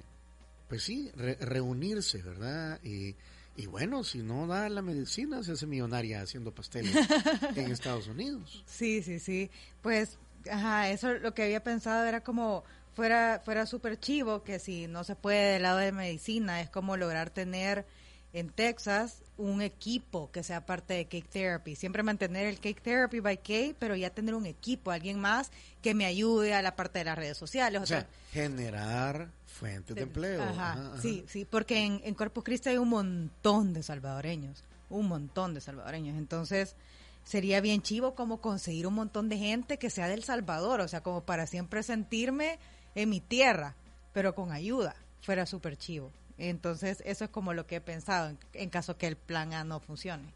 pues 0.67 0.81
sí, 0.83 1.11
re- 1.15 1.35
reunirse, 1.35 2.21
¿verdad? 2.23 2.79
Y, 2.83 3.15
y 3.57 3.65
bueno, 3.65 4.03
si 4.03 4.19
no 4.19 4.45
da 4.45 4.69
la 4.69 4.83
medicina, 4.83 5.43
se 5.43 5.53
hace 5.53 5.65
millonaria 5.65 6.21
haciendo 6.21 6.53
pasteles 6.53 6.95
en 7.55 7.71
Estados 7.71 8.07
Unidos. 8.07 8.63
Sí, 8.67 9.01
sí, 9.01 9.19
sí. 9.19 9.49
Pues, 9.81 10.19
ajá, 10.49 10.89
eso 10.89 11.15
lo 11.15 11.33
que 11.33 11.43
había 11.43 11.63
pensado 11.63 12.05
era 12.05 12.21
como 12.21 12.63
fuera 12.93 13.41
fuera 13.43 13.65
súper 13.65 13.99
chivo 13.99 14.43
que 14.43 14.59
si 14.59 14.87
no 14.87 15.03
se 15.03 15.15
puede 15.15 15.53
del 15.53 15.63
lado 15.63 15.77
de 15.77 15.91
medicina 15.91 16.61
es 16.61 16.69
como 16.69 16.97
lograr 16.97 17.29
tener 17.29 17.85
en 18.33 18.49
Texas 18.49 19.21
un 19.37 19.61
equipo 19.61 20.31
que 20.31 20.43
sea 20.43 20.65
parte 20.65 20.93
de 20.93 21.05
Cake 21.05 21.27
Therapy. 21.27 21.75
Siempre 21.75 22.03
mantener 22.03 22.45
el 22.45 22.59
Cake 22.59 22.81
Therapy 22.81 23.19
by 23.19 23.37
Cake, 23.37 23.75
pero 23.79 23.95
ya 23.95 24.11
tener 24.11 24.35
un 24.35 24.45
equipo, 24.45 24.91
alguien 24.91 25.19
más 25.19 25.51
que 25.81 25.95
me 25.95 26.05
ayude 26.05 26.53
a 26.53 26.61
la 26.61 26.75
parte 26.75 26.99
de 26.99 27.05
las 27.05 27.17
redes 27.17 27.37
sociales. 27.37 27.81
O 27.81 27.85
sea, 27.85 28.07
generar 28.31 29.29
fuentes 29.47 29.95
de 29.95 30.03
empleo. 30.03 30.43
Ajá, 30.43 30.73
Ajá, 30.73 30.87
ajá. 30.89 31.01
sí, 31.01 31.25
sí, 31.27 31.45
porque 31.45 31.83
en, 31.83 32.01
en 32.03 32.13
Corpus 32.13 32.43
Christi 32.43 32.69
hay 32.69 32.77
un 32.77 32.89
montón 32.89 33.73
de 33.73 33.81
salvadoreños, 33.81 34.63
un 34.89 35.07
montón 35.07 35.53
de 35.53 35.61
salvadoreños. 35.61 36.17
Entonces, 36.17 36.75
sería 37.23 37.59
bien 37.59 37.81
chivo 37.81 38.13
como 38.13 38.39
conseguir 38.39 38.85
un 38.87 38.93
montón 38.93 39.29
de 39.29 39.37
gente 39.37 39.77
que 39.79 39.89
sea 39.89 40.07
del 40.07 40.23
Salvador, 40.23 40.81
o 40.81 40.87
sea, 40.87 41.01
como 41.01 41.21
para 41.21 41.47
siempre 41.47 41.81
sentirme 41.83 42.59
en 42.95 43.09
mi 43.09 43.19
tierra, 43.19 43.75
pero 44.13 44.35
con 44.35 44.51
ayuda, 44.51 44.95
fuera 45.21 45.45
súper 45.45 45.77
chivo. 45.77 46.11
Entonces, 46.39 47.01
eso 47.03 47.25
es 47.25 47.31
como 47.31 47.53
lo 47.53 47.65
que 47.65 47.77
he 47.77 47.81
pensado 47.81 48.29
en, 48.29 48.37
en 48.53 48.69
caso 48.69 48.95
que 48.95 49.07
el 49.07 49.15
plan 49.15 49.53
A 49.53 49.63
no 49.63 49.79
funcione. 49.79 50.31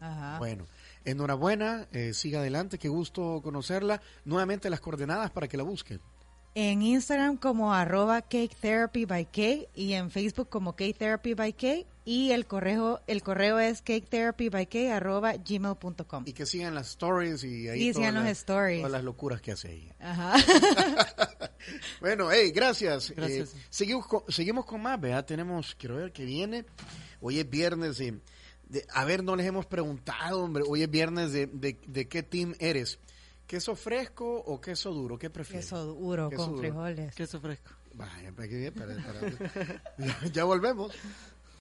Ajá. 0.00 0.38
Bueno, 0.38 0.66
enhorabuena, 1.04 1.86
eh, 1.92 2.14
siga 2.14 2.38
adelante, 2.40 2.78
qué 2.78 2.88
gusto 2.88 3.40
conocerla. 3.42 4.00
Nuevamente 4.24 4.70
las 4.70 4.80
coordenadas 4.80 5.30
para 5.30 5.48
que 5.48 5.58
la 5.58 5.62
busquen. 5.62 6.00
En 6.54 6.82
Instagram 6.82 7.38
como 7.38 7.72
arroba 7.72 8.20
Cake 8.22 8.54
Therapy 8.60 9.06
by 9.06 9.24
K 9.24 9.66
y 9.74 9.94
en 9.94 10.10
Facebook 10.10 10.48
como 10.50 10.74
Cake 10.76 10.94
Therapy 10.98 11.32
by 11.34 11.54
K 11.54 11.86
y 12.04 12.32
el 12.32 12.46
correo 12.46 13.00
el 13.06 13.22
correo 13.22 13.58
es 13.60 13.80
caketherapybyk 13.80 14.74
arroba 14.92 15.34
gmail.com. 15.36 16.24
Y 16.26 16.32
que 16.32 16.44
sigan 16.44 16.74
las 16.74 16.88
stories 16.90 17.42
y 17.44 17.68
ahí 17.68 17.88
Y 17.88 17.92
todas 17.92 17.96
sigan 17.96 18.14
los 18.16 18.24
las- 18.24 18.38
stories. 18.38 18.80
todas 18.80 18.92
las 18.92 19.04
locuras 19.04 19.40
que 19.40 19.52
hace 19.52 19.72
ella. 19.72 19.94
Ajá. 20.00 20.34
Bueno, 22.00 22.28
hey, 22.32 22.50
gracias. 22.52 23.12
Gracias. 23.14 23.54
Eh, 23.54 23.58
seguimos, 23.70 24.06
con, 24.08 24.22
seguimos 24.28 24.64
con 24.66 24.82
más, 24.82 25.00
vea, 25.00 25.24
tenemos, 25.24 25.76
quiero 25.76 25.94
ver 25.96 26.12
que 26.12 26.24
viene. 26.24 26.64
Hoy 27.20 27.38
es 27.38 27.48
viernes 27.48 27.98
de, 27.98 28.18
de- 28.68 28.84
a 28.92 29.04
ver, 29.04 29.22
no 29.22 29.36
les 29.36 29.46
hemos 29.46 29.64
preguntado, 29.66 30.42
hombre, 30.42 30.64
hoy 30.66 30.82
es 30.82 30.90
viernes 30.90 31.32
de, 31.32 31.46
de, 31.46 31.78
de 31.86 32.08
qué 32.08 32.24
team 32.24 32.54
eres. 32.58 32.98
¿Queso 33.52 33.76
fresco 33.76 34.24
o 34.24 34.58
queso 34.62 34.90
duro? 34.94 35.18
¿Qué 35.18 35.28
prefieres? 35.28 35.66
Queso 35.66 35.84
duro 35.84 36.30
Queso 36.30 36.42
con 36.42 36.50
duro. 36.56 36.62
frijoles. 36.62 37.14
Queso 37.14 37.38
fresco. 37.38 37.70
Vaya, 37.92 38.32
para 38.32 38.48
que- 38.48 38.72
para- 38.72 38.96
para- 38.96 39.20
ya, 39.98 40.16
ya 40.32 40.44
volvemos. 40.44 40.90